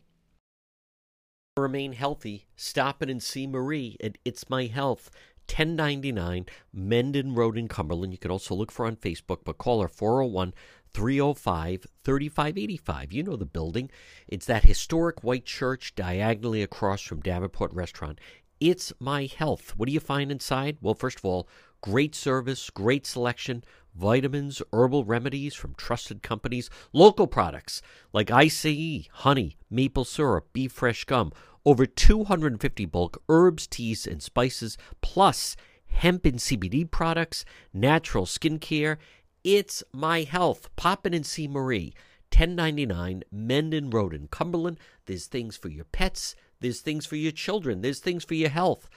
Remain 1.55 1.93
healthy. 1.93 2.47
Stop 2.55 3.03
in 3.03 3.09
and 3.09 3.21
see 3.21 3.45
Marie 3.45 3.95
at 4.03 4.17
It's 4.25 4.49
My 4.49 4.65
Health. 4.65 5.11
1099 5.49 6.45
Mendon 6.73 7.35
Road 7.35 7.57
in 7.57 7.67
Cumberland. 7.67 8.13
You 8.13 8.17
can 8.17 8.31
also 8.31 8.55
look 8.55 8.71
for 8.71 8.85
on 8.85 8.95
Facebook, 8.95 9.39
but 9.43 9.57
call 9.57 9.81
her 9.81 9.87
401 9.87 10.53
305 10.93 11.85
3585. 12.03 13.13
You 13.13 13.23
know 13.23 13.35
the 13.35 13.45
building. 13.45 13.89
It's 14.27 14.45
that 14.45 14.63
historic 14.63 15.23
white 15.23 15.45
church 15.45 15.95
diagonally 15.95 16.61
across 16.61 17.01
from 17.01 17.21
Davenport 17.21 17.73
Restaurant. 17.73 18.19
It's 18.59 18.93
My 18.99 19.25
Health. 19.25 19.73
What 19.75 19.87
do 19.87 19.93
you 19.93 19.99
find 19.99 20.31
inside? 20.31 20.77
Well, 20.81 20.93
first 20.93 21.17
of 21.17 21.25
all, 21.25 21.47
great 21.81 22.15
service, 22.15 22.69
great 22.69 23.05
selection, 23.05 23.63
vitamins, 23.95 24.61
herbal 24.71 25.05
remedies 25.05 25.53
from 25.53 25.75
trusted 25.75 26.23
companies, 26.23 26.69
local 26.93 27.27
products 27.27 27.81
like 28.13 28.31
ICE, 28.31 29.07
honey, 29.11 29.57
maple 29.69 30.05
syrup, 30.05 30.47
beef 30.53 30.71
fresh 30.71 31.03
gum, 31.05 31.31
over 31.65 31.85
250 31.85 32.85
bulk 32.85 33.21
herbs, 33.29 33.67
teas, 33.67 34.07
and 34.07 34.21
spices, 34.21 34.77
plus 35.01 35.55
hemp 35.87 36.25
and 36.25 36.39
CBD 36.39 36.89
products, 36.89 37.45
natural 37.73 38.25
skincare, 38.25 38.97
it's 39.43 39.83
My 39.91 40.21
Health. 40.21 40.69
Pop 40.75 41.05
in 41.05 41.13
and 41.13 41.25
see 41.25 41.47
Marie. 41.47 41.93
1099 42.31 43.23
Mendon 43.31 43.89
Road 43.89 44.13
in 44.13 44.27
Cumberland. 44.27 44.79
There's 45.05 45.27
things 45.27 45.57
for 45.57 45.69
your 45.69 45.85
pets. 45.85 46.35
There's 46.61 46.81
things 46.81 47.05
for 47.05 47.15
your 47.15 47.31
children. 47.31 47.81
There's 47.81 47.99
things 47.99 48.23
for 48.23 48.35
your 48.35 48.49
health. 48.49 48.89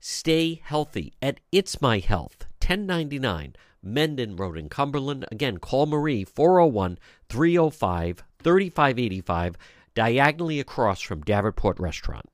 Stay 0.00 0.60
healthy 0.64 1.12
at 1.20 1.40
It's 1.50 1.82
My 1.82 1.98
Health. 1.98 2.46
1099 2.60 3.56
Mendon 3.82 4.36
Road 4.36 4.56
in 4.56 4.68
Cumberland. 4.68 5.26
Again, 5.32 5.58
call 5.58 5.86
Marie 5.86 6.24
401 6.24 6.98
305 7.28 8.22
3585, 8.38 9.56
diagonally 9.94 10.60
across 10.60 11.00
from 11.00 11.22
Davenport 11.22 11.78
Restaurant. 11.80 12.26